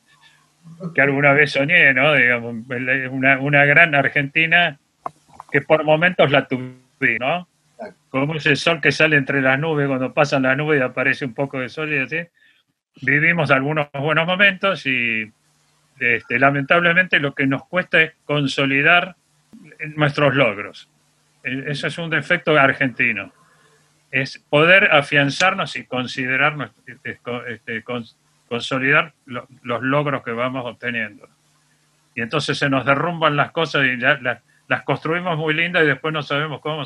que 0.94 1.02
alguna 1.02 1.34
vez 1.34 1.52
soñé, 1.52 1.94
¿no? 1.94 2.14
Digamos, 2.14 2.56
una, 3.10 3.40
una 3.40 3.66
gran 3.66 3.96
Argentina 3.96 4.78
que 5.52 5.62
por 5.62 5.84
momentos 5.84 6.32
la 6.32 6.48
tuve, 6.48 7.18
¿no? 7.20 7.48
Como 8.10 8.36
ese 8.36 8.56
sol 8.56 8.82
que 8.82 8.92
sale 8.92 9.16
entre 9.16 9.42
las 9.42 9.60
nubes, 9.60 9.88
cuando 9.88 10.14
pasan 10.14 10.44
las 10.44 10.58
nubes 10.58 10.80
y 10.80 10.84
aparece 10.84 11.26
un 11.26 11.34
poco 11.34 11.60
de 11.60 11.70
sol 11.70 11.92
y 11.94 11.98
así. 12.00 12.20
Vivimos 13.02 13.52
algunos 13.52 13.88
buenos 13.94 14.28
momentos 14.28 14.86
y 14.86 15.32
este, 16.00 16.40
lamentablemente 16.40 17.20
lo 17.20 17.34
que 17.34 17.48
nos 17.48 17.66
cuesta 17.66 18.02
es 18.02 18.14
consolidar 18.26 19.16
nuestros 19.96 20.36
logros. 20.36 20.90
E, 21.44 21.64
eso 21.68 21.88
es 21.88 21.98
un 21.98 22.10
defecto 22.10 22.58
argentino 22.58 23.32
es 24.12 24.38
poder 24.50 24.94
afianzarnos 24.94 25.76
y 25.78 25.86
considerar, 25.86 26.72
este, 26.86 27.20
este 27.48 27.84
consolidar 28.48 29.14
los 29.26 29.82
logros 29.82 30.22
que 30.24 30.32
vamos 30.32 30.66
obteniendo. 30.66 31.30
Y 32.14 32.22
entonces 32.22 32.58
se 32.58 32.70
nos 32.70 32.86
derrumban 32.86 33.38
las 33.38 33.52
cosas 33.52 33.86
y 33.86 33.98
ya 33.98 34.20
las, 34.22 34.84
construimos 34.84 35.38
muy 35.38 35.54
lindas 35.54 35.84
y 35.84 35.88
después 35.88 36.14
no 36.14 36.22
sabemos 36.22 36.60
cómo 36.60 36.86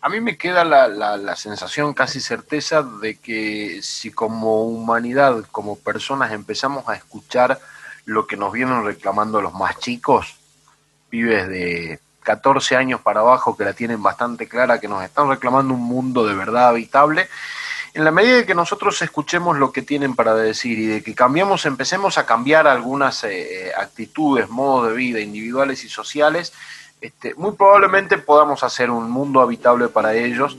A 0.00 0.08
mí 0.08 0.20
me 0.20 0.36
queda 0.36 0.64
la, 0.64 0.86
la, 0.88 1.36
sensación, 1.36 1.92
casi 1.92 2.20
certeza, 2.20 2.82
de 2.82 3.16
que 3.16 3.80
si 3.82 4.12
como 4.12 4.62
humanidad, 4.62 5.44
como 5.50 5.76
personas, 5.76 6.32
empezamos 6.32 6.88
a 6.88 6.94
escuchar 6.94 7.58
lo 8.04 8.26
que 8.26 8.36
nos 8.36 8.52
vienen 8.52 8.84
reclamando 8.84 9.42
los 9.42 9.52
más 9.52 9.78
chicos, 9.78 10.36
pibes 11.08 11.48
de 11.48 11.98
14 12.22 12.76
años 12.76 13.00
para 13.00 13.20
abajo 13.20 13.56
que 13.56 13.64
la 13.64 13.72
tienen 13.72 14.02
bastante 14.02 14.46
clara, 14.48 14.78
que 14.80 14.88
nos 14.88 15.02
están 15.02 15.28
reclamando 15.28 15.74
un 15.74 15.82
mundo 15.82 16.24
de 16.24 16.34
verdad 16.34 16.68
habitable, 16.68 17.28
en 17.96 18.04
la 18.04 18.10
medida 18.10 18.36
de 18.36 18.46
que 18.46 18.54
nosotros 18.54 19.00
escuchemos 19.00 19.56
lo 19.56 19.72
que 19.72 19.80
tienen 19.80 20.14
para 20.14 20.34
decir 20.34 20.78
y 20.78 20.84
de 20.86 21.02
que 21.02 21.14
cambiemos, 21.14 21.64
empecemos 21.64 22.18
a 22.18 22.26
cambiar 22.26 22.66
algunas 22.66 23.24
eh, 23.24 23.72
actitudes, 23.74 24.50
modos 24.50 24.90
de 24.90 24.94
vida 24.94 25.20
individuales 25.20 25.82
y 25.82 25.88
sociales, 25.88 26.52
este, 27.00 27.34
muy 27.34 27.52
probablemente 27.52 28.18
podamos 28.18 28.62
hacer 28.62 28.90
un 28.90 29.10
mundo 29.10 29.40
habitable 29.40 29.88
para 29.88 30.14
ellos. 30.14 30.58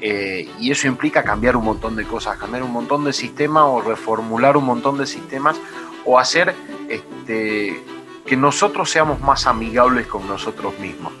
Eh, 0.00 0.50
y 0.58 0.70
eso 0.70 0.86
implica 0.88 1.22
cambiar 1.22 1.56
un 1.56 1.64
montón 1.64 1.96
de 1.96 2.04
cosas, 2.04 2.36
cambiar 2.36 2.62
un 2.62 2.72
montón 2.72 3.04
de 3.04 3.14
sistemas 3.14 3.64
o 3.66 3.80
reformular 3.80 4.56
un 4.56 4.64
montón 4.64 4.98
de 4.98 5.06
sistemas 5.06 5.56
o 6.04 6.18
hacer 6.18 6.54
este, 6.88 7.82
que 8.26 8.36
nosotros 8.36 8.90
seamos 8.90 9.20
más 9.20 9.46
amigables 9.46 10.06
con 10.06 10.26
nosotros 10.28 10.78
mismos. 10.78 11.12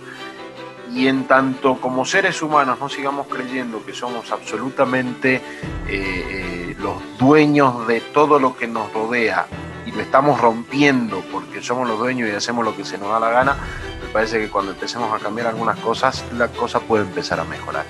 Y 0.92 1.08
en 1.08 1.26
tanto 1.26 1.80
como 1.80 2.04
seres 2.04 2.42
humanos 2.42 2.78
no 2.78 2.88
sigamos 2.88 3.26
creyendo 3.28 3.84
que 3.84 3.92
somos 3.92 4.30
absolutamente 4.30 5.36
eh, 5.36 5.42
eh, 5.88 6.76
los 6.78 6.96
dueños 7.18 7.86
de 7.86 8.00
todo 8.00 8.38
lo 8.38 8.56
que 8.56 8.66
nos 8.66 8.92
rodea 8.92 9.46
y 9.86 9.92
lo 9.92 10.02
estamos 10.02 10.40
rompiendo 10.40 11.22
porque 11.32 11.62
somos 11.62 11.88
los 11.88 11.98
dueños 11.98 12.28
y 12.28 12.32
hacemos 12.32 12.64
lo 12.64 12.76
que 12.76 12.84
se 12.84 12.98
nos 12.98 13.08
da 13.08 13.20
la 13.20 13.30
gana, 13.30 13.56
me 14.02 14.08
parece 14.08 14.38
que 14.38 14.50
cuando 14.50 14.72
empecemos 14.72 15.12
a 15.12 15.22
cambiar 15.22 15.46
algunas 15.46 15.78
cosas, 15.78 16.24
la 16.32 16.48
cosa 16.48 16.80
puede 16.80 17.04
empezar 17.04 17.40
a 17.40 17.44
mejorar. 17.44 17.86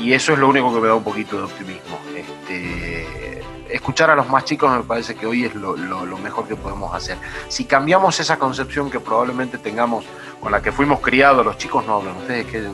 Y 0.00 0.12
eso 0.12 0.32
es 0.32 0.38
lo 0.38 0.48
único 0.48 0.72
que 0.72 0.80
me 0.80 0.88
da 0.88 0.94
un 0.94 1.04
poquito 1.04 1.36
de 1.36 1.42
optimismo. 1.42 1.98
Este, 2.14 3.42
escuchar 3.68 4.10
a 4.10 4.14
los 4.14 4.28
más 4.28 4.44
chicos 4.44 4.70
me 4.74 4.82
parece 4.82 5.14
que 5.14 5.26
hoy 5.26 5.44
es 5.44 5.54
lo, 5.54 5.76
mejor 6.18 6.46
que 6.46 6.56
podemos 6.56 6.94
hacer. 6.94 7.18
Si 7.48 7.64
cambiamos 7.64 8.18
esa 8.20 8.38
concepción 8.38 8.90
que 8.90 9.00
probablemente 9.00 9.58
tengamos 9.58 10.04
con 10.40 10.52
la 10.52 10.62
que 10.62 10.72
fuimos 10.72 11.00
criados, 11.00 11.44
los 11.44 11.58
chicos 11.58 11.84
no 11.86 11.96
hablan, 11.96 12.16
ustedes 12.16 12.46
que 12.46 12.68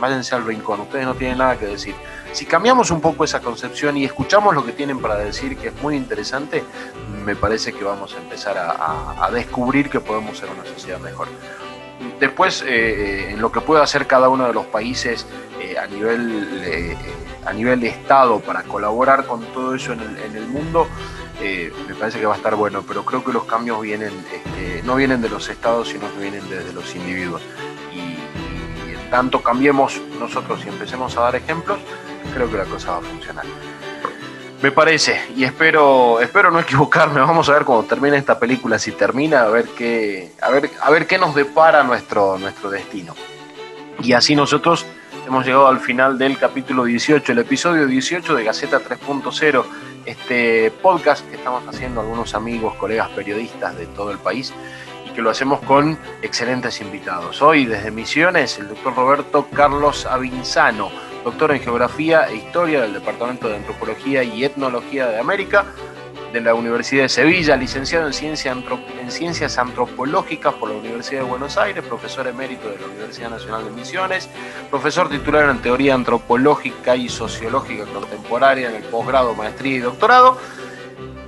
váyanse 0.00 0.34
al 0.34 0.44
rincón, 0.44 0.80
ustedes 0.80 1.06
no 1.06 1.14
tienen 1.14 1.38
nada 1.38 1.56
que 1.56 1.66
decir. 1.66 1.94
Si 2.34 2.46
cambiamos 2.46 2.90
un 2.90 3.00
poco 3.00 3.22
esa 3.22 3.38
concepción 3.38 3.96
y 3.96 4.04
escuchamos 4.04 4.56
lo 4.56 4.66
que 4.66 4.72
tienen 4.72 4.98
para 4.98 5.14
decir, 5.14 5.56
que 5.56 5.68
es 5.68 5.74
muy 5.80 5.94
interesante, 5.94 6.64
me 7.24 7.36
parece 7.36 7.72
que 7.72 7.84
vamos 7.84 8.12
a 8.12 8.18
empezar 8.18 8.58
a, 8.58 9.30
descubrir 9.30 9.88
que 9.88 10.00
podemos 10.00 10.38
ser 10.38 10.48
una 10.50 10.64
sociedad 10.64 10.98
mejor. 10.98 11.28
Después, 12.18 12.62
eh, 12.62 12.66
eh, 12.66 13.30
en 13.30 13.40
lo 13.40 13.52
que 13.52 13.60
pueda 13.60 13.84
hacer 13.84 14.08
cada 14.08 14.28
uno 14.28 14.48
de 14.48 14.52
los 14.52 14.66
países 14.66 15.28
eh, 15.60 15.78
a 15.78 15.86
nivel 15.86 16.96
a 17.46 17.52
nivel 17.52 17.78
de 17.78 17.88
Estado 17.88 18.40
para 18.40 18.64
colaborar 18.64 19.26
con 19.26 19.44
todo 19.52 19.76
eso 19.76 19.92
en 19.92 20.00
el, 20.00 20.46
mundo, 20.48 20.88
me 21.40 21.94
parece 21.94 22.18
que 22.18 22.26
va 22.26 22.34
a 22.34 22.36
estar 22.36 22.56
bueno, 22.56 22.82
pero 22.86 23.04
creo 23.04 23.22
que 23.22 23.32
los 23.32 23.44
cambios 23.44 23.78
este, 23.84 24.82
no 24.82 24.96
vienen 24.96 25.22
de 25.22 25.28
los 25.28 25.48
estados, 25.48 25.88
sino 25.88 26.12
que 26.12 26.20
vienen 26.20 26.50
desde 26.50 26.72
los 26.72 26.96
individuos. 26.96 27.42
Y, 27.92 28.18
en 28.92 29.10
tanto 29.10 29.40
cambiemos 29.40 30.00
nosotros 30.18 30.64
y 30.64 30.68
empecemos 30.68 31.16
a 31.16 31.20
dar 31.20 31.36
ejemplos, 31.36 31.78
creo 32.34 32.50
que 32.50 32.56
la 32.58 32.64
cosa 32.64 32.92
va 32.92 32.98
a 32.98 33.02
funcionar. 33.02 33.44
Me 34.60 34.72
parece, 34.72 35.20
y 35.36 35.44
espero, 35.44 36.20
espero 36.20 36.50
no 36.50 36.58
equivocarme. 36.60 37.20
Vamos 37.20 37.48
a 37.48 37.52
ver 37.52 37.64
cómo 37.64 37.84
termina 37.84 38.16
esta 38.16 38.38
película, 38.38 38.78
si 38.78 38.92
termina, 38.92 39.42
a 39.42 39.48
ver 39.48 39.66
qué, 39.76 40.32
a 40.42 40.50
ver, 40.50 40.70
a 40.80 40.90
ver 40.90 41.06
qué 41.06 41.18
nos 41.18 41.34
depara 41.34 41.84
nuestro, 41.84 42.38
nuestro 42.38 42.70
destino. 42.70 43.14
Y 44.02 44.12
así 44.12 44.34
nosotros 44.34 44.84
hemos 45.26 45.46
llegado 45.46 45.68
al 45.68 45.80
final 45.80 46.18
del 46.18 46.36
capítulo 46.36 46.84
18, 46.84 47.32
el 47.32 47.38
episodio 47.38 47.86
18 47.86 48.34
de 48.34 48.44
Gaceta 48.44 48.80
3.0, 48.80 49.64
este 50.04 50.70
podcast 50.82 51.26
que 51.28 51.36
estamos 51.36 51.62
haciendo 51.68 52.00
algunos 52.00 52.34
amigos, 52.34 52.74
colegas 52.74 53.08
periodistas 53.10 53.76
de 53.76 53.86
todo 53.86 54.10
el 54.10 54.18
país 54.18 54.52
y 55.06 55.10
que 55.10 55.22
lo 55.22 55.30
hacemos 55.30 55.60
con 55.60 55.98
excelentes 56.22 56.80
invitados. 56.80 57.40
Hoy 57.40 57.66
desde 57.66 57.90
Misiones, 57.90 58.58
el 58.58 58.68
doctor 58.68 58.94
Roberto 58.96 59.46
Carlos 59.54 60.04
Avinzano, 60.06 60.90
doctor 61.24 61.52
en 61.52 61.60
Geografía 61.60 62.28
e 62.28 62.36
Historia 62.36 62.82
del 62.82 62.92
Departamento 62.92 63.48
de 63.48 63.56
Antropología 63.56 64.22
y 64.22 64.44
Etnología 64.44 65.06
de 65.06 65.18
América, 65.18 65.64
de 66.34 66.40
la 66.40 66.52
Universidad 66.54 67.04
de 67.04 67.08
Sevilla, 67.08 67.56
licenciado 67.56 68.08
en, 68.08 68.12
en 69.00 69.10
Ciencias 69.10 69.56
Antropológicas 69.56 70.52
por 70.54 70.68
la 70.68 70.76
Universidad 70.76 71.22
de 71.22 71.28
Buenos 71.28 71.56
Aires, 71.56 71.82
profesor 71.84 72.26
emérito 72.26 72.68
de 72.68 72.78
la 72.78 72.86
Universidad 72.86 73.30
Nacional 73.30 73.64
de 73.64 73.70
Misiones, 73.70 74.28
profesor 74.68 75.08
titular 75.08 75.48
en 75.48 75.62
Teoría 75.62 75.94
Antropológica 75.94 76.96
y 76.96 77.08
Sociológica 77.08 77.84
Contemporánea 77.84 78.68
en 78.68 78.76
el 78.76 78.82
posgrado, 78.82 79.34
maestría 79.34 79.76
y 79.76 79.78
doctorado. 79.78 80.38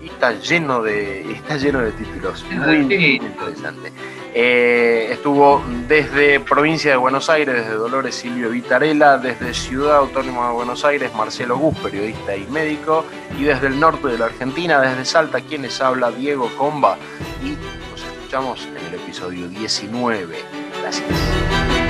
Y 0.03 0.09
está 0.09 0.32
lleno 0.32 0.82
de, 0.82 1.32
está 1.32 1.57
lleno 1.57 1.80
de 1.80 1.92
títulos. 1.92 2.44
Muy 2.51 3.20
interesante. 3.22 3.92
Eh, 4.39 5.12
estuvo 5.12 5.64
desde 5.89 6.41
provincia 6.41 6.91
de 6.91 6.99
Buenos 6.99 7.30
Aires, 7.30 7.55
desde 7.55 7.72
Dolores 7.72 8.14
Silvio 8.16 8.51
Vitarela, 8.51 9.16
desde 9.16 9.55
Ciudad 9.55 9.97
Autónoma 9.97 10.49
de 10.49 10.53
Buenos 10.53 10.84
Aires, 10.84 11.11
Marcelo 11.14 11.57
Gus, 11.57 11.74
periodista 11.78 12.37
y 12.37 12.47
médico, 12.49 13.07
y 13.39 13.45
desde 13.45 13.68
el 13.68 13.80
norte 13.80 14.09
de 14.09 14.18
la 14.18 14.26
Argentina, 14.26 14.78
desde 14.78 15.07
Salta, 15.07 15.41
quienes 15.41 15.80
habla 15.80 16.11
Diego 16.11 16.51
Comba, 16.59 16.99
y 17.43 17.57
nos 17.91 18.03
escuchamos 18.03 18.68
en 18.76 18.87
el 18.87 19.01
episodio 19.01 19.49
19. 19.49 20.37
Gracias. 20.82 21.86